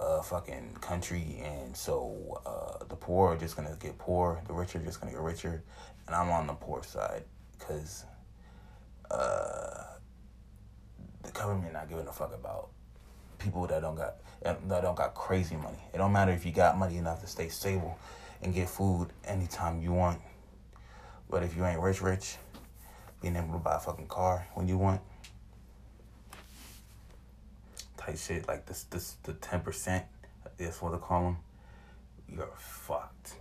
uh, 0.00 0.20
fucking 0.20 0.78
country, 0.80 1.40
and 1.44 1.76
so 1.76 2.42
uh, 2.44 2.84
the 2.86 2.96
poor 2.96 3.34
are 3.34 3.36
just 3.36 3.54
gonna 3.54 3.76
get 3.78 3.96
poor, 3.98 4.42
the 4.48 4.52
rich 4.52 4.74
are 4.74 4.80
just 4.80 5.00
gonna 5.00 5.12
get 5.12 5.20
richer, 5.20 5.62
and 6.08 6.16
I'm 6.16 6.28
on 6.30 6.48
the 6.48 6.54
poor 6.54 6.82
side 6.82 7.22
because 7.56 8.04
uh, 9.12 9.84
the 11.22 11.30
government 11.30 11.72
not 11.72 11.88
giving 11.88 12.08
a 12.08 12.12
fuck 12.12 12.34
about 12.34 12.70
people 13.38 13.64
that 13.68 13.80
don't 13.80 13.94
got 13.94 14.16
that 14.42 14.82
don't 14.82 14.96
got 14.96 15.14
crazy 15.14 15.54
money. 15.54 15.78
It 15.94 15.98
don't 15.98 16.12
matter 16.12 16.32
if 16.32 16.44
you 16.44 16.50
got 16.50 16.76
money 16.76 16.96
enough 16.96 17.20
to 17.20 17.28
stay 17.28 17.46
stable 17.48 17.96
and 18.42 18.52
get 18.52 18.68
food 18.68 19.10
anytime 19.24 19.80
you 19.80 19.92
want. 19.92 20.20
But 21.30 21.44
if 21.44 21.56
you 21.56 21.64
ain't 21.64 21.80
rich, 21.80 22.02
rich, 22.02 22.38
being 23.20 23.36
able 23.36 23.52
to 23.52 23.58
buy 23.58 23.76
a 23.76 23.78
fucking 23.78 24.08
car 24.08 24.48
when 24.54 24.66
you 24.66 24.78
want, 24.78 25.00
type 28.04 28.18
shit 28.18 28.48
like 28.48 28.66
this, 28.66 28.84
this 28.84 29.16
the 29.22 29.34
ten 29.34 29.60
percent. 29.60 30.04
That's 30.58 30.80
what 30.80 30.92
they 30.92 30.98
call 30.98 31.22
them. 31.24 31.36
You're 32.28 32.48
fucked. 32.56 33.34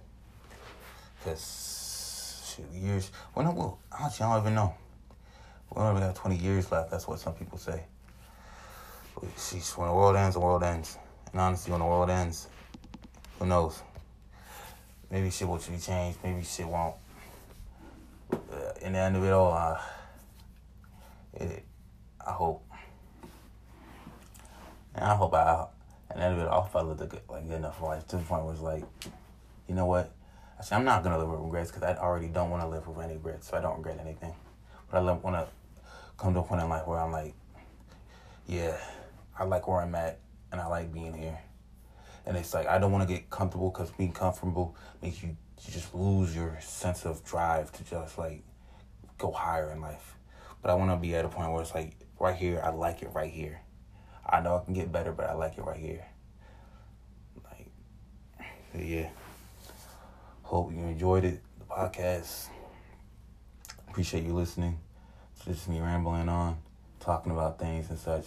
Cause 1.23 2.55
shit, 2.55 2.65
years. 2.73 3.11
Well, 3.35 3.45
no, 3.45 3.51
well, 3.51 3.79
honestly, 3.97 4.25
I 4.25 4.33
don't 4.33 4.43
even 4.43 4.55
know. 4.55 4.73
We 5.75 5.81
only 5.81 6.01
got 6.01 6.15
twenty 6.15 6.37
years 6.37 6.71
left. 6.71 6.91
That's 6.91 7.07
what 7.07 7.19
some 7.19 7.33
people 7.33 7.57
say. 7.57 7.83
But 9.15 9.35
sheesh, 9.35 9.77
when 9.77 9.87
the 9.87 9.93
world 9.93 10.15
ends, 10.15 10.35
the 10.35 10.39
world 10.39 10.63
ends. 10.63 10.97
And 11.31 11.41
honestly, 11.41 11.71
when 11.71 11.81
the 11.81 11.85
world 11.85 12.09
ends, 12.09 12.47
who 13.39 13.45
knows? 13.45 13.81
maybe 15.11 15.29
shit 15.29 15.47
will 15.47 15.57
be 15.57 15.77
changed, 15.77 16.17
maybe 16.23 16.43
shit 16.43 16.67
won't. 16.67 16.95
Uh, 18.31 18.37
in 18.81 18.93
the 18.93 18.99
end 18.99 19.17
of 19.17 19.23
it 19.23 19.31
all, 19.31 19.53
uh, 19.53 19.79
it, 21.33 21.65
I 22.25 22.31
hope, 22.31 22.63
and 24.95 25.05
I 25.05 25.15
hope 25.15 25.33
I, 25.33 25.65
at 26.09 26.17
the 26.17 26.23
end 26.23 26.33
of 26.35 26.39
it, 26.39 26.47
all, 26.47 26.69
I 26.73 26.79
I 26.79 26.81
a 26.81 26.95
good, 26.95 27.21
like 27.29 27.47
good 27.47 27.57
enough 27.57 27.81
life 27.81 28.07
to 28.07 28.17
the 28.17 28.23
point 28.23 28.43
where 28.43 28.53
it's 28.53 28.61
like, 28.61 28.83
you 29.67 29.75
know 29.75 29.85
what? 29.85 30.11
Actually, 30.59 30.77
I'm 30.77 30.85
not 30.85 31.03
gonna 31.03 31.17
live 31.17 31.29
with 31.29 31.39
regrets 31.39 31.71
because 31.71 31.83
I 31.83 31.95
already 31.95 32.27
don't 32.27 32.49
want 32.49 32.63
to 32.63 32.69
live 32.69 32.87
with 32.87 33.03
any 33.03 33.13
regrets, 33.13 33.49
so 33.49 33.57
I 33.57 33.61
don't 33.61 33.77
regret 33.77 33.99
anything. 33.99 34.33
But 34.89 34.97
I 34.97 35.11
want 35.11 35.35
to 35.35 35.47
come 36.17 36.33
to 36.33 36.41
a 36.41 36.43
point 36.43 36.61
in 36.61 36.69
life 36.69 36.85
where 36.87 36.99
I'm 36.99 37.11
like, 37.11 37.33
yeah, 38.47 38.77
I 39.37 39.45
like 39.45 39.67
where 39.67 39.81
I'm 39.81 39.95
at, 39.95 40.19
and 40.51 40.59
I 40.59 40.67
like 40.67 40.93
being 40.93 41.13
here 41.13 41.39
and 42.25 42.37
it's 42.37 42.53
like 42.53 42.67
I 42.67 42.77
don't 42.77 42.91
want 42.91 43.07
to 43.07 43.13
get 43.13 43.29
comfortable 43.29 43.69
because 43.69 43.89
being 43.91 44.11
comfortable 44.11 44.75
makes 45.01 45.21
you, 45.23 45.29
you 45.29 45.73
just 45.73 45.93
lose 45.93 46.35
your 46.35 46.57
sense 46.61 47.05
of 47.05 47.23
drive 47.23 47.71
to 47.73 47.83
just 47.83 48.17
like 48.17 48.43
go 49.17 49.31
higher 49.31 49.71
in 49.71 49.81
life. 49.81 50.15
But 50.61 50.71
I 50.71 50.75
want 50.75 50.91
to 50.91 50.97
be 50.97 51.15
at 51.15 51.25
a 51.25 51.27
point 51.29 51.51
where 51.51 51.61
it's 51.61 51.73
like 51.73 51.95
right 52.19 52.35
here, 52.35 52.61
I 52.63 52.69
like 52.69 53.01
it 53.01 53.09
right 53.13 53.31
here. 53.31 53.61
I 54.31 54.39
know 54.39 54.57
I 54.57 54.63
can 54.63 54.73
get 54.73 54.91
better, 54.91 55.11
but 55.11 55.29
I 55.29 55.33
like 55.33 55.57
it 55.57 55.63
right 55.63 55.79
here. 55.79 56.05
Like, 57.43 57.69
yeah. 58.77 59.09
Hope 60.43 60.71
you 60.71 60.79
enjoyed 60.79 61.25
it, 61.25 61.41
the 61.59 61.65
podcast. 61.65 62.47
Appreciate 63.89 64.23
you 64.23 64.33
listening. 64.33 64.79
It's 65.35 65.45
just 65.45 65.67
me 65.67 65.81
rambling 65.81 66.29
on, 66.29 66.57
talking 67.01 67.31
about 67.33 67.59
things 67.59 67.89
and 67.89 67.99
such. 67.99 68.25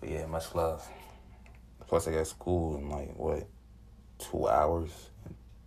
But 0.00 0.08
yeah, 0.08 0.26
much 0.26 0.54
love. 0.54 0.88
Plus, 1.86 2.08
I 2.08 2.12
got 2.12 2.26
school 2.26 2.76
in 2.78 2.88
like 2.88 3.14
what, 3.14 3.46
two 4.18 4.48
hours, 4.48 4.90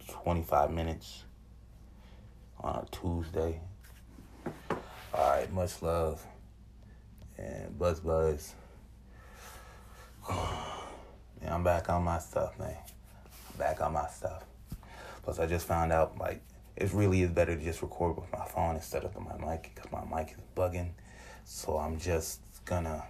twenty 0.09 0.41
five 0.41 0.71
minutes 0.71 1.25
on 2.59 2.75
a 2.75 2.85
Tuesday. 2.89 3.59
All 5.13 5.29
right, 5.29 5.51
much 5.53 5.79
love 5.83 6.25
and 7.37 7.77
buzz 7.77 7.99
buzz. 7.99 8.55
I'm 10.29 11.63
back 11.63 11.89
on 11.89 12.03
my 12.03 12.19
stuff, 12.19 12.57
man. 12.57 12.77
Back 13.57 13.81
on 13.81 13.93
my 13.93 14.07
stuff. 14.07 14.43
Plus, 15.23 15.39
I 15.39 15.45
just 15.45 15.67
found 15.67 15.91
out 15.91 16.17
like 16.17 16.41
it 16.75 16.91
really 16.93 17.21
is 17.21 17.31
better 17.31 17.55
to 17.55 17.63
just 17.63 17.81
record 17.81 18.15
with 18.15 18.31
my 18.31 18.45
phone 18.45 18.75
instead 18.75 19.03
of 19.03 19.15
my 19.19 19.37
mic 19.37 19.71
because 19.75 19.91
my 19.91 20.03
mic 20.03 20.31
is 20.31 20.37
bugging. 20.55 20.91
So 21.45 21.77
I'm 21.77 21.99
just 21.99 22.39
gonna 22.65 23.03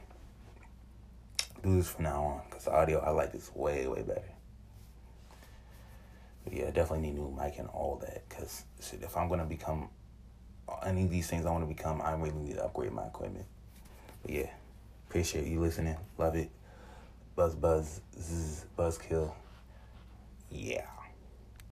do 1.64 1.76
this 1.78 1.90
from 1.90 2.04
now 2.04 2.24
on 2.24 2.42
because 2.50 2.68
audio, 2.68 3.00
I 3.00 3.12
like 3.12 3.32
this 3.32 3.52
way, 3.56 3.88
way 3.88 4.02
better. 4.02 4.22
But 6.44 6.54
yeah, 6.54 6.68
I 6.68 6.72
definitely 6.72 7.08
need 7.10 7.16
new 7.16 7.34
mic 7.40 7.58
and 7.58 7.70
all 7.70 8.02
that 8.02 8.28
because 8.28 8.64
if 8.92 9.16
I'm 9.16 9.30
to 9.30 9.46
become 9.46 9.90
uh, 10.68 10.78
any 10.86 11.04
of 11.04 11.10
these 11.10 11.28
things 11.28 11.46
I 11.46 11.52
want 11.52 11.64
to 11.64 11.74
become, 11.74 12.02
I 12.02 12.14
really 12.14 12.32
need 12.32 12.56
to 12.56 12.66
upgrade 12.66 12.92
my 12.92 13.06
equipment. 13.06 13.46
But 14.24 14.32
yeah, 14.32 14.50
appreciate 15.10 15.48
you 15.48 15.62
listening. 15.62 15.96
Love 16.18 16.36
it. 16.36 16.50
Buzz, 17.36 17.56
buzz, 17.56 18.02
zzz, 18.16 18.66
buzzkill. 18.78 19.32
Yeah. 20.52 21.03